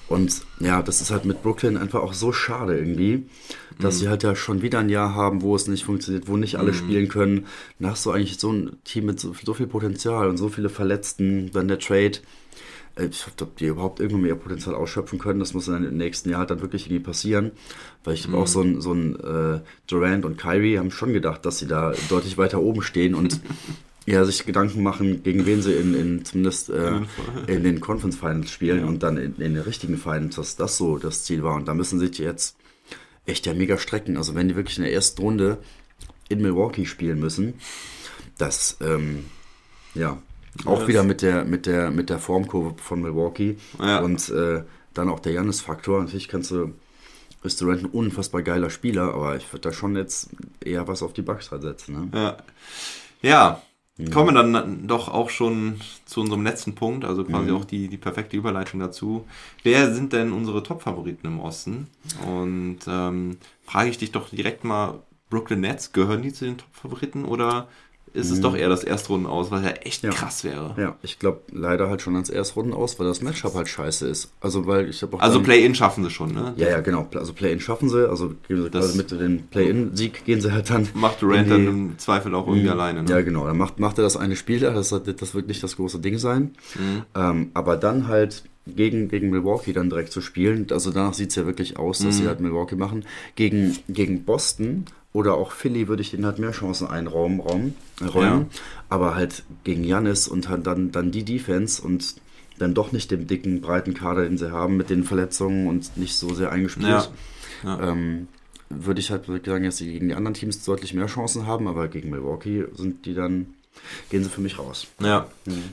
[0.09, 3.27] Und ja, das ist halt mit Brooklyn einfach auch so schade irgendwie,
[3.79, 3.99] dass Mhm.
[3.99, 6.73] sie halt ja schon wieder ein Jahr haben, wo es nicht funktioniert, wo nicht alle
[6.73, 7.45] spielen können.
[7.83, 11.51] Hast du eigentlich so ein Team mit so, so viel Potenzial und so viele Verletzten,
[11.53, 12.13] dann der Trade.
[12.97, 15.41] Äh, Ich hoffe, ob die überhaupt irgendwann mehr ihr Potenzial ausschöpfen können.
[15.41, 17.51] Das muss dann im nächsten Jahr dann wirklich irgendwie passieren.
[18.05, 21.45] Weil ich glaube auch so ein, so ein äh, Durant und Kyrie haben schon gedacht,
[21.45, 23.41] dass sie da deutlich weiter oben stehen und
[24.11, 27.01] ja, sich Gedanken machen, gegen wen sie in, in zumindest äh,
[27.47, 30.99] in den Conference Finals spielen und dann in, in den richtigen Finals, dass das so
[30.99, 31.55] das Ziel war.
[31.55, 32.57] Und da müssen sich jetzt
[33.27, 34.17] echt ja mega strecken.
[34.17, 35.59] Also wenn die wirklich in der ersten Runde
[36.29, 37.55] in Milwaukee spielen müssen,
[38.39, 39.27] das ähm,
[39.95, 40.19] ja
[40.65, 43.99] auch das- wieder mit der mit der mit der Formkurve von Milwaukee Ja.
[44.01, 44.63] und äh,
[44.95, 46.01] dann auch der Jannis-Faktor.
[46.03, 46.73] Natürlich kannst du
[47.45, 50.31] ist Durant ein unfassbar geiler Spieler, aber ich würde da schon jetzt
[50.65, 52.11] eher was auf die Bucks halt setzen.
[52.11, 52.19] Ne?
[52.19, 52.37] Ja.
[53.23, 53.63] Ja.
[54.13, 57.57] Kommen wir dann doch auch schon zu unserem letzten Punkt, also quasi Mhm.
[57.57, 59.27] auch die, die perfekte Überleitung dazu.
[59.65, 61.89] Wer sind denn unsere Top-Favoriten im Osten?
[62.27, 67.25] Und ähm, frage ich dich doch direkt mal, Brooklyn Nets, gehören die zu den Top-Favoriten
[67.25, 67.69] oder
[68.15, 70.11] ist es doch eher das Erstrunden aus, was ja echt Mhm.
[70.11, 70.15] Ja.
[70.17, 70.75] krass wäre?
[70.79, 74.31] Ja, ich glaube leider halt schon ans Erstrunden aus, weil das Matchup halt scheiße ist.
[74.41, 76.55] Also weil ich habe auch Also Play-In schaffen sie schon, ne?
[76.57, 77.09] Ja, ja, genau.
[77.15, 80.89] Also Play-In schaffen sie, also sie quasi mit dem Play-In-Sieg gehen sie halt dann.
[80.95, 83.11] Macht Durant dann im Zweifel auch irgendwie alleine, ne?
[83.11, 83.47] Ja, genau.
[83.47, 86.19] Dann macht, macht er das eine Spiel da, das, das wird nicht das große Ding
[86.19, 86.53] sein.
[86.79, 87.03] Mhm.
[87.15, 90.67] Ähm, aber dann halt gegen, gegen Milwaukee dann direkt zu spielen.
[90.71, 92.23] Also danach sieht es ja wirklich aus, dass Mhm.
[92.23, 93.05] sie halt Milwaukee machen.
[93.35, 97.41] Gegen, gegen Boston oder auch Philly würde ich denen halt mehr Chancen einräumen.
[97.41, 98.51] Raum, räumen.
[98.89, 102.17] Aber halt gegen Janis und halt dann, dann die Defense und
[102.59, 106.17] dann doch nicht den dicken, breiten Kader, den sie haben, mit den Verletzungen und nicht
[106.17, 106.89] so sehr eingespielt.
[106.89, 107.09] Ja.
[107.65, 107.91] Ja.
[107.91, 108.29] Ähm,
[108.71, 111.89] würde ich halt sagen, dass sie gegen die anderen Teams deutlich mehr Chancen haben, aber
[111.89, 113.55] gegen Milwaukee sind die dann,
[114.11, 114.89] gehen sie für mich raus.
[115.01, 115.29] Ja,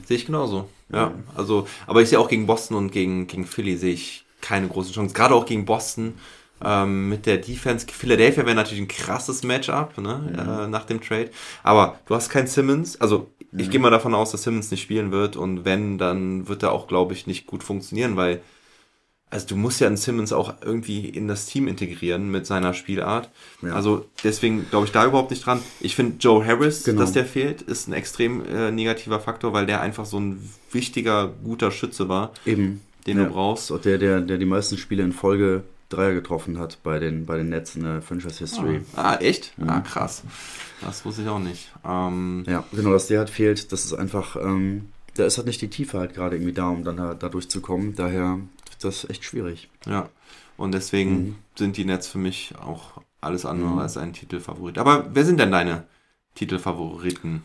[0.06, 0.68] sehe ich genauso.
[0.88, 4.68] Ja, also, aber ich sehe auch gegen Boston und gegen, gegen Philly sehe ich keine
[4.68, 5.14] großen Chancen.
[5.14, 6.14] Gerade auch gegen Boston
[6.64, 7.86] ähm, mit der Defense.
[7.90, 11.30] Philadelphia wäre natürlich ein krasses Matchup ne, äh, nach dem Trade.
[11.62, 13.00] Aber du hast keinen Simmons.
[13.00, 15.36] Also ich gehe mal davon aus, dass Simmons nicht spielen wird.
[15.36, 18.40] Und wenn, dann wird er auch, glaube ich, nicht gut funktionieren, weil
[19.28, 23.28] also du musst ja einen Simmons auch irgendwie in das Team integrieren mit seiner Spielart.
[23.60, 23.74] Ja.
[23.74, 25.60] Also deswegen glaube ich da überhaupt nicht dran.
[25.80, 27.00] Ich finde Joe Harris, Genau.
[27.00, 31.32] dass der fehlt, ist ein extrem äh, negativer Faktor, weil der einfach so ein wichtiger,
[31.42, 32.80] guter Schütze war, Eben.
[33.08, 33.24] den Ja.
[33.24, 33.66] du brauchst.
[33.66, 37.36] So, der, der, der die meisten Spiele in Folge Dreier getroffen hat bei den, bei
[37.36, 38.80] den Nets in der Franchise History.
[38.96, 39.52] Ah, echt?
[39.66, 40.22] Ah, krass.
[40.80, 41.70] Das wusste ich auch nicht.
[41.84, 45.62] Ähm, Ja, genau, dass der halt fehlt, das ist einfach, ähm, da ist halt nicht
[45.62, 47.94] die Tiefe halt gerade irgendwie da, um dann da, da durchzukommen.
[47.94, 49.68] Daher ist das echt schwierig.
[49.86, 50.08] Ja.
[50.56, 51.36] Und deswegen Mhm.
[51.56, 54.78] sind die Nets für mich auch alles andere als ein Titelfavorit.
[54.78, 55.84] Aber wer sind denn deine
[56.34, 57.42] Titelfavoriten?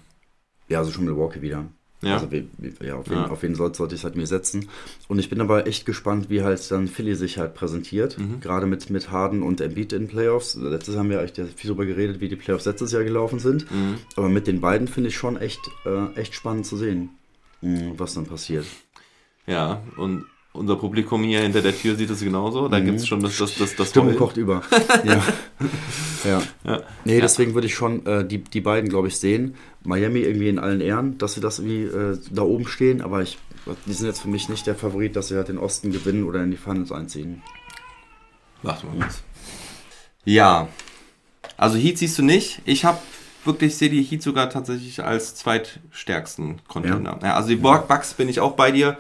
[0.68, 1.66] Ja, also schon Milwaukee wieder.
[2.04, 2.16] Ja.
[2.16, 3.28] Also wie, wie, ja, auf wen, Ja.
[3.28, 4.70] auf wen sollte, sollte ich es halt mir setzen.
[5.08, 8.18] Und ich bin aber echt gespannt, wie halt dann Philly sich halt präsentiert.
[8.18, 8.40] Mhm.
[8.42, 10.56] Gerade mit, mit Harden und Embiid in Playoffs.
[10.56, 13.70] Letztes haben wir echt viel darüber geredet, wie die Playoffs letztes Jahr gelaufen sind.
[13.72, 13.96] Mhm.
[14.16, 17.10] Aber mit den beiden finde ich schon echt, äh, echt spannend zu sehen,
[17.62, 18.66] mh, was dann passiert.
[19.46, 22.68] Ja, und unser Publikum hier hinter der Tür sieht es genauso.
[22.68, 24.62] Da gibt es schon das, das, das, das Stimmung kocht über.
[25.06, 25.24] ja.
[26.26, 26.42] ja.
[26.66, 26.82] Ja.
[27.06, 29.56] Nee, deswegen würde ich schon äh, die, die beiden, glaube ich, sehen.
[29.84, 33.38] Miami irgendwie in allen Ehren, dass sie das irgendwie äh, da oben stehen, aber ich,
[33.86, 36.44] die sind jetzt für mich nicht der Favorit, dass sie halt den Osten gewinnen oder
[36.44, 37.42] in die Finals einziehen.
[38.62, 39.24] Warte mal kurz.
[40.26, 40.68] Ja.
[41.58, 42.62] Also Heat siehst du nicht.
[42.66, 43.00] Ich habe
[43.46, 47.20] wirklich, sehe die Heat sogar tatsächlich als zweitstärksten Contender.
[47.22, 47.36] Ja.
[47.36, 48.98] also die Bucks bin ich auch bei dir.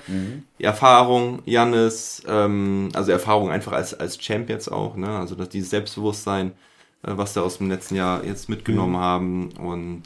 [0.59, 5.09] Die Erfahrung, Jannis, ähm, also Erfahrung einfach als, als Champ jetzt auch, ne?
[5.09, 6.51] Also dass dieses Selbstbewusstsein,
[7.03, 10.03] äh, was wir aus dem letzten Jahr jetzt mitgenommen haben und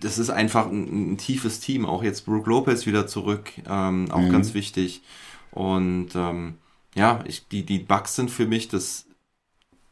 [0.00, 1.86] das ist einfach ein, ein tiefes Team.
[1.86, 5.02] Auch jetzt Brook Lopez wieder zurück, ähm, auch ganz wichtig.
[5.50, 6.54] Und ähm,
[6.94, 9.06] ja, ich, die, die Bucks sind für mich das,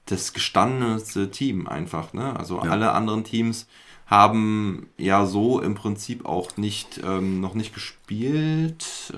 [0.06, 2.12] das gestandenste Team einfach.
[2.12, 2.36] Ne?
[2.38, 2.70] Also Ja.
[2.70, 3.66] alle anderen Teams
[4.06, 9.12] haben ja so im Prinzip auch nicht ähm, noch nicht gespielt.
[9.12, 9.16] Äh,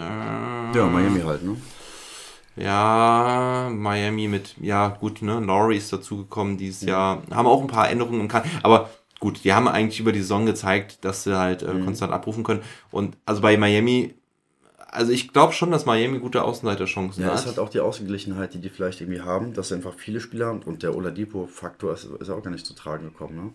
[0.76, 1.56] Ja, Miami halt, ne?
[2.56, 7.88] ja, Miami mit, ja gut, ne, Laurie ist dazugekommen dieses Jahr, haben auch ein paar
[7.90, 11.62] Änderungen im Kader, aber gut, die haben eigentlich über die Saison gezeigt, dass sie halt
[11.62, 14.14] äh, konstant abrufen können und also bei Miami,
[14.88, 17.38] also ich glaube schon, dass Miami gute Außenseiterchancen Ja, hat.
[17.40, 20.46] ist halt auch die Ausgeglichenheit, die die vielleicht irgendwie haben, dass sie einfach viele Spieler
[20.46, 23.52] haben und der Oladipo-Faktor ist, ist auch gar nicht zu tragen gekommen, ne?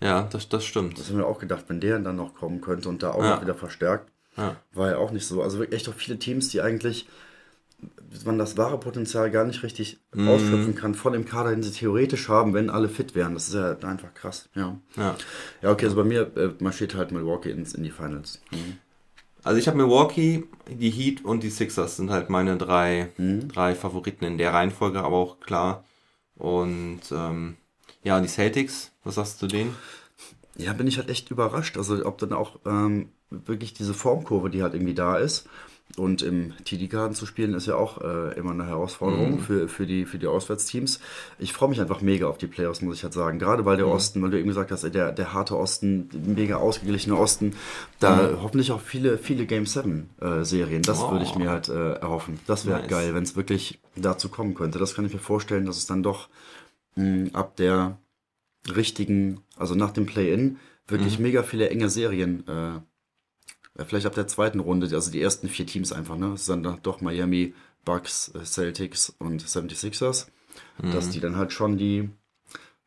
[0.00, 0.98] ja, das, das stimmt.
[0.98, 3.34] Das haben wir auch gedacht, wenn der dann noch kommen könnte und da auch Ja.
[3.36, 4.56] noch wieder verstärkt, Ja.
[4.72, 5.42] war ja auch nicht so.
[5.42, 7.08] Also wirklich echt auch viele Teams, die eigentlich
[8.24, 10.28] man das wahre Potenzial gar nicht richtig Mhm.
[10.28, 13.34] ausschöpfen kann von dem Kader, den sie theoretisch haben, wenn alle fit wären.
[13.34, 14.48] Das ist ja einfach krass.
[14.54, 15.16] Ja, Ja.
[15.62, 18.40] ja okay, also bei mir äh, marschiert halt Milwaukee ins, in die Finals.
[18.50, 18.78] Mhm.
[19.44, 23.48] Also ich habe Milwaukee, die Heat und die Sixers sind halt meine drei, Mhm.
[23.48, 25.84] drei Favoriten in der Reihenfolge, aber auch klar.
[26.36, 27.56] Und ähm,
[28.02, 29.76] ja, die Celtics, was sagst du zu denen?
[30.56, 31.76] Ja, bin ich halt echt überrascht.
[31.76, 35.48] Also ob dann auch ähm, wirklich diese Formkurve, die halt irgendwie da ist.
[35.96, 40.04] Und im TD-Garden zu spielen ist ja auch äh, immer eine Herausforderung für, für, die,
[40.04, 41.00] für die Auswärtsteams.
[41.40, 43.40] Ich freue mich einfach mega auf die Playoffs, muss ich halt sagen.
[43.40, 46.56] Gerade weil der Osten, weil du eben gesagt hast, ey, der, der harte Osten, mega
[46.56, 47.56] ausgeglichene Osten,
[47.98, 50.82] da hoffentlich auch viele, viele Game 7 äh, Serien.
[50.82, 51.10] Das Oh.
[51.10, 52.38] würde ich mir halt äh, erhoffen.
[52.46, 52.90] Das wäre Nice.
[52.90, 54.78] geil, wenn es wirklich dazu kommen könnte.
[54.78, 56.28] Das kann ich mir vorstellen, dass es dann doch
[56.94, 57.98] mh, ab der
[58.74, 62.80] richtigen, also nach dem Play-In, wirklich mega viele enge Serien, äh,
[63.84, 66.32] vielleicht ab der zweiten Runde, also die ersten vier Teams einfach, ne?
[66.34, 67.54] Es ist dann doch Miami,
[67.84, 70.26] Bucks, äh, Celtics und 76ers,
[70.92, 72.10] dass die dann halt schon die,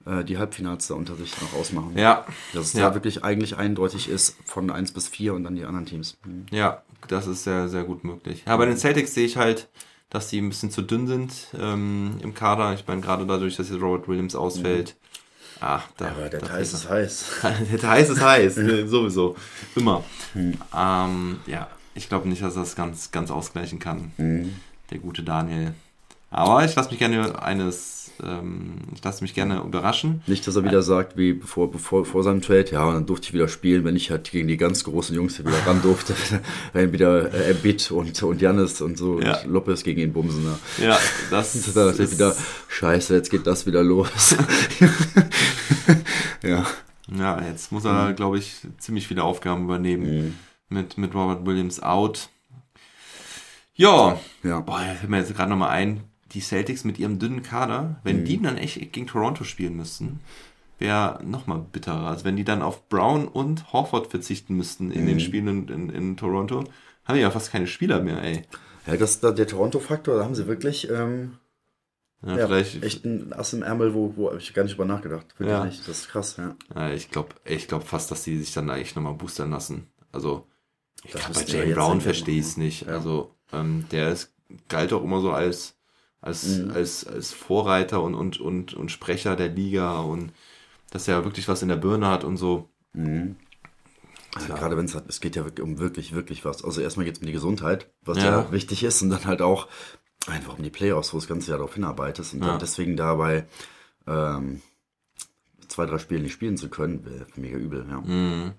[0.05, 1.97] äh, die Halbfinals da unter sich noch ausmachen.
[1.97, 2.89] Ja, Dass es Ja.
[2.89, 6.17] da wirklich eigentlich eindeutig ist von 1 bis 4 und dann die anderen Teams.
[6.25, 6.45] Mhm.
[6.51, 8.43] ja, das ist sehr, sehr gut möglich.
[8.45, 9.69] Ja, bei den Celtics sehe ich halt,
[10.09, 12.73] dass die ein bisschen zu dünn sind ähm, im Kader.
[12.73, 14.95] Ich meine, gerade dadurch, dass jetzt Robert Williams ausfällt.
[15.61, 17.25] Ah, da, Aber der fehlt ist heiß.
[17.81, 18.55] Der heiß ist heiß,
[18.85, 19.35] sowieso.
[19.75, 20.03] Immer.
[20.35, 24.11] Ähm, ja, ich glaube nicht, dass er das ganz, ganz ausgleichen kann.
[24.89, 25.73] Der gute Daniel.
[26.31, 30.21] Aber ich lasse mich gerne eines ähm, ich lasse mich gerne überraschen.
[30.27, 33.27] Nicht, dass er wieder sagt, wie bevor, bevor vor seinem Trade, ja, und dann durfte
[33.27, 36.15] ich wieder spielen, wenn ich halt gegen die ganz großen Jungs hier wieder ran durfte,
[36.73, 37.55] wenn wieder äh,
[37.91, 39.39] und, und Janis und so Ja.
[39.41, 40.43] und Lopez gegen ihn bumsen.
[40.43, 40.57] Ne?
[40.79, 40.97] Ja,
[41.29, 42.35] das ist dann natürlich wieder,
[42.67, 44.35] scheiße, jetzt geht das wieder los.
[46.43, 46.65] ja.
[47.13, 47.89] Ja, jetzt muss Mhm.
[47.89, 50.37] er, glaube ich, ziemlich viele Aufgaben übernehmen.
[50.69, 52.29] Mit, mit Robert Williams out.
[53.75, 54.61] Ja, Ja.
[54.61, 56.01] boah, fällt mir jetzt gerade nochmal ein,
[56.31, 58.25] die Celtics mit ihrem dünnen Kader, wenn Mhm.
[58.25, 60.19] die dann echt gegen Toronto spielen müssten,
[60.79, 62.07] wäre nochmal bitterer.
[62.07, 65.07] Also wenn die dann auf Brown und Horford verzichten müssten in Mhm.
[65.07, 66.63] den Spielen in, in, Toronto,
[67.05, 68.43] haben die ja fast keine Spieler mehr, ey.
[68.87, 71.37] Ja, das da der Toronto-Faktor, da haben sie wirklich ähm,
[72.23, 75.27] Ja, ja, vielleicht, echt ein Ass im Ärmel, wo, wo ich gar nicht drüber nachgedacht.
[75.37, 75.65] Wirklich Ja.
[75.65, 75.87] nicht.
[75.87, 76.55] Das ist krass, ja.
[76.75, 79.87] Ja, ich glaube ich glaub fast, dass die sich dann da echt nochmal boostern lassen.
[80.11, 80.47] Also,
[81.03, 82.87] ich glaub, bei Jane Brown verstehe ich es nicht.
[82.87, 84.33] Also, ähm, der ist,
[84.67, 85.75] galt auch immer so als,
[86.21, 86.71] als, Mhm.
[86.71, 90.31] als, als Vorreiter und, und, und, und Sprecher der Liga und
[90.91, 92.69] dass er wirklich was in der Birne hat und so.
[92.93, 93.35] Mhm.
[94.35, 94.59] Also Klar.
[94.59, 96.63] gerade wenn es es geht ja um wirklich, wirklich was.
[96.63, 98.41] Also erstmal geht es um die Gesundheit, was Ja.
[98.43, 98.51] ja.
[98.51, 99.67] wichtig ist, und dann halt auch
[100.27, 102.33] einfach um die Playoffs, wo das ganze Jahr darauf hinarbeitest.
[102.35, 102.47] Und Ja.
[102.47, 103.45] dann deswegen dabei
[104.07, 104.61] ähm,
[105.67, 108.01] zwei, drei Spiele nicht spielen zu können, wäre mega übel, ja.
[108.01, 108.53] Mhm.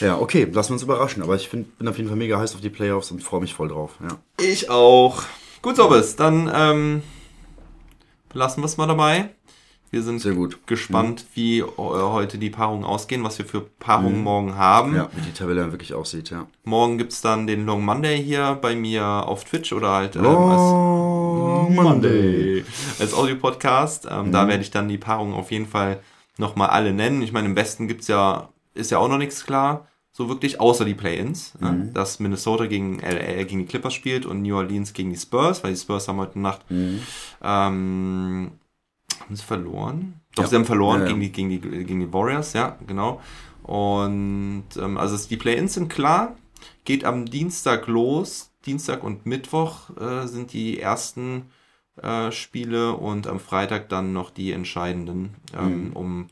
[0.00, 1.22] Ja, okay, lassen wir uns überraschen.
[1.22, 3.52] Aber ich find, bin auf jeden Fall mega heiß auf die Playoffs und freue mich
[3.54, 4.18] voll drauf, ja.
[4.42, 5.22] Ich auch.
[5.62, 7.02] Gut, Sobbes, dann ähm,
[8.30, 9.30] belassen wir es mal dabei.
[9.90, 10.58] Wir sind Sehr gut.
[10.66, 14.90] gespannt, wie äh, heute die Paarungen ausgehen, was wir für Paarungen morgen haben.
[14.92, 14.96] Mhm.
[14.96, 16.46] Ja, wie die Tabelle wirklich aussieht, ja.
[16.64, 21.74] Morgen gibt's dann den Long Monday hier bei mir auf Twitch oder halt ähm, Long
[21.74, 22.64] Monday.
[22.98, 24.06] als Audio-Podcast.
[24.10, 24.32] Ähm, Mhm.
[24.32, 26.00] Da werde ich dann die Paarungen auf jeden Fall
[26.38, 27.20] nochmal alle nennen.
[27.20, 29.88] Ich meine, im Westen gibt's ja, ist ja auch noch nichts klar,
[30.20, 31.54] so wirklich, außer die Play-Ins.
[31.60, 31.66] Mhm.
[31.68, 31.90] Ne?
[31.94, 35.72] Dass Minnesota gegen, LA, gegen die Clippers spielt und New Orleans gegen die Spurs, weil
[35.72, 37.00] die Spurs haben heute Nacht Mhm.
[37.42, 38.50] ähm,
[39.20, 40.20] haben sie verloren?
[40.34, 40.48] Doch, Ja.
[40.50, 41.12] sie haben verloren Ja, ja.
[41.14, 43.20] Gegen, die, gegen, die, gegen die Warriors, ja, genau.
[43.62, 46.36] Und ähm, also die Play-Ins sind klar.
[46.84, 48.50] Geht am Dienstag los.
[48.66, 51.46] Dienstag und Mittwoch äh, sind die ersten
[52.02, 55.92] äh, Spiele und am Freitag dann noch die entscheidenden ähm, Mhm.
[55.94, 56.26] um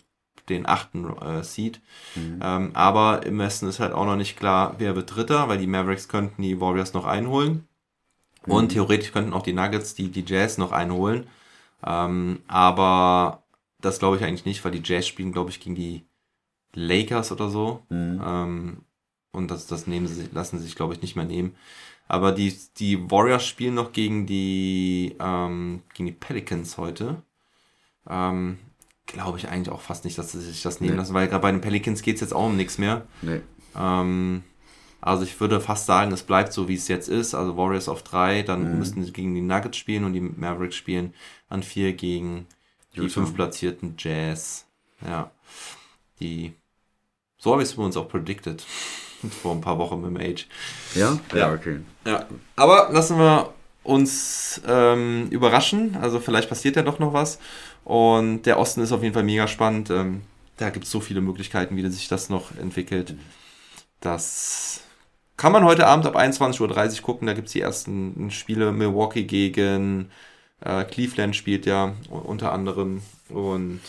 [0.49, 1.81] den achten äh, Seed.
[2.43, 5.67] Ähm, aber im Westen ist halt auch noch nicht klar, wer wird Dritter, weil die
[5.67, 7.67] Mavericks könnten die Warriors noch einholen.
[8.47, 11.27] Und theoretisch könnten auch die Nuggets die, die Jazz noch einholen.
[11.85, 13.43] Ähm, aber
[13.81, 16.05] das glaube ich eigentlich nicht, weil die Jazz spielen, glaube ich, gegen die
[16.75, 17.83] Lakers oder so.
[17.91, 18.23] Mhm.
[18.25, 18.77] Ähm,
[19.33, 21.55] und das, das nehmen sie, lassen sie sich, glaube ich, nicht mehr nehmen.
[22.09, 27.23] Aber die, die Warriors spielen noch gegen die, ähm, gegen die Pelicans heute.
[28.09, 28.59] Ähm,
[29.09, 30.99] glaube ich eigentlich auch fast nicht, dass sie sich das nehmen Nee.
[31.01, 33.03] lassen, weil gerade bei den Pelicans geht es jetzt auch um nichts mehr.
[33.23, 33.41] Nee.
[33.77, 34.45] Ähm,
[35.01, 37.35] also ich würde fast sagen, es bleibt so, wie es jetzt ist.
[37.35, 38.79] Also Warriors auf drei, dann Mhm.
[38.79, 41.15] müssten sie gegen die Nuggets spielen und die Mavericks spielen
[41.49, 42.47] an vier gegen
[42.95, 43.15] die Utah.
[43.15, 44.67] fünf platzierten Jazz.
[45.07, 45.31] Ja.
[46.21, 46.53] Die.
[47.39, 48.65] So habe ich es übrigens auch predicted.
[49.43, 50.47] Vor ein paar Wochen mit dem Age.
[50.95, 51.19] Ja?
[51.35, 51.53] Ja.
[51.53, 51.81] okay.
[52.07, 52.27] Ja.
[52.57, 53.53] Aber lassen wir
[53.85, 55.97] uns ähm, überraschen.
[55.97, 57.39] Also vielleicht passiert ja doch noch was.
[57.85, 59.91] Und der Osten ist auf jeden Fall mega spannend.
[59.91, 60.23] Ähm,
[60.57, 63.15] da gibt es so viele Möglichkeiten, wie sich das noch entwickelt.
[64.01, 64.81] Das
[65.37, 66.61] kann man heute Abend ab 21.30
[66.99, 67.27] Uhr gucken.
[67.27, 68.73] Da gibt es die ersten Spiele.
[68.73, 70.11] Milwaukee gegen
[70.61, 73.03] äh, Cleveland spielt ja unter anderem.
[73.29, 73.81] Und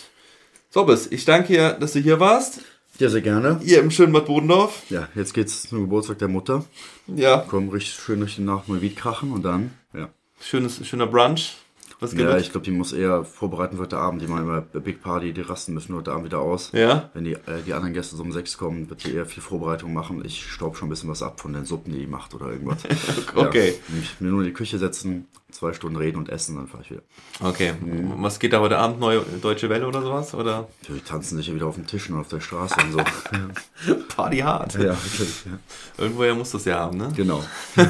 [0.69, 2.61] so, bis ich danke dir, dass du hier warst.
[2.99, 3.59] Ja, sehr gerne.
[3.63, 4.83] Hier im schönen Bad Bodendorf.
[4.89, 6.65] Ja, jetzt geht's zum Geburtstag der Mutter.
[7.07, 10.09] Ja, Komm richtig schön durch die Nacht mal krachen und dann, ja.
[10.41, 11.55] schönes, schöner Brunch.
[12.01, 14.21] Was Ja, ich glaube, die muss eher vorbereiten für heute Abend.
[14.21, 16.71] Die machen immer Big Party, die rasten müssen heute Abend wieder aus.
[16.71, 17.09] Ja?
[17.13, 19.91] Wenn die, äh, die anderen Gäste so um sechs kommen, wird die eher viel Vorbereitung
[19.91, 20.23] machen.
[20.23, 22.83] Ich staub schon ein bisschen was ab von den Suppen, die die macht oder irgendwas.
[23.35, 23.69] Okay.
[23.89, 26.83] Ja, mich mir nur in die Küche setzen, zwei Stunden reden und essen, dann fahre
[26.83, 27.01] ich wieder.
[27.41, 27.73] Okay.
[28.17, 28.99] Was geht da heute Abend?
[28.99, 30.33] Neue Deutsche Welle oder sowas?
[30.33, 30.67] Oder?
[30.87, 32.99] Die tanzen sich ja wieder auf den Tischen und auf der Straße und so.
[34.15, 34.73] Party hard.
[34.75, 35.45] ja, wirklich.
[35.45, 35.59] Ja.
[35.97, 37.11] Irgendwoher muss das ja haben, ne?
[37.15, 37.43] Genau.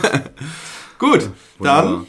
[0.99, 1.29] Gut, dann
[1.59, 2.05] Wunderbar.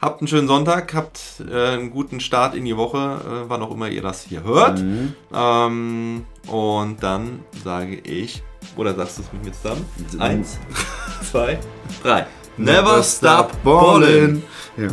[0.00, 1.20] Habt einen schönen Sonntag, habt
[1.50, 4.80] äh, einen guten Start in die Woche, äh, wann auch immer ihr das hier hört.
[4.80, 5.14] Mhm.
[5.32, 8.42] Ähm, und dann sage ich,
[8.76, 9.84] oder sagst du es mit mir zusammen?
[10.18, 10.58] Eins,
[11.30, 11.58] zwei,
[12.02, 12.26] drei.
[12.56, 14.42] Never stop ballin'.
[14.76, 14.88] Ja.